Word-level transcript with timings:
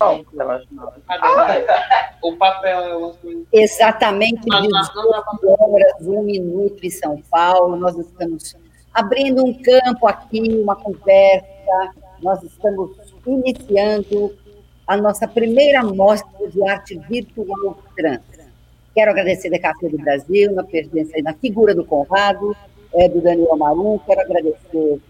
Não, 0.00 0.24
ah, 1.08 2.14
o 2.22 2.34
papel 2.36 3.14
é 3.52 3.62
Exatamente, 3.62 4.40
18 4.40 5.04
horas, 5.44 6.06
um 6.06 6.22
minuto 6.22 6.82
em 6.82 6.90
São 6.90 7.22
Paulo. 7.30 7.76
Nós 7.76 7.98
estamos 7.98 8.56
abrindo 8.94 9.44
um 9.44 9.52
campo 9.52 10.06
aqui, 10.06 10.40
uma 10.62 10.74
conversa. 10.74 11.46
Nós 12.22 12.42
estamos 12.42 12.92
iniciando 13.26 14.34
a 14.86 14.96
nossa 14.96 15.28
primeira 15.28 15.82
mostra 15.84 16.48
de 16.48 16.66
arte 16.66 16.98
virtual 17.08 17.76
trans. 17.94 18.22
Quero 18.94 19.10
agradecer 19.10 19.54
a 19.54 19.60
Café 19.60 19.88
do 19.88 19.98
Brasil, 19.98 20.52
na 20.52 20.64
presença 20.64 21.12
na 21.22 21.34
figura 21.34 21.74
do 21.74 21.84
Conrado, 21.84 22.56
é, 22.94 23.08
do 23.08 23.20
Daniel 23.20 23.56
Marum, 23.56 23.98
quero 23.98 24.20
agradecer 24.22 25.00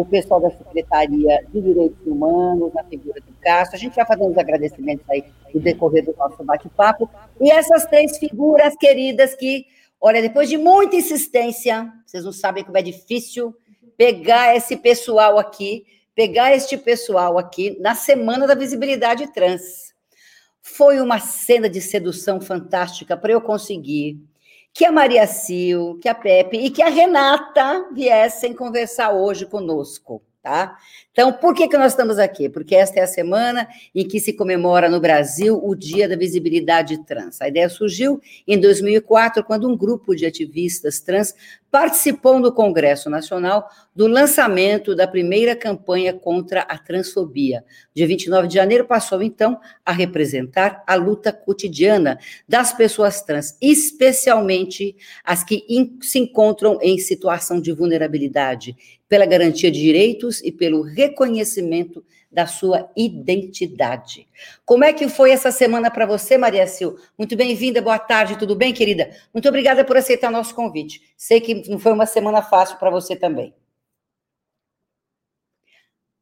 o 0.00 0.06
pessoal 0.06 0.40
da 0.40 0.50
Secretaria 0.50 1.44
de 1.52 1.60
Direitos 1.60 2.06
Humanos, 2.06 2.72
na 2.74 2.84
figura 2.84 3.20
do 3.20 3.32
Castro. 3.40 3.76
A 3.76 3.78
gente 3.78 3.96
vai 3.96 4.06
fazendo 4.06 4.30
os 4.30 4.38
agradecimentos 4.38 5.04
aí 5.10 5.24
no 5.52 5.60
decorrer 5.60 6.04
do 6.04 6.14
nosso 6.16 6.42
bate-papo. 6.44 7.08
E 7.40 7.50
essas 7.50 7.86
três 7.86 8.18
figuras 8.18 8.74
queridas 8.76 9.34
que, 9.34 9.66
olha, 10.00 10.22
depois 10.22 10.48
de 10.48 10.56
muita 10.56 10.96
insistência, 10.96 11.92
vocês 12.06 12.24
não 12.24 12.32
sabem 12.32 12.64
como 12.64 12.76
é 12.76 12.82
difícil 12.82 13.54
pegar 13.96 14.54
esse 14.54 14.76
pessoal 14.76 15.38
aqui, 15.38 15.84
pegar 16.14 16.54
este 16.54 16.76
pessoal 16.76 17.38
aqui 17.38 17.76
na 17.80 17.94
Semana 17.94 18.46
da 18.46 18.54
Visibilidade 18.54 19.32
Trans. 19.32 19.94
Foi 20.60 21.00
uma 21.00 21.18
cena 21.18 21.68
de 21.68 21.80
sedução 21.80 22.40
fantástica 22.40 23.16
para 23.16 23.32
eu 23.32 23.40
conseguir 23.40 24.20
que 24.78 24.84
a 24.84 24.92
Maria 24.92 25.26
Sil, 25.26 25.98
que 26.00 26.08
a 26.08 26.14
Pepe 26.14 26.56
e 26.56 26.70
que 26.70 26.84
a 26.84 26.88
Renata 26.88 27.88
viessem 27.90 28.54
conversar 28.54 29.10
hoje 29.10 29.44
conosco 29.44 30.22
tá? 30.40 30.78
Então, 31.18 31.32
por 31.32 31.52
que, 31.52 31.66
que 31.66 31.76
nós 31.76 31.90
estamos 31.90 32.16
aqui? 32.16 32.48
Porque 32.48 32.76
esta 32.76 33.00
é 33.00 33.02
a 33.02 33.06
semana 33.08 33.66
em 33.92 34.06
que 34.06 34.20
se 34.20 34.32
comemora 34.32 34.88
no 34.88 35.00
Brasil 35.00 35.60
o 35.60 35.74
Dia 35.74 36.08
da 36.08 36.14
Visibilidade 36.14 37.04
Trans. 37.04 37.42
A 37.42 37.48
ideia 37.48 37.68
surgiu 37.68 38.20
em 38.46 38.56
2004, 38.56 39.42
quando 39.42 39.68
um 39.68 39.76
grupo 39.76 40.14
de 40.14 40.24
ativistas 40.24 41.00
trans 41.00 41.34
participou 41.72 42.38
no 42.38 42.52
Congresso 42.52 43.10
Nacional 43.10 43.68
do 43.94 44.06
lançamento 44.06 44.94
da 44.94 45.08
primeira 45.08 45.56
campanha 45.56 46.14
contra 46.14 46.60
a 46.60 46.78
transfobia. 46.78 47.64
Dia 47.92 48.06
29 48.06 48.46
de 48.46 48.54
janeiro 48.54 48.86
passou, 48.86 49.20
então, 49.20 49.58
a 49.84 49.90
representar 49.92 50.84
a 50.86 50.94
luta 50.94 51.32
cotidiana 51.32 52.18
das 52.48 52.72
pessoas 52.72 53.22
trans, 53.22 53.58
especialmente 53.60 54.94
as 55.24 55.42
que 55.42 55.66
se 56.00 56.20
encontram 56.20 56.78
em 56.80 56.96
situação 56.96 57.60
de 57.60 57.72
vulnerabilidade 57.72 58.76
pela 59.08 59.26
garantia 59.26 59.70
de 59.70 59.80
direitos 59.80 60.42
e 60.44 60.52
pelo 60.52 60.82
reconhecimento 61.08 62.04
da 62.30 62.46
sua 62.46 62.90
identidade. 62.96 64.28
Como 64.64 64.84
é 64.84 64.92
que 64.92 65.08
foi 65.08 65.30
essa 65.30 65.50
semana 65.50 65.90
para 65.90 66.06
você, 66.06 66.36
Maria 66.36 66.66
Sil? 66.68 67.00
Muito 67.16 67.36
bem-vinda, 67.36 67.80
boa 67.80 67.98
tarde, 67.98 68.38
tudo 68.38 68.54
bem, 68.54 68.72
querida? 68.72 69.10
Muito 69.32 69.48
obrigada 69.48 69.84
por 69.84 69.96
aceitar 69.96 70.30
nosso 70.30 70.54
convite. 70.54 71.00
Sei 71.16 71.40
que 71.40 71.68
não 71.68 71.78
foi 71.78 71.92
uma 71.92 72.06
semana 72.06 72.42
fácil 72.42 72.78
para 72.78 72.90
você 72.90 73.16
também. 73.16 73.54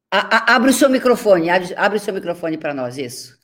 A, 0.09 0.53
a, 0.53 0.55
abre 0.55 0.69
o 0.69 0.73
seu 0.73 0.89
microfone, 0.89 1.49
abre, 1.49 1.75
abre 1.75 1.97
o 1.97 2.01
seu 2.01 2.13
microfone 2.13 2.57
para 2.57 2.73
nós, 2.73 2.97
isso. 2.97 3.37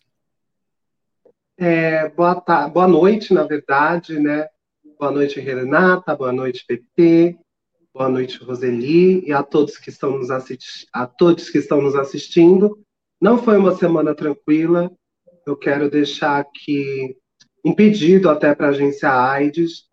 É, 1.58 2.08
boa, 2.10 2.36
boa 2.74 2.88
noite, 2.88 3.34
na 3.34 3.44
verdade, 3.44 4.18
né? 4.18 4.48
Boa 4.98 5.12
noite, 5.12 5.42
Renata, 5.42 6.16
boa 6.16 6.32
noite, 6.32 6.66
PP, 6.66 7.38
Boa 7.96 8.10
noite, 8.10 8.44
Roseli, 8.44 9.24
e 9.24 9.32
a 9.32 9.44
todos 9.44 9.78
que 9.78 9.92
estão 9.92 10.18
nos 10.18 10.32
a 10.92 11.06
todos 11.06 11.52
que 11.52 11.60
estão 11.60 11.80
nos 11.80 11.94
assistindo. 11.94 12.84
Não 13.22 13.38
foi 13.38 13.56
uma 13.56 13.76
semana 13.76 14.16
tranquila. 14.16 14.92
Eu 15.46 15.56
quero 15.56 15.92
deixar 15.92 16.40
aqui 16.40 17.16
um 17.64 17.72
pedido 17.72 18.32
até 18.32 18.56
para 18.56 18.66
a 18.66 18.70
agência 18.72 19.12
AIDS, 19.12 19.84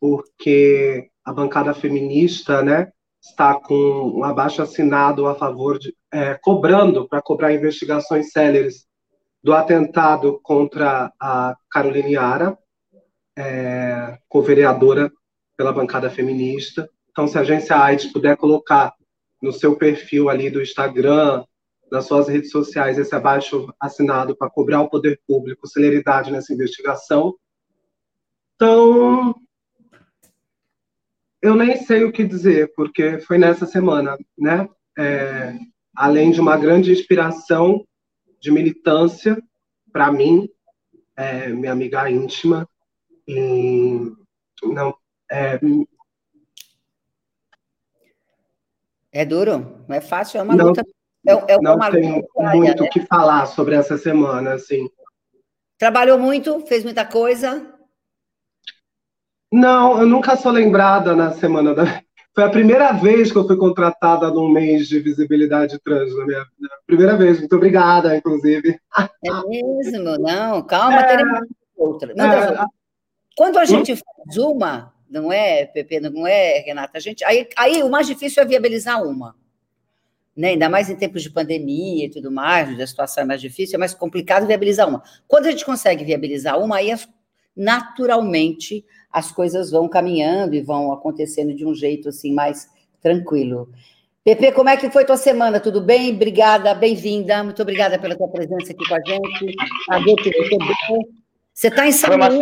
porque 0.00 1.10
a 1.22 1.34
bancada 1.34 1.74
feminista, 1.74 2.62
né, 2.62 2.90
está 3.22 3.54
com 3.60 3.74
um 3.74 4.24
abaixo 4.24 4.62
assinado 4.62 5.26
a 5.26 5.34
favor 5.34 5.78
de 5.78 5.94
é, 6.10 6.38
cobrando 6.40 7.06
para 7.06 7.20
cobrar 7.20 7.52
investigações 7.52 8.32
céleres 8.32 8.86
do 9.44 9.52
atentado 9.52 10.40
contra 10.42 11.12
a 11.20 11.54
Caroline 11.70 12.14
Yara, 12.14 12.58
é, 13.36 14.18
co-vereadora 14.30 15.12
pela 15.58 15.74
bancada 15.74 16.08
feminista. 16.08 16.88
Então, 17.10 17.26
se 17.26 17.36
a 17.36 17.40
agência 17.40 17.76
AIDS 17.76 18.12
puder 18.12 18.36
colocar 18.36 18.94
no 19.42 19.52
seu 19.52 19.76
perfil 19.76 20.28
ali 20.28 20.50
do 20.50 20.62
Instagram, 20.62 21.44
nas 21.90 22.06
suas 22.06 22.28
redes 22.28 22.50
sociais, 22.50 22.98
esse 22.98 23.14
abaixo 23.14 23.72
assinado 23.80 24.36
para 24.36 24.50
cobrar 24.50 24.80
o 24.80 24.88
poder 24.88 25.20
público 25.26 25.66
celeridade 25.66 26.30
nessa 26.30 26.52
investigação. 26.52 27.34
Então, 28.54 29.34
eu 31.42 31.56
nem 31.56 31.76
sei 31.78 32.04
o 32.04 32.12
que 32.12 32.22
dizer, 32.22 32.72
porque 32.76 33.18
foi 33.18 33.38
nessa 33.38 33.66
semana, 33.66 34.16
né? 34.38 34.68
É, 34.98 35.54
além 35.96 36.30
de 36.30 36.40
uma 36.40 36.56
grande 36.56 36.92
inspiração 36.92 37.84
de 38.40 38.50
militância 38.50 39.42
para 39.92 40.12
mim, 40.12 40.48
é, 41.16 41.48
minha 41.48 41.72
amiga 41.72 42.08
íntima, 42.10 42.68
e 43.26 44.12
não, 44.62 44.94
é, 45.30 45.58
É 49.12 49.24
duro, 49.24 49.84
não 49.88 49.96
é 49.96 50.00
fácil, 50.00 50.38
é 50.38 50.42
uma 50.42 50.54
não, 50.54 50.68
luta. 50.68 50.84
É, 51.26 51.32
é 51.32 51.58
não 51.60 51.74
uma 51.74 51.90
tenho 51.90 52.16
luta 52.16 52.56
muito 52.56 52.80
o 52.80 52.84
né? 52.84 52.90
que 52.92 53.00
falar 53.00 53.46
sobre 53.46 53.74
essa 53.74 53.98
semana, 53.98 54.54
assim. 54.54 54.88
Trabalhou 55.78 56.18
muito, 56.18 56.60
fez 56.66 56.84
muita 56.84 57.04
coisa? 57.04 57.74
Não, 59.52 59.98
eu 59.98 60.06
nunca 60.06 60.36
sou 60.36 60.52
lembrada 60.52 61.14
na 61.14 61.32
semana 61.32 61.74
da. 61.74 61.84
Foi 62.32 62.44
a 62.44 62.50
primeira 62.50 62.92
vez 62.92 63.32
que 63.32 63.36
eu 63.36 63.46
fui 63.46 63.56
contratada 63.56 64.30
num 64.30 64.48
mês 64.48 64.86
de 64.86 65.00
visibilidade 65.00 65.80
trans 65.80 66.16
na 66.16 66.24
minha 66.24 66.44
vida. 66.56 66.74
Primeira 66.86 67.16
vez, 67.16 67.40
muito 67.40 67.56
obrigada, 67.56 68.16
inclusive. 68.16 68.78
É 68.96 69.48
mesmo? 69.48 70.16
Não, 70.16 70.62
calma, 70.62 71.00
é, 71.00 71.02
teremos 71.02 71.48
outra. 71.76 72.12
É, 72.12 72.64
Quando 73.36 73.58
a 73.58 73.64
gente 73.64 73.96
faz 73.96 74.36
uma, 74.36 74.94
não 75.10 75.32
é, 75.32 75.66
Pepe, 75.66 75.98
não 75.98 76.26
é, 76.26 76.60
Renata? 76.60 76.96
A 76.96 77.00
gente, 77.00 77.24
aí, 77.24 77.48
aí 77.56 77.82
o 77.82 77.90
mais 77.90 78.06
difícil 78.06 78.42
é 78.42 78.46
viabilizar 78.46 79.02
uma. 79.02 79.34
Né? 80.36 80.50
Ainda 80.50 80.68
mais 80.68 80.88
em 80.88 80.94
tempos 80.94 81.22
de 81.22 81.30
pandemia 81.30 82.06
e 82.06 82.10
tudo 82.10 82.30
mais, 82.30 82.78
a 82.78 82.86
situação 82.86 83.24
é 83.24 83.26
mais 83.26 83.40
difícil, 83.40 83.74
é 83.76 83.78
mais 83.78 83.92
complicado 83.92 84.46
viabilizar 84.46 84.88
uma. 84.88 85.02
Quando 85.26 85.46
a 85.46 85.50
gente 85.50 85.64
consegue 85.64 86.04
viabilizar 86.04 86.58
uma, 86.60 86.76
aí 86.76 86.94
naturalmente 87.56 88.84
as 89.10 89.32
coisas 89.32 89.70
vão 89.70 89.88
caminhando 89.88 90.54
e 90.54 90.62
vão 90.62 90.92
acontecendo 90.92 91.52
de 91.52 91.66
um 91.66 91.74
jeito 91.74 92.08
assim 92.08 92.32
mais 92.32 92.68
tranquilo. 93.02 93.68
Pepe, 94.22 94.52
como 94.52 94.68
é 94.68 94.76
que 94.76 94.90
foi 94.90 95.04
tua 95.04 95.16
semana? 95.16 95.58
Tudo 95.58 95.80
bem? 95.80 96.14
Obrigada, 96.14 96.72
bem-vinda. 96.74 97.42
Muito 97.42 97.60
obrigada 97.60 97.98
pela 97.98 98.16
tua 98.16 98.28
presença 98.28 98.72
aqui 98.72 98.86
com 98.86 98.94
a 98.94 99.00
gente. 99.04 99.56
A 99.88 99.98
ver 99.98 100.14
que 100.16 100.30
você 101.60 101.68
está 101.68 101.86
em 101.86 101.92
São 101.92 102.16
Luís? 102.16 102.40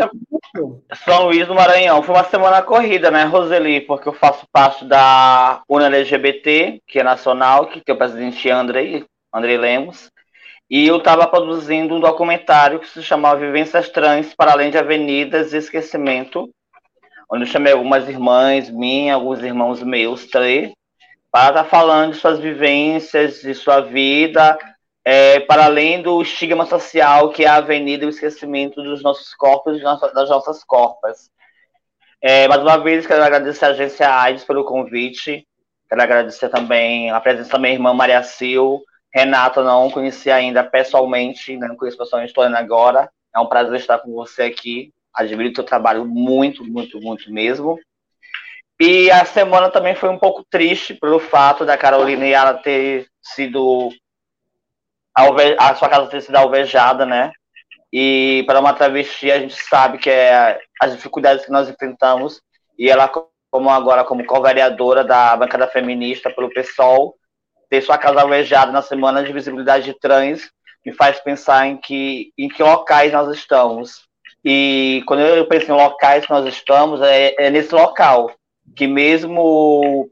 São 1.04 1.24
Luís 1.24 1.48
do 1.48 1.52
Maranhão. 1.52 2.04
Foi 2.04 2.14
uma 2.14 2.22
semana 2.22 2.62
corrida, 2.62 3.10
né, 3.10 3.24
Roseli? 3.24 3.80
Porque 3.80 4.08
eu 4.08 4.12
faço 4.12 4.46
parte 4.52 4.84
da 4.84 5.60
UNA 5.68 5.86
LGBT, 5.86 6.80
que 6.86 7.00
é 7.00 7.02
nacional, 7.02 7.66
que 7.66 7.80
tem 7.80 7.92
o 7.92 7.98
presidente 7.98 8.48
Andrei, 8.48 9.04
Andrei 9.34 9.58
Lemos. 9.58 10.08
E 10.70 10.86
eu 10.86 10.98
estava 10.98 11.26
produzindo 11.26 11.96
um 11.96 12.00
documentário 12.00 12.78
que 12.78 12.86
se 12.86 13.02
chamava 13.02 13.40
Vivências 13.40 13.88
Trans 13.88 14.32
para 14.36 14.52
Além 14.52 14.70
de 14.70 14.78
Avenidas 14.78 15.52
e 15.52 15.56
Esquecimento, 15.56 16.48
onde 17.28 17.42
eu 17.42 17.48
chamei 17.48 17.72
algumas 17.72 18.08
irmãs 18.08 18.70
minhas, 18.70 19.16
alguns 19.16 19.42
irmãos 19.42 19.82
meus, 19.82 20.26
três, 20.26 20.70
para 21.28 21.48
estar 21.48 21.64
tá 21.64 21.68
falando 21.68 22.12
de 22.12 22.20
suas 22.20 22.38
vivências, 22.38 23.40
de 23.40 23.52
sua 23.52 23.80
vida, 23.80 24.56
é, 25.10 25.40
para 25.40 25.64
além 25.64 26.02
do 26.02 26.20
estigma 26.20 26.66
social 26.66 27.30
que 27.30 27.42
é 27.42 27.48
a 27.48 27.54
avenida 27.54 28.04
o 28.04 28.10
esquecimento 28.10 28.82
dos 28.82 29.02
nossos 29.02 29.32
corpos 29.32 29.78
e 29.78 29.82
das 29.82 30.28
nossas 30.28 30.62
corpas. 30.62 31.30
É, 32.20 32.46
mais 32.46 32.60
uma 32.60 32.76
vez, 32.76 33.06
quero 33.06 33.22
agradecer 33.22 33.64
a 33.64 33.68
agência 33.68 34.06
AIDS 34.06 34.44
pelo 34.44 34.66
convite, 34.66 35.48
quero 35.88 36.02
agradecer 36.02 36.50
também 36.50 37.10
a 37.10 37.18
presença 37.20 37.52
da 37.52 37.58
minha 37.58 37.72
irmã 37.72 37.94
Maria 37.94 38.22
Sil, 38.22 38.84
Renata, 39.10 39.64
não 39.64 39.90
conheci 39.90 40.30
ainda 40.30 40.62
pessoalmente, 40.62 41.56
né, 41.56 41.68
não 41.68 41.76
conheço 41.76 41.96
pessoalmente, 41.96 42.32
estou 42.32 42.44
agora, 42.44 43.10
é 43.34 43.40
um 43.40 43.46
prazer 43.46 43.76
estar 43.80 43.96
com 44.00 44.12
você 44.12 44.42
aqui, 44.42 44.92
admiro 45.14 45.48
o 45.48 45.54
teu 45.54 45.64
trabalho 45.64 46.04
muito, 46.04 46.62
muito, 46.62 47.00
muito 47.00 47.32
mesmo. 47.32 47.78
E 48.78 49.10
a 49.10 49.24
semana 49.24 49.70
também 49.70 49.94
foi 49.94 50.10
um 50.10 50.18
pouco 50.18 50.44
triste 50.50 50.92
pelo 50.92 51.18
fato 51.18 51.64
da 51.64 51.78
Carolina 51.78 52.26
e 52.26 52.34
ela 52.34 52.52
ter 52.52 53.06
sido 53.22 53.90
a, 55.58 55.74
sua 55.74 55.88
casa 55.88 56.08
ter 56.08 56.22
sido 56.22 56.36
alvejada, 56.36 57.04
né? 57.04 57.32
E 57.92 58.44
para 58.46 58.60
uma 58.60 58.74
travesti, 58.74 59.30
a 59.30 59.38
gente 59.38 59.54
sabe 59.54 59.98
que 59.98 60.10
é 60.10 60.60
as 60.80 60.92
dificuldades 60.92 61.44
que 61.44 61.52
nós 61.52 61.68
enfrentamos. 61.68 62.40
E 62.78 62.88
ela, 62.88 63.10
como 63.50 63.70
agora, 63.70 64.04
como 64.04 64.24
co-vereadora 64.24 65.02
da 65.02 65.36
bancada 65.36 65.66
feminista 65.66 66.30
pelo 66.30 66.52
PSOL, 66.52 67.16
ter 67.68 67.82
sua 67.82 67.98
casa 67.98 68.20
alvejada 68.20 68.70
na 68.70 68.82
semana 68.82 69.22
de 69.22 69.32
visibilidade 69.32 69.94
trans, 70.00 70.50
me 70.84 70.92
faz 70.92 71.20
pensar 71.20 71.66
em 71.66 71.76
que, 71.76 72.32
em 72.38 72.48
que 72.48 72.62
locais 72.62 73.12
nós 73.12 73.34
estamos. 73.36 74.06
E 74.44 75.02
quando 75.06 75.20
eu 75.20 75.46
penso 75.46 75.70
em 75.70 75.74
locais 75.74 76.24
que 76.24 76.32
nós 76.32 76.46
estamos, 76.46 77.00
é, 77.02 77.34
é 77.38 77.50
nesse 77.50 77.74
local, 77.74 78.30
que 78.76 78.86
mesmo 78.86 80.08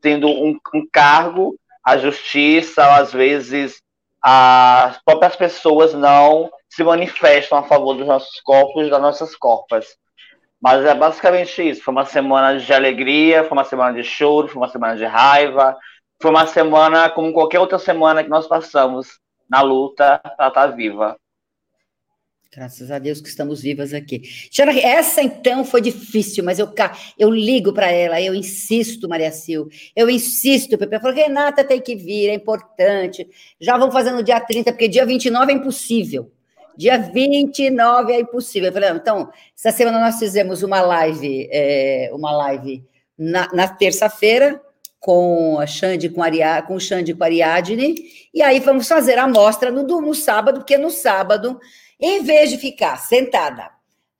tendo 0.00 0.28
um, 0.28 0.58
um 0.74 0.86
cargo, 0.92 1.56
a 1.84 1.96
justiça, 1.96 2.96
às 2.96 3.12
vezes, 3.12 3.82
as 4.22 5.02
próprias 5.04 5.34
pessoas 5.34 5.92
não 5.92 6.50
se 6.68 6.84
manifestam 6.84 7.58
a 7.58 7.64
favor 7.64 7.94
dos 7.94 8.06
nossos 8.06 8.40
corpos, 8.40 8.88
das 8.88 9.00
nossas 9.00 9.36
corpas. 9.36 9.96
Mas 10.60 10.84
é 10.84 10.94
basicamente 10.94 11.68
isso. 11.68 11.82
Foi 11.82 11.92
uma 11.92 12.04
semana 12.04 12.58
de 12.58 12.72
alegria, 12.72 13.42
foi 13.42 13.52
uma 13.52 13.64
semana 13.64 14.00
de 14.00 14.04
choro, 14.04 14.46
foi 14.46 14.58
uma 14.58 14.68
semana 14.68 14.96
de 14.96 15.04
raiva, 15.04 15.76
foi 16.20 16.30
uma 16.30 16.46
semana 16.46 17.10
como 17.10 17.32
qualquer 17.32 17.58
outra 17.58 17.80
semana 17.80 18.22
que 18.22 18.30
nós 18.30 18.46
passamos 18.46 19.18
na 19.50 19.60
luta 19.60 20.20
para 20.36 20.48
estar 20.48 20.66
viva. 20.68 21.16
Graças 22.54 22.90
a 22.90 22.98
Deus 22.98 23.18
que 23.18 23.30
estamos 23.30 23.62
vivas 23.62 23.94
aqui. 23.94 24.24
Senhora, 24.50 24.78
essa 24.78 25.22
então 25.22 25.64
foi 25.64 25.80
difícil, 25.80 26.44
mas 26.44 26.58
eu, 26.58 26.68
eu 27.18 27.30
ligo 27.30 27.72
para 27.72 27.90
ela, 27.90 28.20
eu 28.20 28.34
insisto, 28.34 29.08
Maria 29.08 29.32
Sil, 29.32 29.72
eu 29.96 30.10
insisto, 30.10 30.76
Pepe. 30.76 30.96
Eu 30.96 31.00
falei, 31.00 31.24
Renata 31.24 31.64
tem 31.64 31.80
que 31.80 31.96
vir, 31.96 32.28
é 32.28 32.34
importante. 32.34 33.26
Já 33.58 33.78
vamos 33.78 33.94
fazer 33.94 34.10
no 34.10 34.22
dia 34.22 34.38
30, 34.38 34.70
porque 34.70 34.86
dia 34.86 35.06
29 35.06 35.50
é 35.50 35.54
impossível. 35.54 36.30
Dia 36.76 36.98
29 36.98 38.12
é 38.12 38.20
impossível. 38.20 38.68
Eu 38.68 38.72
falei, 38.74 38.90
então, 38.90 39.30
essa 39.56 39.74
semana 39.74 39.98
nós 39.98 40.18
fizemos 40.18 40.62
uma 40.62 40.82
live, 40.82 41.48
é, 41.50 42.10
uma 42.12 42.32
live 42.32 42.84
na, 43.16 43.48
na 43.54 43.66
terça-feira, 43.66 44.60
com 45.00 45.58
a 45.58 45.66
Xande, 45.66 46.10
com, 46.10 46.22
Aria, 46.22 46.60
com 46.60 46.74
o 46.74 46.80
Xande 46.80 47.14
com 47.14 47.24
a 47.24 47.26
Ariadne, 47.26 47.94
e 48.32 48.42
aí 48.42 48.60
vamos 48.60 48.86
fazer 48.86 49.18
a 49.18 49.24
amostra 49.24 49.70
no, 49.70 49.82
no 49.82 50.14
sábado, 50.14 50.60
porque 50.60 50.76
no 50.76 50.90
sábado 50.90 51.58
em 52.02 52.24
vez 52.24 52.50
de 52.50 52.58
ficar 52.58 52.96
sentada, 52.96 53.70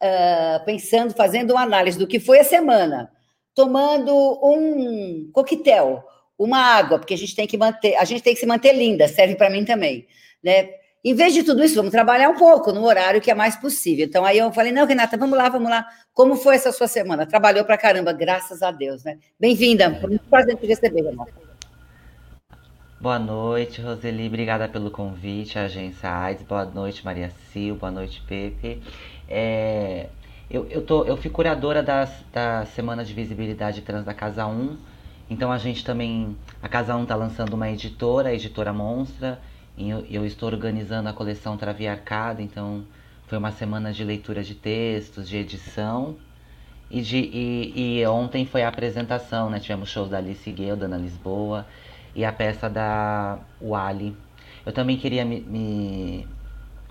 uh, 0.00 0.64
pensando, 0.64 1.12
fazendo 1.12 1.50
uma 1.50 1.62
análise 1.62 1.98
do 1.98 2.06
que 2.06 2.20
foi 2.20 2.38
a 2.38 2.44
semana, 2.44 3.10
tomando 3.52 4.14
um 4.40 5.28
coquetel, 5.32 6.04
uma 6.38 6.58
água, 6.58 7.00
porque 7.00 7.14
a 7.14 7.18
gente 7.18 7.34
tem 7.34 7.46
que 7.46 7.58
manter, 7.58 7.96
a 7.96 8.04
gente 8.04 8.22
tem 8.22 8.34
que 8.34 8.40
se 8.40 8.46
manter 8.46 8.72
linda, 8.72 9.08
serve 9.08 9.34
para 9.34 9.50
mim 9.50 9.64
também, 9.64 10.06
né? 10.42 10.70
Em 11.04 11.14
vez 11.14 11.34
de 11.34 11.42
tudo 11.42 11.64
isso, 11.64 11.74
vamos 11.74 11.90
trabalhar 11.90 12.28
um 12.28 12.36
pouco 12.36 12.70
no 12.70 12.84
horário 12.84 13.20
que 13.20 13.28
é 13.28 13.34
mais 13.34 13.56
possível. 13.56 14.04
Então, 14.04 14.24
aí 14.24 14.38
eu 14.38 14.52
falei, 14.52 14.70
não, 14.70 14.86
Renata, 14.86 15.16
vamos 15.16 15.36
lá, 15.36 15.48
vamos 15.48 15.68
lá. 15.68 15.84
Como 16.14 16.36
foi 16.36 16.54
essa 16.54 16.70
sua 16.70 16.86
semana? 16.86 17.26
Trabalhou 17.26 17.64
para 17.64 17.76
caramba, 17.76 18.12
graças 18.12 18.62
a 18.62 18.70
Deus, 18.70 19.02
né? 19.02 19.18
Bem-vinda, 19.38 19.98
foi 20.00 20.10
muito 20.10 20.24
prazer 20.26 20.54
te 20.56 20.64
receber, 20.64 21.02
Renata. 21.02 21.51
Boa 23.02 23.18
noite, 23.18 23.82
Roseli. 23.82 24.28
Obrigada 24.28 24.68
pelo 24.68 24.88
convite, 24.88 25.58
agência 25.58 26.08
AIDS. 26.08 26.46
Boa 26.46 26.64
noite, 26.64 27.04
Maria 27.04 27.32
Sil. 27.50 27.74
Boa 27.74 27.90
noite, 27.90 28.22
Pepe. 28.28 28.80
É, 29.28 30.08
eu, 30.48 30.68
eu, 30.70 30.86
tô, 30.86 31.02
eu 31.02 31.16
fui 31.16 31.28
curadora 31.28 31.82
das, 31.82 32.24
da 32.32 32.64
Semana 32.64 33.04
de 33.04 33.12
Visibilidade 33.12 33.80
Trans 33.80 34.04
da 34.04 34.14
Casa 34.14 34.46
1. 34.46 34.76
Então 35.28 35.50
a 35.50 35.58
gente 35.58 35.84
também. 35.84 36.36
A 36.62 36.68
Casa 36.68 36.94
1 36.94 37.02
está 37.02 37.16
lançando 37.16 37.54
uma 37.54 37.68
editora, 37.68 38.28
a 38.28 38.34
editora 38.34 38.72
Monstra. 38.72 39.40
E 39.76 39.90
eu, 39.90 40.06
eu 40.08 40.24
estou 40.24 40.48
organizando 40.48 41.08
a 41.08 41.12
coleção 41.12 41.56
Traviarcada. 41.56 42.40
Então 42.40 42.84
foi 43.26 43.36
uma 43.36 43.50
semana 43.50 43.92
de 43.92 44.04
leitura 44.04 44.44
de 44.44 44.54
textos, 44.54 45.28
de 45.28 45.38
edição. 45.38 46.16
E, 46.88 47.00
de, 47.02 47.16
e, 47.16 47.98
e 47.98 48.06
ontem 48.06 48.46
foi 48.46 48.62
a 48.62 48.68
apresentação, 48.68 49.50
né? 49.50 49.58
Tivemos 49.58 49.88
shows 49.88 50.08
da 50.08 50.18
Alice 50.18 50.48
Guel, 50.52 50.76
da 50.76 50.86
Ana 50.86 50.98
Lisboa 50.98 51.66
e 52.14 52.24
a 52.24 52.32
peça 52.32 52.68
da 52.68 53.38
Wally. 53.60 54.16
Eu 54.64 54.72
também 54.72 54.96
queria 54.96 55.24
me, 55.24 55.40
me, 55.40 56.26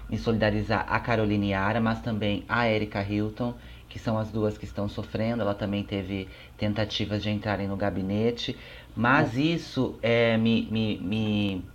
me 0.09 0.18
solidarizar 0.18 0.85
a 0.89 1.00
Caroline 1.00 1.51
Yara, 1.51 1.79
mas 1.79 2.01
também 2.01 2.44
a 2.50 2.68
Erika 2.68 3.01
Hilton, 3.01 3.53
que 3.88 4.00
são 4.00 4.18
as 4.18 4.31
duas 4.31 4.57
que 4.57 4.65
estão 4.65 4.89
sofrendo. 4.89 5.41
Ela 5.41 5.53
também 5.53 5.83
teve 5.83 6.27
tentativas 6.57 7.21
de 7.21 7.29
entrarem 7.29 7.68
no 7.68 7.77
gabinete, 7.77 8.57
mas 8.95 9.38
isso 9.38 9.97
é, 10.01 10.38
me, 10.38 10.68
me, 10.71 10.97
me, 10.97 11.65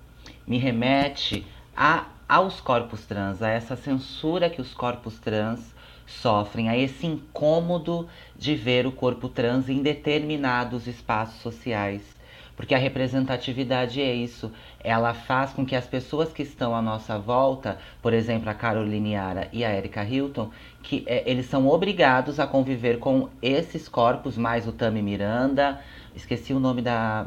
me 0.46 0.58
remete 0.58 1.46
a, 1.76 2.06
aos 2.28 2.60
corpos 2.60 3.06
trans, 3.06 3.42
a 3.42 3.48
essa 3.48 3.76
censura 3.76 4.50
que 4.50 4.60
os 4.60 4.74
corpos 4.74 5.18
trans 5.18 5.74
sofrem, 6.06 6.68
a 6.68 6.76
esse 6.76 7.06
incômodo 7.06 8.08
de 8.36 8.54
ver 8.54 8.86
o 8.86 8.92
corpo 8.92 9.28
trans 9.28 9.68
em 9.68 9.82
determinados 9.82 10.86
espaços 10.86 11.40
sociais. 11.40 12.15
Porque 12.56 12.74
a 12.74 12.78
representatividade 12.78 14.00
é 14.00 14.14
isso. 14.14 14.50
Ela 14.82 15.12
faz 15.12 15.52
com 15.52 15.64
que 15.64 15.76
as 15.76 15.86
pessoas 15.86 16.32
que 16.32 16.42
estão 16.42 16.74
à 16.74 16.80
nossa 16.80 17.18
volta, 17.18 17.78
por 18.00 18.14
exemplo, 18.14 18.48
a 18.48 18.54
Caroline 18.54 19.12
Yara 19.12 19.48
e 19.52 19.62
a 19.62 19.76
Erika 19.76 20.02
Hilton, 20.02 20.50
que 20.82 21.04
é, 21.06 21.22
eles 21.30 21.46
são 21.46 21.68
obrigados 21.68 22.40
a 22.40 22.46
conviver 22.46 22.98
com 22.98 23.28
esses 23.42 23.88
corpos, 23.88 24.38
mais 24.38 24.66
o 24.66 24.72
Tami 24.72 25.02
Miranda, 25.02 25.80
esqueci 26.14 26.54
o 26.54 26.58
nome 26.58 26.80
da, 26.80 27.26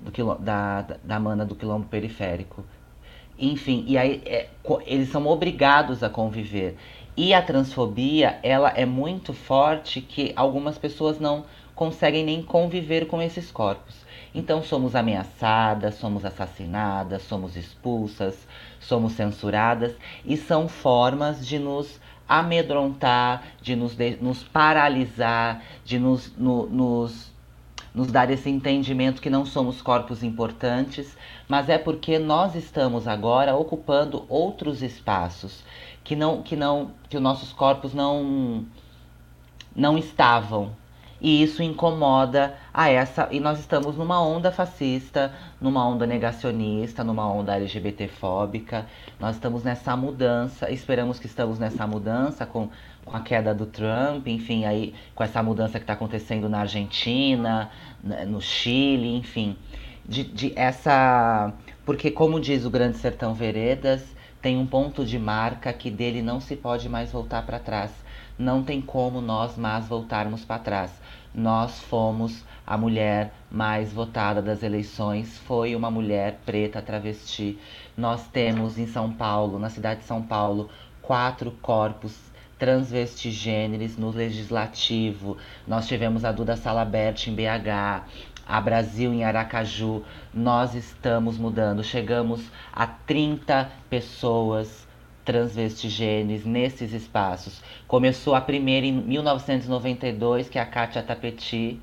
do, 0.00 0.34
da, 0.36 0.82
da 1.02 1.18
mana 1.18 1.44
do 1.44 1.56
quilombo 1.56 1.86
periférico. 1.86 2.64
Enfim, 3.36 3.84
e 3.88 3.98
aí 3.98 4.22
é, 4.24 4.48
eles 4.86 5.08
são 5.08 5.26
obrigados 5.26 6.04
a 6.04 6.08
conviver. 6.08 6.76
E 7.16 7.34
a 7.34 7.42
transfobia, 7.42 8.38
ela 8.42 8.70
é 8.70 8.86
muito 8.86 9.32
forte 9.32 10.00
que 10.00 10.32
algumas 10.36 10.78
pessoas 10.78 11.18
não 11.18 11.44
conseguem 11.74 12.24
nem 12.24 12.42
conviver 12.42 13.06
com 13.06 13.20
esses 13.20 13.50
corpos. 13.50 14.03
Então 14.34 14.62
somos 14.64 14.96
ameaçadas, 14.96 15.94
somos 15.94 16.24
assassinadas, 16.24 17.22
somos 17.22 17.56
expulsas, 17.56 18.46
somos 18.80 19.12
censuradas 19.12 19.94
e 20.24 20.36
são 20.36 20.68
formas 20.68 21.46
de 21.46 21.58
nos 21.58 22.00
amedrontar, 22.28 23.44
de 23.62 23.76
nos, 23.76 23.94
de, 23.94 24.16
nos 24.16 24.42
paralisar, 24.42 25.62
de 25.84 26.00
nos, 26.00 26.36
no, 26.36 26.66
nos, 26.66 27.32
nos 27.94 28.10
dar 28.10 28.28
esse 28.28 28.50
entendimento 28.50 29.22
que 29.22 29.30
não 29.30 29.46
somos 29.46 29.80
corpos 29.80 30.24
importantes, 30.24 31.16
mas 31.46 31.68
é 31.68 31.78
porque 31.78 32.18
nós 32.18 32.56
estamos 32.56 33.06
agora 33.06 33.54
ocupando 33.54 34.24
outros 34.28 34.82
espaços 34.82 35.62
que 36.02 36.16
não 36.16 36.42
que 36.42 36.56
não 36.56 36.90
que 37.08 37.16
os 37.16 37.22
nossos 37.22 37.52
corpos 37.52 37.94
não 37.94 38.66
não 39.74 39.96
estavam 39.96 40.72
e 41.24 41.42
isso 41.42 41.62
incomoda 41.62 42.54
a 42.72 42.90
essa. 42.90 43.28
E 43.30 43.40
nós 43.40 43.58
estamos 43.58 43.96
numa 43.96 44.20
onda 44.20 44.52
fascista, 44.52 45.32
numa 45.58 45.82
onda 45.88 46.06
negacionista, 46.06 47.02
numa 47.02 47.26
onda 47.26 47.56
LGBTfóbica. 47.56 48.84
Nós 49.18 49.36
estamos 49.36 49.64
nessa 49.64 49.96
mudança, 49.96 50.70
esperamos 50.70 51.18
que 51.18 51.24
estamos 51.24 51.58
nessa 51.58 51.86
mudança 51.86 52.44
com, 52.44 52.68
com 53.06 53.16
a 53.16 53.20
queda 53.20 53.54
do 53.54 53.64
Trump, 53.64 54.28
enfim, 54.28 54.66
aí 54.66 54.94
com 55.14 55.24
essa 55.24 55.42
mudança 55.42 55.78
que 55.78 55.84
está 55.84 55.94
acontecendo 55.94 56.46
na 56.46 56.60
Argentina, 56.60 57.70
né, 58.02 58.26
no 58.26 58.42
Chile, 58.42 59.16
enfim. 59.16 59.56
De, 60.06 60.24
de 60.24 60.52
essa. 60.54 61.54
Porque, 61.86 62.10
como 62.10 62.38
diz 62.38 62.66
o 62.66 62.70
Grande 62.70 62.98
Sertão 62.98 63.32
Veredas, 63.32 64.14
tem 64.42 64.58
um 64.58 64.66
ponto 64.66 65.06
de 65.06 65.18
marca 65.18 65.72
que 65.72 65.90
dele 65.90 66.20
não 66.20 66.38
se 66.38 66.54
pode 66.54 66.86
mais 66.86 67.10
voltar 67.10 67.46
para 67.46 67.58
trás. 67.58 67.90
Não 68.38 68.62
tem 68.62 68.82
como 68.82 69.22
nós 69.22 69.56
mais 69.56 69.86
voltarmos 69.86 70.44
para 70.44 70.58
trás 70.58 71.03
nós 71.34 71.80
fomos 71.80 72.44
a 72.66 72.78
mulher 72.78 73.34
mais 73.50 73.92
votada 73.92 74.40
das 74.40 74.62
eleições, 74.62 75.36
foi 75.38 75.74
uma 75.74 75.90
mulher 75.90 76.38
preta 76.46 76.80
travesti. 76.80 77.58
Nós 77.96 78.26
temos 78.28 78.78
em 78.78 78.86
São 78.86 79.12
Paulo, 79.12 79.58
na 79.58 79.68
cidade 79.68 80.00
de 80.00 80.06
São 80.06 80.22
Paulo, 80.22 80.70
quatro 81.02 81.50
corpos 81.60 82.16
transvestigêneres 82.58 83.98
no 83.98 84.10
legislativo. 84.10 85.36
Nós 85.66 85.86
tivemos 85.88 86.24
a 86.24 86.32
Duda 86.32 86.56
Salabert 86.56 87.26
em 87.26 87.34
BH, 87.34 88.04
a 88.46 88.60
Brasil 88.60 89.12
em 89.12 89.24
Aracaju. 89.24 90.02
Nós 90.32 90.74
estamos 90.74 91.36
mudando. 91.36 91.82
Chegamos 91.82 92.40
a 92.72 92.86
30 92.86 93.70
pessoas 93.90 94.83
transvestigênenes 95.24 96.44
nesses 96.44 96.92
espaços. 96.92 97.62
Começou 97.88 98.34
a 98.34 98.40
primeira 98.40 98.86
em 98.86 98.92
1992, 98.92 100.48
que 100.48 100.58
é 100.58 100.62
a 100.62 100.66
Kátia 100.66 101.02
Tapeti, 101.02 101.80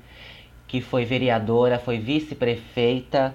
que 0.66 0.80
foi 0.80 1.04
vereadora, 1.04 1.78
foi 1.78 1.98
vice-prefeita. 1.98 3.34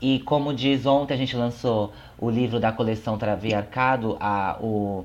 E 0.00 0.18
como 0.20 0.52
diz, 0.52 0.86
ontem 0.86 1.14
a 1.14 1.16
gente 1.16 1.36
lançou 1.36 1.92
o 2.18 2.30
livro 2.30 2.58
da 2.58 2.72
coleção 2.72 3.16
Traviarcado, 3.16 4.16
a, 4.18 4.58
o, 4.60 5.04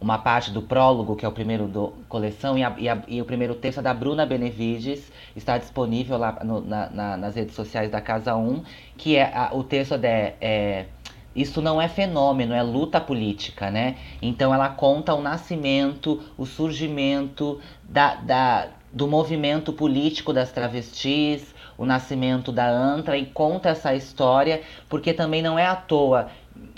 uma 0.00 0.18
parte 0.18 0.50
do 0.50 0.60
prólogo, 0.60 1.16
que 1.16 1.24
é 1.24 1.28
o 1.28 1.32
primeiro 1.32 1.66
do 1.66 1.92
coleção, 2.08 2.58
e, 2.58 2.64
a, 2.64 2.74
e, 2.76 2.88
a, 2.88 3.02
e 3.06 3.22
o 3.22 3.24
primeiro 3.24 3.54
texto 3.54 3.78
é 3.78 3.82
da 3.82 3.94
Bruna 3.94 4.26
Benevides, 4.26 5.10
está 5.36 5.56
disponível 5.56 6.18
lá 6.18 6.40
no, 6.44 6.60
na, 6.60 6.90
na, 6.90 7.16
nas 7.16 7.36
redes 7.36 7.54
sociais 7.54 7.90
da 7.90 8.00
Casa 8.00 8.34
1, 8.34 8.62
que 8.96 9.16
é 9.16 9.32
o 9.52 9.62
texto 9.62 9.94
é, 10.02 10.34
é 10.40 10.86
isso 11.34 11.60
não 11.60 11.80
é 11.80 11.88
fenômeno, 11.88 12.54
é 12.54 12.62
luta 12.62 13.00
política, 13.00 13.70
né? 13.70 13.96
Então 14.22 14.54
ela 14.54 14.68
conta 14.68 15.14
o 15.14 15.20
nascimento, 15.20 16.22
o 16.38 16.46
surgimento 16.46 17.60
da, 17.82 18.14
da, 18.16 18.68
do 18.92 19.08
movimento 19.08 19.72
político 19.72 20.32
das 20.32 20.52
travestis, 20.52 21.54
o 21.76 21.84
nascimento 21.84 22.52
da 22.52 22.68
ANTRA 22.68 23.18
e 23.18 23.26
conta 23.26 23.70
essa 23.70 23.94
história, 23.94 24.62
porque 24.88 25.12
também 25.12 25.42
não 25.42 25.58
é 25.58 25.66
à 25.66 25.74
toa 25.74 26.28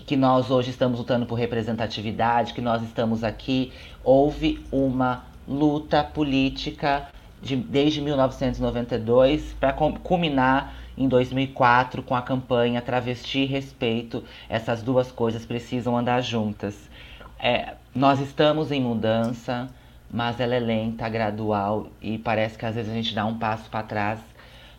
que 0.06 0.16
nós 0.16 0.50
hoje 0.50 0.70
estamos 0.70 0.98
lutando 0.98 1.26
por 1.26 1.34
representatividade, 1.34 2.54
que 2.54 2.60
nós 2.60 2.82
estamos 2.82 3.24
aqui. 3.24 3.72
Houve 4.02 4.64
uma 4.70 5.24
luta 5.46 6.02
política 6.02 7.08
de, 7.42 7.56
desde 7.56 8.00
1992 8.00 9.54
para 9.58 9.72
culminar 9.72 10.74
em 10.96 11.08
2004 11.08 12.02
com 12.02 12.14
a 12.14 12.22
campanha 12.22 12.80
Travesti 12.80 13.40
e 13.40 13.46
Respeito. 13.46 14.24
Essas 14.48 14.82
duas 14.82 15.12
coisas 15.12 15.44
precisam 15.44 15.96
andar 15.96 16.20
juntas. 16.20 16.88
É, 17.38 17.74
nós 17.94 18.20
estamos 18.20 18.72
em 18.72 18.80
mudança, 18.80 19.68
mas 20.10 20.40
ela 20.40 20.54
é 20.54 20.60
lenta, 20.60 21.08
gradual 21.08 21.88
e 22.00 22.18
parece 22.18 22.56
que 22.56 22.64
às 22.64 22.74
vezes 22.74 22.90
a 22.90 22.94
gente 22.94 23.14
dá 23.14 23.26
um 23.26 23.38
passo 23.38 23.68
para 23.68 23.82
trás, 23.82 24.20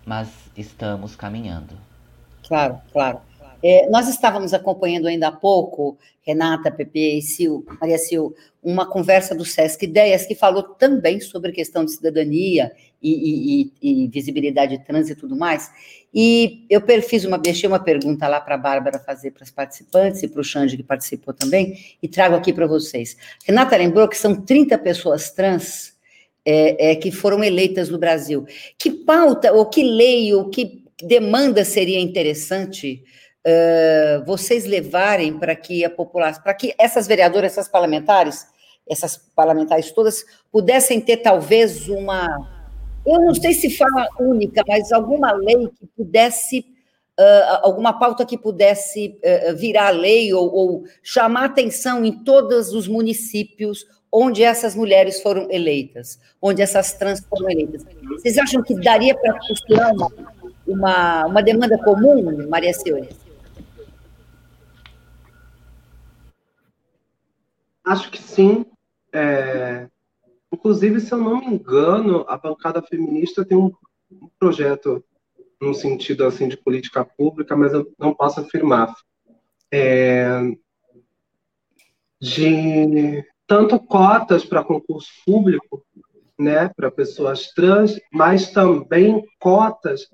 mas 0.06 0.30
estamos 0.56 1.16
caminhando. 1.16 1.76
Claro, 2.48 2.80
claro. 2.92 3.20
É, 3.64 3.90
nós 3.90 4.08
estávamos 4.08 4.54
acompanhando 4.54 5.08
ainda 5.08 5.28
há 5.28 5.32
pouco, 5.32 5.98
Renata, 6.22 6.72
Pepe 6.72 7.18
e 7.18 7.22
Sil, 7.26 7.66
Maria 7.82 7.98
Sil, 7.98 8.36
uma 8.64 8.86
conversa 8.86 9.34
do 9.34 9.46
Sesc 9.46 9.84
Ideias 9.86 10.26
que 10.26 10.36
falou 10.36 10.62
também 10.62 11.20
sobre 11.20 11.52
questão 11.52 11.84
de 11.84 11.92
cidadania 11.92 12.72
e, 13.02 13.72
e, 13.82 14.04
e 14.04 14.08
visibilidade 14.08 14.78
trans 14.86 15.10
e 15.10 15.16
tudo 15.16 15.36
mais. 15.36 15.72
E 16.14 16.66
eu 16.70 16.82
fiz 17.02 17.26
uma, 17.26 17.38
deixei 17.38 17.68
uma 17.68 17.80
pergunta 17.80 18.28
lá 18.28 18.40
para 18.40 18.56
a 18.56 18.58
Bárbara 18.58 19.00
fazer 19.00 19.32
para 19.32 19.44
os 19.44 19.52
participantes 19.52 20.24
e 20.24 20.28
para 20.28 20.42
o 20.42 20.44
Xande, 20.44 20.78
que 20.78 20.84
participou 20.84 21.34
também, 21.34 21.78
e 22.02 22.08
trago 22.08 22.36
aqui 22.36 22.54
para 22.54 22.66
vocês. 22.66 23.18
Renata 23.46 23.76
lembrou 23.76 24.08
que 24.08 24.18
são 24.18 24.36
30 24.36 24.78
pessoas 24.78 25.32
trans 25.32 25.94
é, 26.46 26.92
é, 26.92 26.96
que 26.96 27.12
foram 27.12 27.44
eleitas 27.44 27.90
no 27.90 27.98
Brasil. 27.98 28.46
Que 28.78 28.90
pauta, 28.90 29.52
ou 29.52 29.66
que 29.66 29.84
lei, 29.84 30.34
ou 30.34 30.50
que 30.50 30.86
demanda 31.04 31.64
seria 31.66 32.00
interessante 32.00 33.04
uh, 33.46 34.26
vocês 34.26 34.66
levarem 34.66 35.38
para 35.38 35.56
que 35.56 35.84
a 35.84 35.90
população, 35.90 36.42
para 36.42 36.54
que 36.54 36.74
essas 36.78 37.08
vereadoras, 37.08 37.52
essas 37.52 37.68
parlamentares, 37.68 38.48
essas 38.90 39.18
parlamentares 39.18 39.92
todas, 39.92 40.26
pudessem 40.52 41.00
ter 41.02 41.18
talvez 41.18 41.88
uma, 41.90 42.28
eu 43.08 43.22
não 43.22 43.34
sei 43.34 43.54
se 43.54 43.70
fala 43.70 44.08
única, 44.20 44.64
mas 44.68 44.92
alguma 44.92 45.32
lei 45.32 45.70
que 45.70 45.88
pudesse, 45.96 46.60
uh, 47.18 47.60
alguma 47.64 47.98
pauta 47.98 48.26
que 48.26 48.38
pudesse 48.38 49.18
uh, 49.24 49.56
virar 49.56 49.92
lei 49.92 50.34
ou, 50.34 50.54
ou 50.54 50.84
chamar 51.02 51.46
atenção 51.46 52.04
em 52.04 52.24
todos 52.24 52.74
os 52.74 52.88
municípios 52.88 53.86
onde 54.12 54.44
essas 54.44 54.76
mulheres 54.76 55.22
foram 55.22 55.50
eleitas, 55.52 56.20
onde 56.42 56.62
essas 56.62 56.94
trans 56.94 57.20
foram 57.30 57.50
eleitas. 57.50 57.86
Vocês 58.10 58.38
acham 58.38 58.62
que 58.62 58.76
daria 58.76 59.16
para 59.16 59.38
costurar 59.40 59.94
uma, 59.94 60.12
uma, 60.68 61.26
uma 61.28 61.44
demanda 61.44 61.78
comum, 61.78 62.48
Maria 62.48 62.74
Silvia? 62.74 63.10
Acho 67.86 68.12
que 68.12 68.22
sim. 68.22 68.66
É... 69.14 69.88
Inclusive, 70.58 71.00
se 71.00 71.14
eu 71.14 71.20
não 71.20 71.40
me 71.40 71.46
engano, 71.46 72.26
a 72.28 72.36
bancada 72.36 72.82
feminista 72.82 73.46
tem 73.46 73.56
um, 73.56 73.72
projeto 74.40 75.06
no 75.62 75.72
sentido 75.76 76.26
assim 76.26 76.48
de 76.48 76.58
política 76.58 77.06
pública, 77.06 77.56
mas 77.56 77.74
eu 77.74 77.94
não 77.98 78.12
posso 78.12 78.40
afirmar. 78.40 78.92
É... 79.72 80.28
De 82.20 83.24
tanto 83.46 83.80
cotas 83.80 84.44
para 84.44 84.64
concurso 84.64 85.10
público, 85.24 85.86
né, 86.40 86.70
para 86.70 86.90
pessoas 86.90 87.52
trans, 87.52 88.00
mas 88.12 88.50
também 88.50 89.24
cotas 89.40 90.10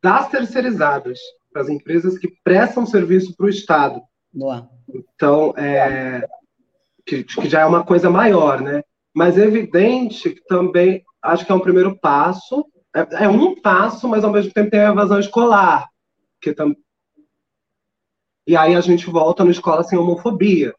das 0.00 0.28
terceirizadas, 0.28 1.18
para 1.52 1.62
as 1.62 1.68
empresas 1.68 2.16
que 2.18 2.32
prestam 2.44 2.86
serviço 2.86 3.36
para 3.36 3.46
o 3.46 3.50
Estado. 3.50 4.00
Boa. 4.32 4.68
Então, 4.88 5.52
é, 5.56 6.26
que, 7.04 7.24
que 7.24 7.48
já 7.48 7.62
é 7.62 7.66
uma 7.66 7.84
coisa 7.84 8.08
maior, 8.08 8.60
né? 8.60 8.82
Mas 9.14 9.36
é 9.36 9.44
evidente 9.44 10.30
que 10.30 10.44
também 10.46 11.04
acho 11.22 11.44
que 11.44 11.52
é 11.52 11.54
um 11.54 11.60
primeiro 11.60 11.96
passo, 11.98 12.64
é, 12.94 13.24
é 13.24 13.28
um 13.28 13.60
passo, 13.60 14.08
mas 14.08 14.24
ao 14.24 14.32
mesmo 14.32 14.52
tempo 14.52 14.70
tem 14.70 14.80
a 14.80 14.90
evasão 14.90 15.18
escolar, 15.18 15.88
que 16.40 16.52
tam... 16.52 16.74
e 18.46 18.56
aí 18.56 18.74
a 18.74 18.80
gente 18.80 19.08
volta 19.08 19.44
no 19.44 19.50
escola 19.50 19.82
sem 19.82 19.98
homofobia. 19.98 20.74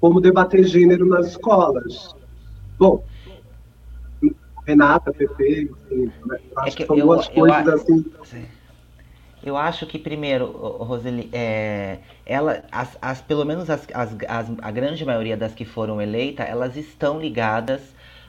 Como 0.00 0.20
debater 0.20 0.64
gênero 0.64 1.06
nas 1.06 1.28
escolas? 1.28 2.14
Bom, 2.78 3.04
Renata, 4.66 5.12
Pepe, 5.12 5.70
enfim, 5.90 6.12
né? 6.26 6.38
acho 6.56 6.68
é 6.68 6.70
que, 6.70 6.76
que 6.78 6.86
são 6.86 6.96
eu, 6.96 7.06
duas 7.06 7.28
eu, 7.28 7.34
coisas 7.34 7.66
eu, 7.66 7.74
assim. 7.74 8.12
Sim. 8.24 8.46
Eu 9.44 9.56
acho 9.56 9.86
que 9.86 9.98
primeiro, 9.98 10.46
Roseli, 10.46 11.28
é, 11.32 11.98
ela, 12.24 12.62
as, 12.70 12.96
as, 13.02 13.20
pelo 13.20 13.44
menos 13.44 13.68
as, 13.68 13.86
as, 13.92 14.14
as, 14.28 14.46
a 14.62 14.70
grande 14.70 15.04
maioria 15.04 15.36
das 15.36 15.52
que 15.52 15.64
foram 15.64 16.00
eleitas, 16.00 16.48
elas 16.48 16.76
estão 16.76 17.20
ligadas 17.20 17.82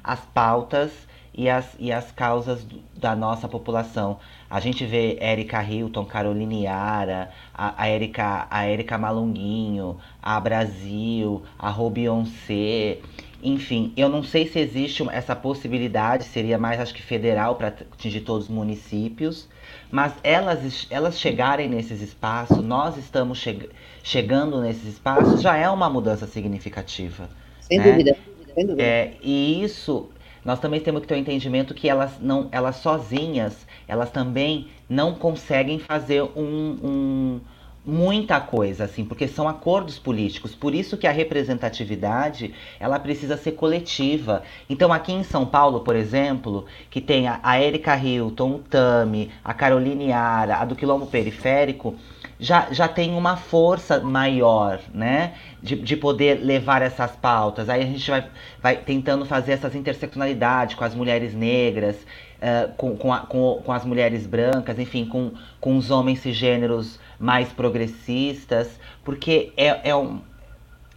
às 0.04 0.22
pautas 0.22 0.92
e 1.36 1.50
às, 1.50 1.76
e 1.78 1.92
às 1.92 2.12
causas 2.12 2.66
da 2.96 3.16
nossa 3.16 3.48
população. 3.48 4.20
A 4.50 4.60
gente 4.60 4.86
vê 4.86 5.18
Erika 5.22 5.64
Hilton, 5.64 6.06
Caroline 6.06 6.64
Yara, 6.64 7.30
a, 7.54 7.84
a, 7.84 7.90
Erika, 7.90 8.48
a 8.50 8.68
Erika 8.68 8.98
Malunguinho, 8.98 9.98
a 10.22 10.40
Brasil, 10.40 11.44
a 11.60 11.70
Robionce. 11.70 13.02
Enfim, 13.42 13.94
eu 13.98 14.10
não 14.10 14.24
sei 14.24 14.48
se 14.48 14.58
existe 14.58 15.08
essa 15.12 15.36
possibilidade, 15.36 16.24
seria 16.24 16.58
mais 16.58 16.80
acho 16.80 16.94
que 16.94 17.02
federal 17.02 17.56
para 17.56 17.68
atingir 17.68 18.22
todos 18.22 18.46
os 18.46 18.50
municípios. 18.50 19.50
Mas 19.94 20.12
elas, 20.24 20.88
elas 20.90 21.20
chegarem 21.20 21.70
nesses 21.70 22.02
espaços, 22.02 22.64
nós 22.64 22.98
estamos 22.98 23.38
che 23.38 23.70
chegando 24.02 24.60
nesses 24.60 24.86
espaços, 24.86 25.40
já 25.40 25.56
é 25.56 25.70
uma 25.70 25.88
mudança 25.88 26.26
significativa. 26.26 27.30
Sem 27.62 27.78
né? 27.78 27.92
dúvida. 27.92 28.18
Sem 28.56 28.66
dúvida. 28.66 28.82
É, 28.82 29.14
e 29.22 29.64
isso, 29.64 30.10
nós 30.44 30.60
também 30.60 30.80
temos 30.80 31.02
que 31.02 31.08
ter 31.08 31.14
o 31.14 31.18
um 31.18 31.20
entendimento 31.20 31.76
que 31.76 31.88
elas, 31.88 32.20
não, 32.20 32.50
elas 32.52 32.78
sozinhas, 32.78 33.68
elas 33.88 34.10
também 34.10 34.68
não 34.90 35.14
conseguem 35.14 35.78
fazer 35.78 36.24
um, 36.24 36.80
um 36.84 37.42
muita 37.86 38.40
coisa, 38.40 38.86
assim, 38.86 39.04
porque 39.04 39.28
são 39.28 39.48
acordos 39.48 40.00
políticos. 40.00 40.56
Por 40.56 40.74
isso 40.74 40.98
que 40.98 41.06
a 41.06 41.12
representatividade 41.12 42.54
ela 42.80 42.98
precisa 43.00 43.36
ser 43.36 43.54
coletiva. 43.54 44.44
Então, 44.70 44.94
aqui 44.94 45.12
em 45.12 45.24
São 45.24 45.46
Paulo, 45.46 45.82
por 45.82 45.96
exemplo, 45.96 46.66
que 46.90 47.02
tem 47.02 47.28
a, 47.28 47.62
Erika 47.62 47.98
Hilton, 47.98 48.52
o 48.56 48.60
Tami, 48.60 49.32
a 49.44 49.54
Caroline 49.54 50.14
Ara, 50.14 50.58
a 50.58 50.66
do 50.66 50.76
Quilombo 50.76 51.08
Periférico, 51.08 51.96
já, 52.40 52.68
já 52.72 52.88
tem 52.88 53.16
uma 53.16 53.38
força 53.38 54.00
maior, 54.00 54.80
né? 54.94 55.34
De, 55.62 55.76
de 55.76 55.96
poder 55.96 56.40
levar 56.44 56.82
essas 56.82 57.12
pautas. 57.12 57.70
Aí 57.70 57.82
a 57.82 57.86
gente 57.86 58.10
vai, 58.10 58.26
vai 58.62 58.78
tentando 58.78 59.26
fazer 59.26 59.54
essas 59.54 59.76
interseccionalidades 59.76 60.76
com 60.76 60.84
as 60.84 60.96
mulheres 60.96 61.34
negras, 61.34 61.96
uh, 61.96 62.74
com, 62.76 62.98
com, 62.98 63.14
a, 63.14 63.20
com, 63.20 63.62
com 63.64 63.72
as 63.72 63.86
mulheres 63.86 64.26
brancas, 64.26 64.80
enfim, 64.80 65.06
com, 65.06 65.32
com 65.60 65.78
os 65.78 65.90
homens 65.92 66.20
cisgêneros 66.20 67.00
mais 67.24 67.54
progressistas, 67.54 68.78
porque 69.02 69.54
é, 69.56 69.92
é 69.92 69.96
um, 69.96 70.20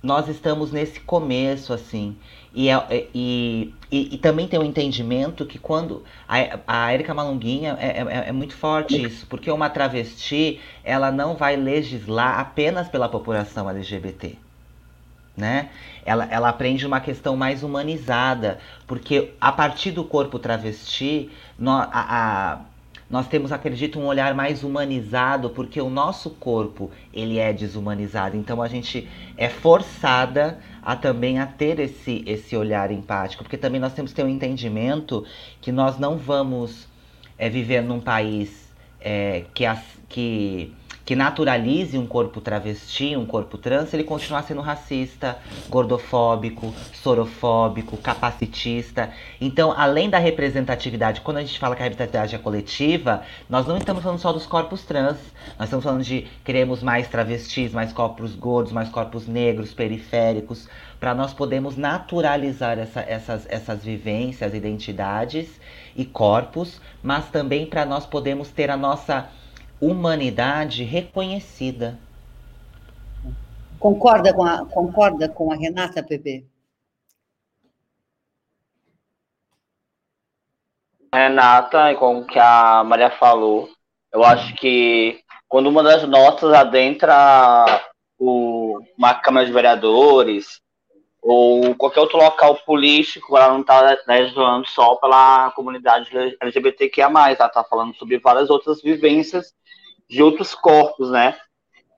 nós 0.03 0.27
estamos 0.27 0.73
nesse 0.73 0.99
começo, 0.99 1.73
assim. 1.73 2.17
E, 2.53 2.69
é, 2.69 2.73
é 2.91 3.07
e, 3.15 3.73
e, 3.93 4.15
e, 4.17 4.19
também 4.19 4.49
tem 4.49 4.59
um 4.59 4.65
entendimento 4.65 5.47
que 5.47 5.57
quando. 5.57 6.03
A, 6.27 6.59
a 6.67 6.93
Erika 6.93 7.15
Malunguinha 7.15 7.79
é, 7.79 8.03
é, 8.03 8.29
é, 8.29 8.33
muito 8.33 8.57
forte 8.57 9.01
isso, 9.01 9.25
porque 9.29 9.49
uma 9.53 9.71
travesti 9.71 10.59
ela 10.83 11.13
não 11.13 11.37
vai 11.37 11.55
legislar 11.55 12.41
apenas 12.41 12.89
pela 12.89 13.09
população 13.09 13.71
LGBT. 13.71 14.35
Né? 15.37 15.69
Ela, 16.05 16.27
ela 16.29 16.49
aprende 16.49 16.85
uma 16.85 16.99
questão 16.99 17.37
mais 17.37 17.63
humanizada, 17.63 18.59
porque 18.85 19.33
a 19.41 19.53
partir 19.53 19.93
do 19.93 20.03
corpo 20.03 20.41
travesti, 20.41 21.31
no, 21.57 21.71
a, 21.71 21.91
a 21.93 22.61
nós 23.09 23.29
temos, 23.29 23.53
acredito, 23.53 24.01
um 24.01 24.07
olhar 24.07 24.35
mais 24.35 24.65
humanizado, 24.65 25.51
porque 25.51 25.81
o 25.81 25.89
nosso 25.89 26.31
corpo 26.31 26.91
ele 27.13 27.39
é 27.39 27.53
desumanizado. 27.53 28.37
Então 28.37 28.61
a 28.61 28.69
gente 28.69 29.09
é 29.37 29.49
forçada 29.49 30.59
a 30.83 30.97
também 30.97 31.39
a 31.39 31.47
ter 31.47 31.79
esse, 31.79 32.25
esse 32.27 32.57
olhar 32.57 32.91
empático, 32.91 33.45
porque 33.45 33.57
também 33.57 33.81
nós 33.81 33.93
temos 33.93 34.13
que 34.13 34.17
ter 34.17 34.25
um 34.25 34.29
entendimento 34.29 35.25
que 35.61 35.71
nós 35.71 35.99
não 35.99 36.17
vamos 36.17 36.89
é, 37.39 37.49
viver 37.49 37.83
num 37.83 38.01
país 38.01 38.73
é, 39.01 39.45
que, 39.55 39.65
as, 39.65 39.83
que 40.09 40.75
que 41.07 41.15
naturalize 41.15 41.97
um 41.97 42.05
corpo 42.05 42.41
travesti, 42.41 43.17
um 43.17 43.25
corpo 43.25 43.57
trans, 43.57 43.95
ele 43.95 44.03
continuar 44.03 44.43
sendo 44.43 44.61
racista, 44.61 45.39
gordofóbico, 45.69 46.75
sorofóbico, 46.93 47.97
capacitista. 47.97 49.11
Então, 49.41 49.73
além 49.73 50.11
da 50.11 50.19
representatividade, 50.19 51.21
quando 51.21 51.37
a 51.37 51.43
gente 51.43 51.61
fala 51.61 51.77
que 51.77 51.83
a 51.83 51.85
representatividade 51.85 52.35
é 52.35 52.39
coletiva, 52.39 53.23
nós 53.49 53.69
não 53.69 53.77
estamos 53.79 54.03
falando 54.03 54.19
só 54.19 54.33
dos 54.33 54.47
corpos 54.47 54.83
trans, 54.83 55.19
nós 55.57 55.69
estamos 55.69 55.85
falando 55.85 56.03
de 56.03 56.27
queremos 56.45 56.83
mais 56.83 57.07
travestis, 57.07 57.73
mais 57.73 57.93
corpos 57.93 58.35
gordos, 58.35 58.73
mais 58.73 58.89
corpos 58.89 59.29
negros, 59.29 59.73
periféricos, 59.73 60.69
para 60.99 61.15
nós 61.15 61.33
podermos 61.33 61.77
naturalizar 61.77 62.81
essa, 62.81 63.01
essas, 63.01 63.47
essas 63.49 63.85
vivências, 63.85 64.53
identidades 64.53 65.61
e 65.95 66.05
corpos, 66.05 66.81
mas 67.01 67.27
também 67.29 67.65
para 67.65 67.87
nós 67.87 68.05
podermos 68.05 68.51
ter 68.51 68.71
a 68.71 68.77
nossa 68.77 69.29
humanidade 69.81 70.85
reconhecida. 70.85 71.99
Concorda 73.79 74.33
com 74.33 74.45
a, 74.45 74.65
concorda 74.67 75.29
com 75.29 75.53
a 75.53 75.57
Renata, 75.57 76.03
Pepe? 76.03 76.47
Renata, 81.13 81.93
e 81.93 81.97
com 81.97 82.19
o 82.19 82.27
que 82.27 82.39
a 82.39 82.83
Maria 82.85 83.11
falou, 83.11 83.69
eu 84.13 84.25
acho 84.25 84.55
que 84.57 85.23
quando 85.49 85.69
uma 85.69 85.83
das 85.83 86.07
notas 86.09 86.53
adentra 86.53 87.85
o, 88.19 88.81
uma 88.99 89.15
Câmara 89.15 89.47
de 89.47 89.53
Vereadores 89.53 90.61
ou 91.23 91.75
qualquer 91.75 92.01
outro 92.01 92.19
local 92.19 92.57
político, 92.65 93.37
ela 93.37 93.49
não 93.49 93.61
está 93.61 93.97
legislando 94.07 94.69
só 94.69 94.95
pela 94.97 95.51
comunidade 95.53 96.11
LGBTQIA+, 96.41 97.07
ela 97.07 97.33
está 97.33 97.65
falando 97.65 97.95
sobre 97.97 98.19
várias 98.19 98.51
outras 98.51 98.83
vivências 98.83 99.55
de 100.09 100.23
outros 100.23 100.55
corpos, 100.55 101.11
né? 101.11 101.37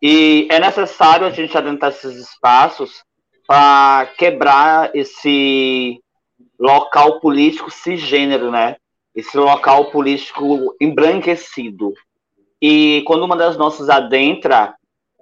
E 0.02 0.46
é 0.50 0.60
necessário 0.60 1.26
a 1.26 1.30
gente 1.30 1.56
adentrar 1.56 1.90
esses 1.90 2.16
espaços 2.16 3.02
para 3.46 4.06
quebrar 4.16 4.94
esse 4.94 6.00
local 6.58 7.20
político 7.20 7.70
cisgênero, 7.70 8.50
né? 8.50 8.76
Esse 9.14 9.36
local 9.36 9.86
político 9.86 10.74
embranquecido. 10.80 11.92
E 12.60 13.02
quando 13.06 13.24
uma 13.24 13.36
das 13.36 13.56
nossas 13.56 13.88
adentra, 13.88 14.74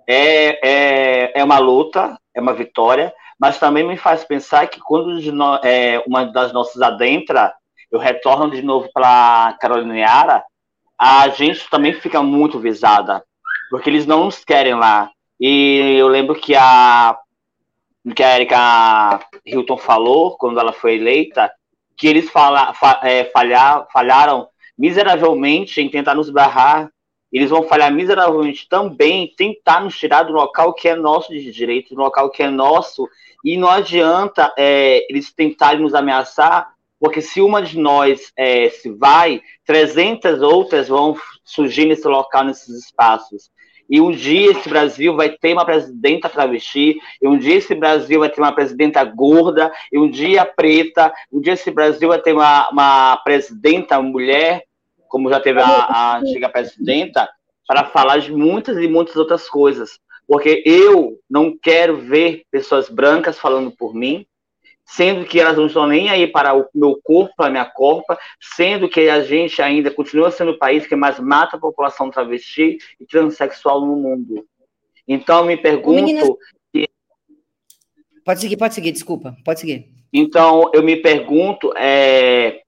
é, 0.06 0.58
é, 0.66 1.40
é 1.40 1.44
uma 1.44 1.58
luta, 1.58 2.18
é 2.34 2.40
uma 2.40 2.52
vitória, 2.52 3.12
mas 3.38 3.58
também 3.58 3.86
me 3.86 3.96
faz 3.96 4.24
pensar 4.24 4.66
que 4.68 4.80
quando 4.80 5.18
é, 5.64 6.02
uma 6.06 6.24
das 6.24 6.52
nossas 6.52 6.80
adentra, 6.80 7.54
eu 7.90 7.98
retorno 7.98 8.50
de 8.50 8.62
novo 8.62 8.88
para 8.92 9.56
Carolina 9.60 9.98
Yara, 9.98 10.44
a 10.98 11.28
gente 11.28 11.68
também 11.68 11.92
fica 11.92 12.22
muito 12.22 12.58
visada, 12.58 13.22
porque 13.70 13.90
eles 13.90 14.06
não 14.06 14.24
nos 14.24 14.44
querem 14.44 14.74
lá. 14.74 15.10
E 15.38 15.96
eu 15.98 16.08
lembro 16.08 16.34
que 16.34 16.54
a 16.54 17.18
que 18.14 18.22
a 18.22 18.36
Erika 18.36 19.20
Hilton 19.44 19.76
falou 19.76 20.36
quando 20.36 20.60
ela 20.60 20.72
foi 20.72 20.94
eleita, 20.94 21.50
que 21.96 22.06
eles 22.06 22.30
fala, 22.30 22.72
fa, 22.72 23.00
é, 23.02 23.24
falhar, 23.24 23.86
falharam 23.92 24.48
miseravelmente 24.78 25.80
em 25.80 25.88
tentar 25.88 26.14
nos 26.14 26.30
barrar. 26.30 26.90
Eles 27.32 27.50
vão 27.50 27.64
falhar 27.64 27.92
miseravelmente 27.92 28.68
também 28.68 29.24
em 29.24 29.34
tentar 29.34 29.80
nos 29.80 29.98
tirar 29.98 30.22
do 30.22 30.32
local 30.32 30.72
que 30.72 30.88
é 30.88 30.94
nosso 30.94 31.32
de 31.32 31.50
direito, 31.50 31.94
do 31.94 32.00
local 32.00 32.30
que 32.30 32.42
é 32.42 32.48
nosso. 32.48 33.08
E 33.44 33.56
não 33.56 33.68
adianta 33.68 34.52
é, 34.56 35.04
eles 35.10 35.32
tentarem 35.32 35.80
nos 35.80 35.94
ameaçar 35.94 36.75
porque 36.98 37.20
se 37.20 37.40
uma 37.40 37.62
de 37.62 37.78
nós 37.78 38.32
é, 38.36 38.68
se 38.70 38.90
vai, 38.90 39.40
300 39.64 40.40
outras 40.42 40.88
vão 40.88 41.16
surgir 41.44 41.86
nesse 41.86 42.06
local, 42.08 42.44
nesses 42.44 42.84
espaços. 42.84 43.50
E 43.88 44.00
um 44.00 44.10
dia 44.10 44.50
esse 44.50 44.68
Brasil 44.68 45.14
vai 45.14 45.30
ter 45.30 45.52
uma 45.52 45.64
presidenta 45.64 46.28
travesti, 46.28 46.98
e 47.22 47.28
um 47.28 47.38
dia 47.38 47.56
esse 47.56 47.74
Brasil 47.74 48.20
vai 48.20 48.28
ter 48.28 48.40
uma 48.40 48.52
presidenta 48.52 49.04
gorda, 49.04 49.70
e 49.92 49.98
um 49.98 50.10
dia 50.10 50.44
preta, 50.44 51.12
um 51.32 51.40
dia 51.40 51.52
esse 51.52 51.70
Brasil 51.70 52.08
vai 52.08 52.20
ter 52.20 52.32
uma, 52.32 52.68
uma 52.70 53.16
presidenta 53.18 54.00
mulher, 54.02 54.64
como 55.08 55.30
já 55.30 55.38
teve 55.38 55.60
a, 55.60 55.64
a 55.64 56.18
antiga 56.18 56.48
presidenta, 56.48 57.28
para 57.66 57.84
falar 57.84 58.18
de 58.18 58.32
muitas 58.32 58.76
e 58.78 58.88
muitas 58.88 59.16
outras 59.16 59.48
coisas. 59.48 59.98
Porque 60.26 60.62
eu 60.66 61.18
não 61.30 61.56
quero 61.56 61.98
ver 61.98 62.42
pessoas 62.50 62.88
brancas 62.88 63.38
falando 63.38 63.70
por 63.70 63.94
mim, 63.94 64.26
sendo 64.86 65.26
que 65.26 65.40
elas 65.40 65.56
não 65.56 65.66
estão 65.66 65.86
nem 65.86 66.08
aí 66.08 66.26
para 66.26 66.54
o 66.54 66.66
meu 66.74 66.98
corpo, 67.02 67.34
para 67.36 67.46
a 67.46 67.50
minha 67.50 67.64
corpa, 67.64 68.16
sendo 68.40 68.88
que 68.88 69.08
a 69.08 69.22
gente 69.22 69.60
ainda 69.60 69.90
continua 69.90 70.30
sendo 70.30 70.52
o 70.52 70.58
país 70.58 70.86
que 70.86 70.94
mais 70.94 71.18
mata 71.18 71.56
a 71.56 71.60
população 71.60 72.10
travesti 72.10 72.78
e 73.00 73.04
transexual 73.04 73.80
no 73.80 73.96
mundo. 73.96 74.46
Então, 75.06 75.44
me 75.44 75.56
pergunto... 75.56 76.04
Meninas... 76.04 76.28
Pode 78.24 78.40
seguir, 78.40 78.56
pode 78.56 78.74
seguir, 78.74 78.92
desculpa, 78.92 79.36
pode 79.44 79.60
seguir. 79.60 79.88
Então, 80.12 80.70
eu 80.72 80.82
me 80.82 80.96
pergunto 80.96 81.72
é, 81.76 82.60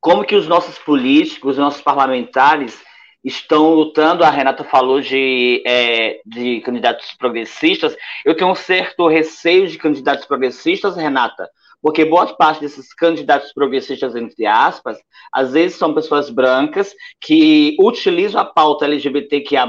como 0.00 0.24
que 0.24 0.34
os 0.34 0.48
nossos 0.48 0.78
políticos, 0.78 1.52
os 1.52 1.58
nossos 1.58 1.80
parlamentares 1.80 2.80
estão 3.24 3.74
lutando. 3.74 4.24
A 4.24 4.30
Renata 4.30 4.64
falou 4.64 5.00
de, 5.00 5.62
é, 5.66 6.20
de 6.24 6.60
candidatos 6.60 7.14
progressistas. 7.18 7.96
Eu 8.24 8.36
tenho 8.36 8.50
um 8.50 8.54
certo 8.54 9.06
receio 9.06 9.66
de 9.66 9.78
candidatos 9.78 10.26
progressistas, 10.26 10.96
Renata, 10.96 11.48
porque 11.82 12.04
boa 12.04 12.26
parte 12.34 12.60
desses 12.60 12.92
candidatos 12.94 13.52
progressistas, 13.52 14.14
entre 14.14 14.46
aspas, 14.46 14.98
às 15.32 15.52
vezes 15.52 15.78
são 15.78 15.94
pessoas 15.94 16.30
brancas 16.30 16.94
que 17.20 17.76
utilizam 17.80 18.40
a 18.40 18.44
pauta 18.44 18.84
LGBTQIA, 18.84 19.66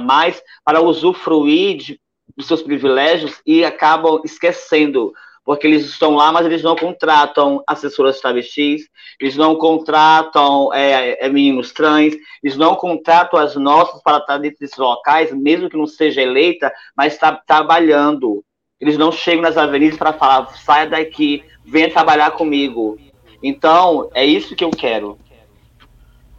para 0.64 0.82
usufruir 0.82 1.78
de, 1.78 2.02
dos 2.36 2.48
seus 2.48 2.62
privilégios 2.62 3.42
e 3.46 3.64
acabam 3.64 4.22
esquecendo 4.24 5.14
porque 5.43 5.65
eles 5.65 5.86
estão 5.86 6.12
lá, 6.12 6.32
mas 6.32 6.45
eles 6.45 6.62
não 6.62 6.75
contratam 6.75 7.63
assessoras 7.67 8.19
travestis, 8.19 8.84
eles 9.19 9.36
não 9.36 9.56
contratam 9.56 10.73
é, 10.73 11.25
é, 11.25 11.30
meninos 11.30 11.71
trans, 11.71 12.13
eles 12.43 12.58
não 12.58 12.75
contratam 12.75 13.39
as 13.39 13.56
nossas 13.56 14.01
para 14.04 14.17
estar 14.17 14.38
dentro 14.38 14.60
desses 14.60 14.77
locais, 14.77 15.34
mesmo 15.34 15.69
que 15.69 15.77
não 15.77 15.88
seja 15.88 16.21
eleita, 16.21 16.71
mas 16.95 17.13
está 17.13 17.32
trabalhando. 17.32 18.43
Eles 18.80 18.97
não 18.97 19.12
chegam 19.12 19.43
nas 19.43 19.58
avenidas 19.58 19.97
para 19.97 20.13
falar, 20.13 20.47
saia 20.58 20.88
daqui, 20.88 21.43
venha 21.65 21.91
trabalhar 21.91 22.32
comigo. 22.32 22.97
Então, 23.41 24.10
é 24.13 24.23
isso 24.23 24.56
que 24.56 24.63
eu 24.63 24.71
quero. 24.71 25.17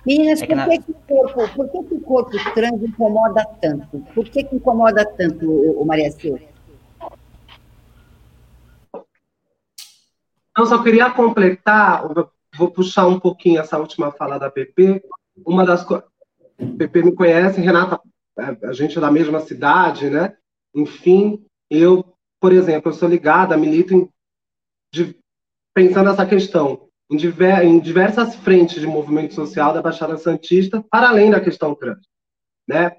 Meninas, 0.06 0.42
é 0.42 0.46
por, 0.46 0.68
que, 0.68 0.78
que, 0.78 0.90
o 0.90 0.94
corpo, 0.94 1.48
por 1.54 1.68
que, 1.68 1.82
que 1.84 1.94
o 1.94 2.00
corpo 2.00 2.54
trans 2.54 2.82
incomoda 2.82 3.44
tanto? 3.60 4.00
Por 4.14 4.24
que, 4.28 4.42
que 4.42 4.56
incomoda 4.56 5.04
tanto, 5.04 5.48
o 5.48 5.84
Maria 5.84 6.10
Silvia? 6.10 6.51
Então, 10.52 10.66
só 10.66 10.82
queria 10.82 11.10
completar, 11.10 12.04
vou 12.56 12.70
puxar 12.70 13.06
um 13.06 13.18
pouquinho 13.18 13.60
essa 13.60 13.78
última 13.78 14.12
fala 14.12 14.38
da 14.38 14.50
PP. 14.50 15.02
Uma 15.44 15.64
das 15.64 15.82
coisas. 15.82 16.06
PP 16.78 17.02
me 17.02 17.14
conhece, 17.14 17.60
Renata, 17.60 18.00
é, 18.38 18.66
a 18.66 18.72
gente 18.72 18.96
é 18.96 19.00
da 19.00 19.10
mesma 19.10 19.40
cidade, 19.40 20.08
né? 20.08 20.36
Enfim, 20.74 21.44
eu, 21.70 22.04
por 22.40 22.52
exemplo, 22.52 22.90
eu 22.90 22.94
sou 22.94 23.08
ligada, 23.08 23.56
milito 23.56 23.94
em, 23.94 24.08
de, 24.92 25.18
pensando 25.74 26.10
nessa 26.10 26.26
questão, 26.26 26.88
em, 27.10 27.16
diver, 27.16 27.64
em 27.64 27.80
diversas 27.80 28.36
frentes 28.36 28.80
de 28.80 28.86
movimento 28.86 29.34
social 29.34 29.72
da 29.72 29.82
Baixada 29.82 30.16
Santista, 30.16 30.84
para 30.90 31.08
além 31.08 31.30
da 31.30 31.40
questão 31.40 31.74
trans, 31.74 32.06
né? 32.68 32.96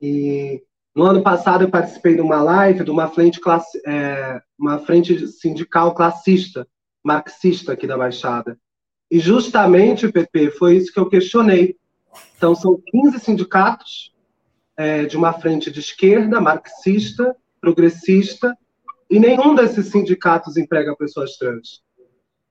E 0.00 0.62
no 0.94 1.04
ano 1.04 1.22
passado 1.22 1.64
eu 1.64 1.70
participei 1.70 2.14
de 2.14 2.20
uma 2.20 2.42
live 2.42 2.84
de 2.84 2.90
uma 2.90 3.08
frente, 3.08 3.40
classe, 3.40 3.80
é, 3.86 4.42
uma 4.58 4.78
frente 4.78 5.26
sindical 5.28 5.94
classista, 5.94 6.66
marxista 7.02 7.72
aqui 7.72 7.86
da 7.86 7.96
Baixada. 7.96 8.58
E 9.10 9.18
justamente, 9.18 10.10
PP, 10.10 10.52
foi 10.52 10.76
isso 10.76 10.92
que 10.92 11.00
eu 11.00 11.08
questionei. 11.08 11.76
Então, 12.36 12.54
são 12.54 12.80
15 12.80 13.18
sindicatos 13.18 14.14
é, 14.76 15.04
de 15.04 15.16
uma 15.16 15.32
frente 15.32 15.70
de 15.70 15.80
esquerda, 15.80 16.40
marxista, 16.40 17.36
progressista, 17.60 18.56
e 19.10 19.18
nenhum 19.18 19.54
desses 19.54 19.88
sindicatos 19.88 20.56
emprega 20.56 20.96
pessoas 20.96 21.36
trans. 21.36 21.82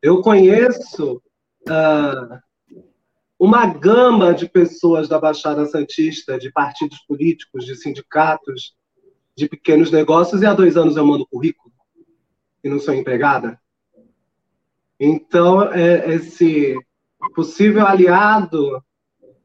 Eu 0.01 0.21
conheço 0.21 1.21
uh, 1.67 2.39
uma 3.39 3.65
gama 3.65 4.33
de 4.33 4.47
pessoas 4.47 5.07
da 5.07 5.17
Baixada 5.17 5.65
Santista, 5.65 6.37
de 6.37 6.51
partidos 6.51 6.99
políticos, 7.07 7.65
de 7.65 7.75
sindicatos, 7.75 8.75
de 9.35 9.47
pequenos 9.47 9.89
negócios, 9.89 10.41
e 10.41 10.45
há 10.45 10.53
dois 10.53 10.75
anos 10.75 10.97
eu 10.97 11.05
mando 11.05 11.25
currículo 11.25 11.73
e 12.61 12.69
não 12.69 12.79
sou 12.79 12.93
empregada. 12.93 13.57
Então, 14.99 15.63
é, 15.71 16.13
esse 16.13 16.75
possível 17.33 17.85
aliado, 17.85 18.83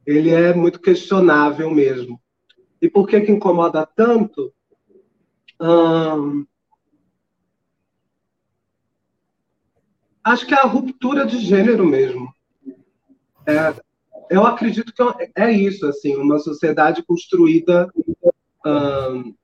ele 0.05 0.31
é 0.31 0.53
muito 0.53 0.81
questionável 0.81 1.71
mesmo. 1.71 2.21
E 2.83 2.89
por 2.89 3.07
que 3.07 3.21
que 3.21 3.33
incomoda 3.33 3.87
tanto? 3.87 4.53
Hum, 5.61 6.45
acho 10.23 10.47
que 10.47 10.55
é 10.55 10.59
a 10.59 10.67
ruptura 10.67 11.25
de 11.25 11.39
gênero 11.39 11.87
mesmo. 11.87 12.35
É, 13.47 13.75
eu 14.31 14.47
acredito 14.47 14.93
que 14.93 15.03
é 15.37 15.53
isso, 15.53 15.87
assim, 15.87 16.17
uma 16.17 16.39
sociedade 16.39 17.03
construída 17.03 17.89
uh, 18.67 19.35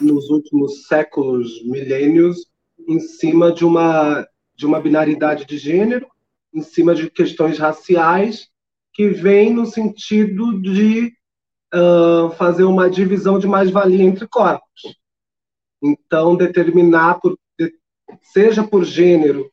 nos 0.00 0.28
últimos 0.30 0.86
séculos, 0.86 1.64
milênios, 1.64 2.46
em 2.86 2.98
cima 2.98 3.52
de 3.52 3.64
uma, 3.64 4.26
de 4.54 4.66
uma 4.66 4.80
binaridade 4.80 5.44
de 5.44 5.58
gênero, 5.58 6.06
em 6.52 6.62
cima 6.62 6.94
de 6.94 7.10
questões 7.10 7.58
raciais, 7.58 8.48
que 8.92 9.08
vem 9.08 9.52
no 9.52 9.66
sentido 9.66 10.60
de 10.60 11.12
uh, 11.74 12.30
fazer 12.36 12.64
uma 12.64 12.88
divisão 12.88 13.38
de 13.38 13.46
mais-valia 13.46 14.04
entre 14.04 14.26
corpos. 14.28 14.96
Então, 15.82 16.36
determinar, 16.36 17.20
por, 17.20 17.36
seja 18.22 18.62
por 18.62 18.84
gênero, 18.84 19.50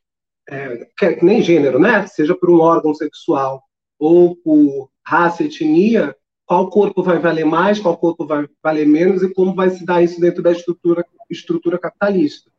é, 0.49 0.87
nem 1.21 1.41
gênero, 1.41 1.79
né? 1.79 2.05
Seja 2.07 2.35
por 2.35 2.49
um 2.49 2.59
órgão 2.59 2.93
sexual 2.93 3.63
ou 3.99 4.35
por 4.35 4.89
raça, 5.05 5.43
etnia, 5.43 6.15
qual 6.45 6.69
corpo 6.69 7.01
vai 7.01 7.17
valer 7.17 7.45
mais, 7.45 7.79
qual 7.79 7.97
corpo 7.97 8.25
vai 8.25 8.47
valer 8.61 8.85
menos 8.85 9.23
e 9.23 9.33
como 9.33 9.55
vai 9.55 9.69
se 9.69 9.85
dar 9.85 10.03
isso 10.03 10.19
dentro 10.19 10.43
da 10.43 10.51
estrutura, 10.51 11.05
estrutura 11.29 11.79
capitalista. 11.79 12.51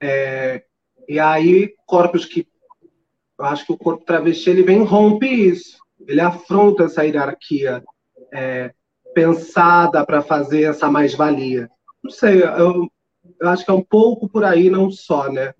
É, 0.00 0.64
e 1.08 1.18
aí, 1.18 1.74
corpos 1.86 2.24
que. 2.24 2.46
Eu 3.38 3.46
acho 3.46 3.66
que 3.66 3.72
o 3.72 3.78
corpo 3.78 4.04
travesti 4.04 4.50
ele 4.50 4.62
vem 4.62 4.84
rompe 4.84 5.26
isso, 5.26 5.78
ele 6.06 6.20
afronta 6.20 6.84
essa 6.84 7.04
hierarquia 7.04 7.82
é, 8.32 8.72
pensada 9.14 10.04
para 10.04 10.22
fazer 10.22 10.64
essa 10.64 10.90
mais-valia. 10.90 11.68
Não 12.02 12.10
sei, 12.10 12.42
eu, 12.42 12.88
eu 13.40 13.48
acho 13.48 13.64
que 13.64 13.70
é 13.70 13.74
um 13.74 13.82
pouco 13.82 14.28
por 14.28 14.44
aí, 14.44 14.70
não 14.70 14.90
só, 14.90 15.30
né? 15.30 15.52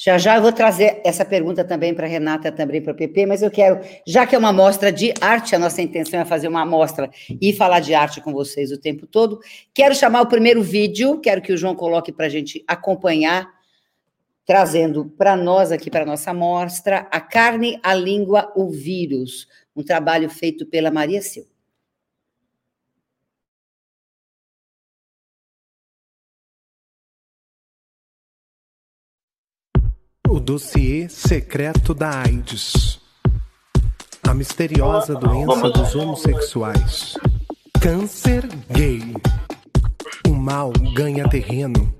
Já 0.00 0.16
já 0.16 0.36
eu 0.36 0.42
vou 0.42 0.52
trazer 0.52 1.00
essa 1.04 1.24
pergunta 1.24 1.64
também 1.64 1.92
para 1.92 2.06
Renata, 2.06 2.52
também 2.52 2.80
para 2.80 2.92
o 2.92 2.96
PP, 2.96 3.26
mas 3.26 3.42
eu 3.42 3.50
quero, 3.50 3.80
já 4.06 4.24
que 4.24 4.36
é 4.36 4.38
uma 4.38 4.52
mostra 4.52 4.92
de 4.92 5.12
arte, 5.20 5.56
a 5.56 5.58
nossa 5.58 5.82
intenção 5.82 6.20
é 6.20 6.24
fazer 6.24 6.46
uma 6.46 6.64
mostra 6.64 7.10
e 7.28 7.52
falar 7.52 7.80
de 7.80 7.94
arte 7.94 8.20
com 8.20 8.32
vocês 8.32 8.70
o 8.70 8.78
tempo 8.78 9.08
todo. 9.08 9.40
Quero 9.74 9.96
chamar 9.96 10.20
o 10.20 10.28
primeiro 10.28 10.62
vídeo, 10.62 11.18
quero 11.20 11.42
que 11.42 11.52
o 11.52 11.56
João 11.56 11.74
coloque 11.74 12.12
para 12.12 12.26
a 12.26 12.28
gente 12.28 12.62
acompanhar, 12.68 13.48
trazendo 14.48 15.04
para 15.04 15.36
nós 15.36 15.70
aqui, 15.70 15.90
para 15.90 16.04
a 16.04 16.06
nossa 16.06 16.32
mostra, 16.32 17.06
A 17.10 17.20
Carne, 17.20 17.78
a 17.82 17.92
Língua, 17.92 18.50
o 18.56 18.70
Vírus, 18.70 19.46
um 19.76 19.82
trabalho 19.82 20.30
feito 20.30 20.64
pela 20.64 20.90
Maria 20.90 21.20
Silva. 21.20 21.50
O 30.26 30.40
dossiê 30.40 31.10
secreto 31.10 31.92
da 31.92 32.22
AIDS. 32.22 32.98
A 34.26 34.32
misteriosa 34.32 35.14
doença 35.14 35.68
dos 35.68 35.94
homossexuais. 35.94 37.18
Câncer 37.82 38.46
gay. 38.70 39.00
O 40.26 40.32
mal 40.32 40.72
ganha 40.94 41.28
terreno. 41.28 41.97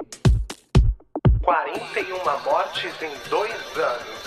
41 1.48 2.42
mortes 2.44 2.92
em 3.00 3.30
dois 3.30 3.54
anos. 3.74 4.18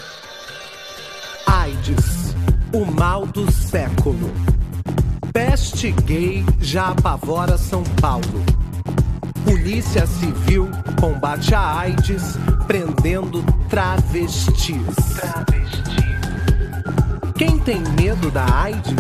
AIDS. 1.45 2.33
O 2.73 2.83
mal 2.83 3.27
do 3.27 3.51
século. 3.51 4.33
Peste 5.31 5.91
gay 5.91 6.43
já 6.59 6.87
apavora 6.87 7.59
São 7.59 7.83
Paulo. 8.01 8.43
Polícia 9.45 10.07
Civil 10.07 10.67
combate 10.99 11.53
a 11.53 11.81
AIDS 11.81 12.37
prendendo 12.65 13.43
travestis. 13.69 14.95
Travesti. 15.19 16.01
Quem 17.37 17.59
tem 17.59 17.81
medo 17.99 18.31
da 18.31 18.63
AIDS? 18.63 18.95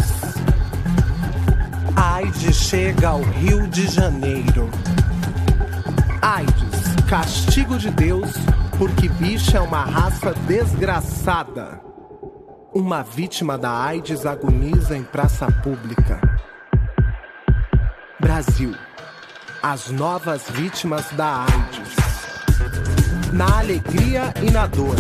AIDS 1.95 2.55
chega 2.55 3.09
ao 3.09 3.21
Rio 3.23 3.67
de 3.67 3.87
Janeiro. 3.87 4.69
AIDS, 6.21 6.70
castigo 7.11 7.77
de 7.77 7.91
Deus, 7.91 8.31
porque 8.77 9.09
bicha 9.09 9.57
é 9.57 9.59
uma 9.59 9.83
raça 9.83 10.33
desgraçada. 10.47 11.81
Uma 12.73 13.03
vítima 13.03 13.57
da 13.57 13.69
AIDS 13.69 14.25
agoniza 14.25 14.95
em 14.95 15.03
praça 15.03 15.51
pública. 15.61 16.21
Brasil 18.17 18.73
as 19.61 19.89
novas 19.89 20.43
vítimas 20.51 21.05
da 21.11 21.43
AIDS. 21.43 23.33
Na 23.33 23.59
alegria 23.59 24.33
e 24.41 24.49
na 24.49 24.65
dor, 24.65 24.95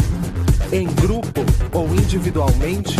em 0.73 0.87
grupo 0.87 1.45
ou 1.71 1.87
individualmente, 1.95 2.97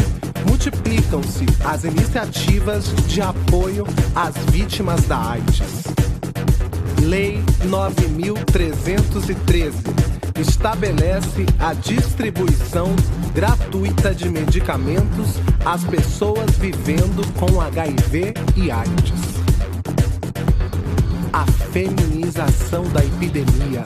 multiplicam-se 0.48 1.46
as 1.66 1.84
iniciativas 1.84 2.86
de 3.08 3.22
apoio 3.22 3.86
às 4.16 4.38
vítimas 4.54 5.04
da 5.04 5.32
AIDS. 5.32 5.81
Lei 7.02 7.44
9313 7.66 9.78
estabelece 10.40 11.46
a 11.60 11.74
distribuição 11.74 12.96
gratuita 13.34 14.16
de 14.16 14.30
medicamentos 14.30 15.36
às 15.66 15.84
pessoas 15.84 16.52
vivendo 16.58 17.22
com 17.40 17.60
HIV 17.60 18.34
e 18.56 18.72
AIDS 18.72 19.42
a 21.34 21.46
feminização 21.72 22.84
da 22.90 23.04
epidemia. 23.04 23.84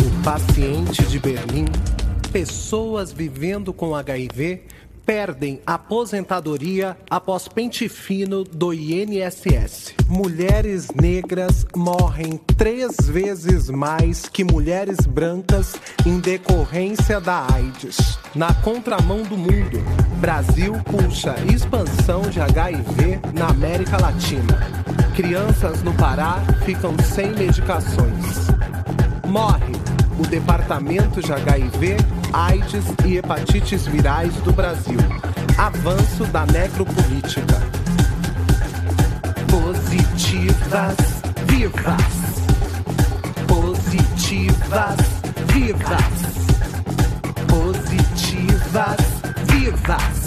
O 0.00 0.24
paciente 0.24 1.02
de 1.04 1.18
Berlim, 1.18 1.66
pessoas 2.32 3.12
vivendo 3.12 3.72
com 3.72 3.94
HIV 3.94 4.62
perdem 5.04 5.60
aposentadoria 5.66 6.96
após 7.10 7.48
pente 7.48 7.88
fino 7.88 8.44
do 8.44 8.72
INSS. 8.72 9.94
Mulheres 10.08 10.88
negras 10.90 11.66
morrem 11.74 12.40
três 12.56 12.96
vezes 13.00 13.68
mais 13.68 14.22
que 14.22 14.44
mulheres 14.44 15.06
brancas 15.06 15.74
em 16.06 16.18
decorrência 16.20 17.20
da 17.20 17.46
AIDS. 17.52 18.18
Na 18.34 18.54
contramão 18.54 19.22
do 19.22 19.36
mundo, 19.36 19.82
Brasil 20.20 20.74
puxa 20.84 21.34
expansão 21.52 22.22
de 22.22 22.40
HIV 22.40 23.20
na 23.34 23.48
América 23.48 24.00
Latina. 24.00 24.82
Crianças 25.14 25.82
no 25.82 25.92
Pará 25.94 26.40
ficam 26.64 26.94
sem 27.14 27.32
medicações. 27.32 28.48
Morre 29.26 29.81
o 30.22 30.26
Departamento 30.26 31.20
de 31.20 31.32
HIV, 31.32 31.96
AIDS 32.32 32.84
e 33.04 33.16
Hepatites 33.16 33.86
Virais 33.86 34.32
do 34.36 34.52
Brasil. 34.52 34.98
Avanço 35.58 36.24
da 36.26 36.46
necropolítica. 36.46 37.60
Positivas 39.48 40.96
vivas. 41.46 42.44
Positivas 43.48 44.96
vivas. 45.52 46.04
Positivas 47.48 48.96
vivas. 49.48 50.21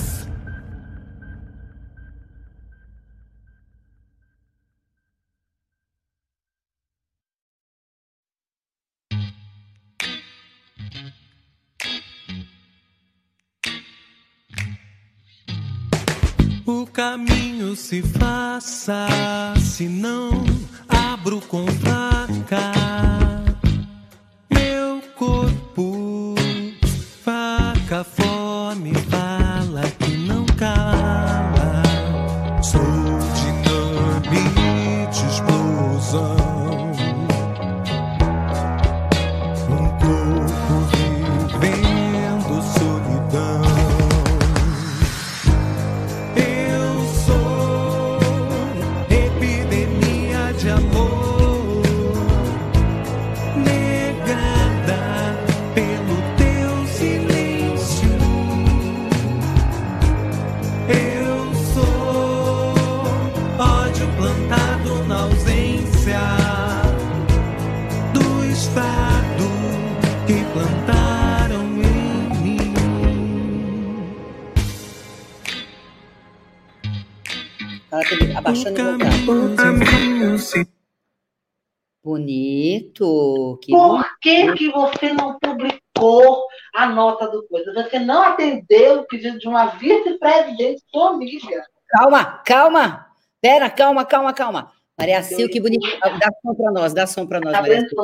Caminho 16.95 17.75
se 17.75 18.01
faça, 18.01 19.05
se 19.60 19.89
não 19.89 20.45
abro 20.88 21.41
com 21.41 21.67
faca. 21.67 22.94
Bonito. 82.15 83.60
Que 83.62 83.73
Por 83.73 84.06
que, 84.21 84.54
que 84.54 84.71
você 84.71 85.12
não 85.12 85.38
publicou 85.38 86.45
a 86.73 86.88
nota 86.88 87.28
do 87.28 87.45
coisa? 87.45 87.73
Você 87.73 87.99
não 87.99 88.21
atendeu 88.21 89.01
o 89.01 89.04
pedido 89.06 89.38
de 89.38 89.47
uma 89.49 89.65
vice-presidente 89.65 90.82
sua 90.89 91.10
amiga. 91.10 91.62
Calma, 91.89 92.41
calma. 92.45 93.06
Pera, 93.41 93.69
calma, 93.69 94.06
calma, 94.06 94.34
calma. 94.34 94.71
Maria 94.97 95.21
Sil, 95.28 95.49
que 95.51 95.60
bonito. 95.60 95.86
Dá 95.99 96.30
som 96.41 96.56
para 96.56 96.71
nós, 96.71 96.93
dá 96.93 97.06
som 97.06 97.28
para 97.28 97.41
nós, 97.41 97.51
tá 97.51 97.62
Maria 97.62 97.82
Sil. 97.84 97.99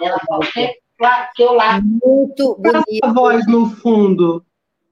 Ela 0.00 1.30
que 1.34 1.42
eu 1.42 1.52
lá. 1.54 1.80
Muito 1.80 2.56
bonito. 2.60 3.04
A 3.04 3.12
voz 3.12 3.44
no 3.48 3.70
fundo. 3.70 4.44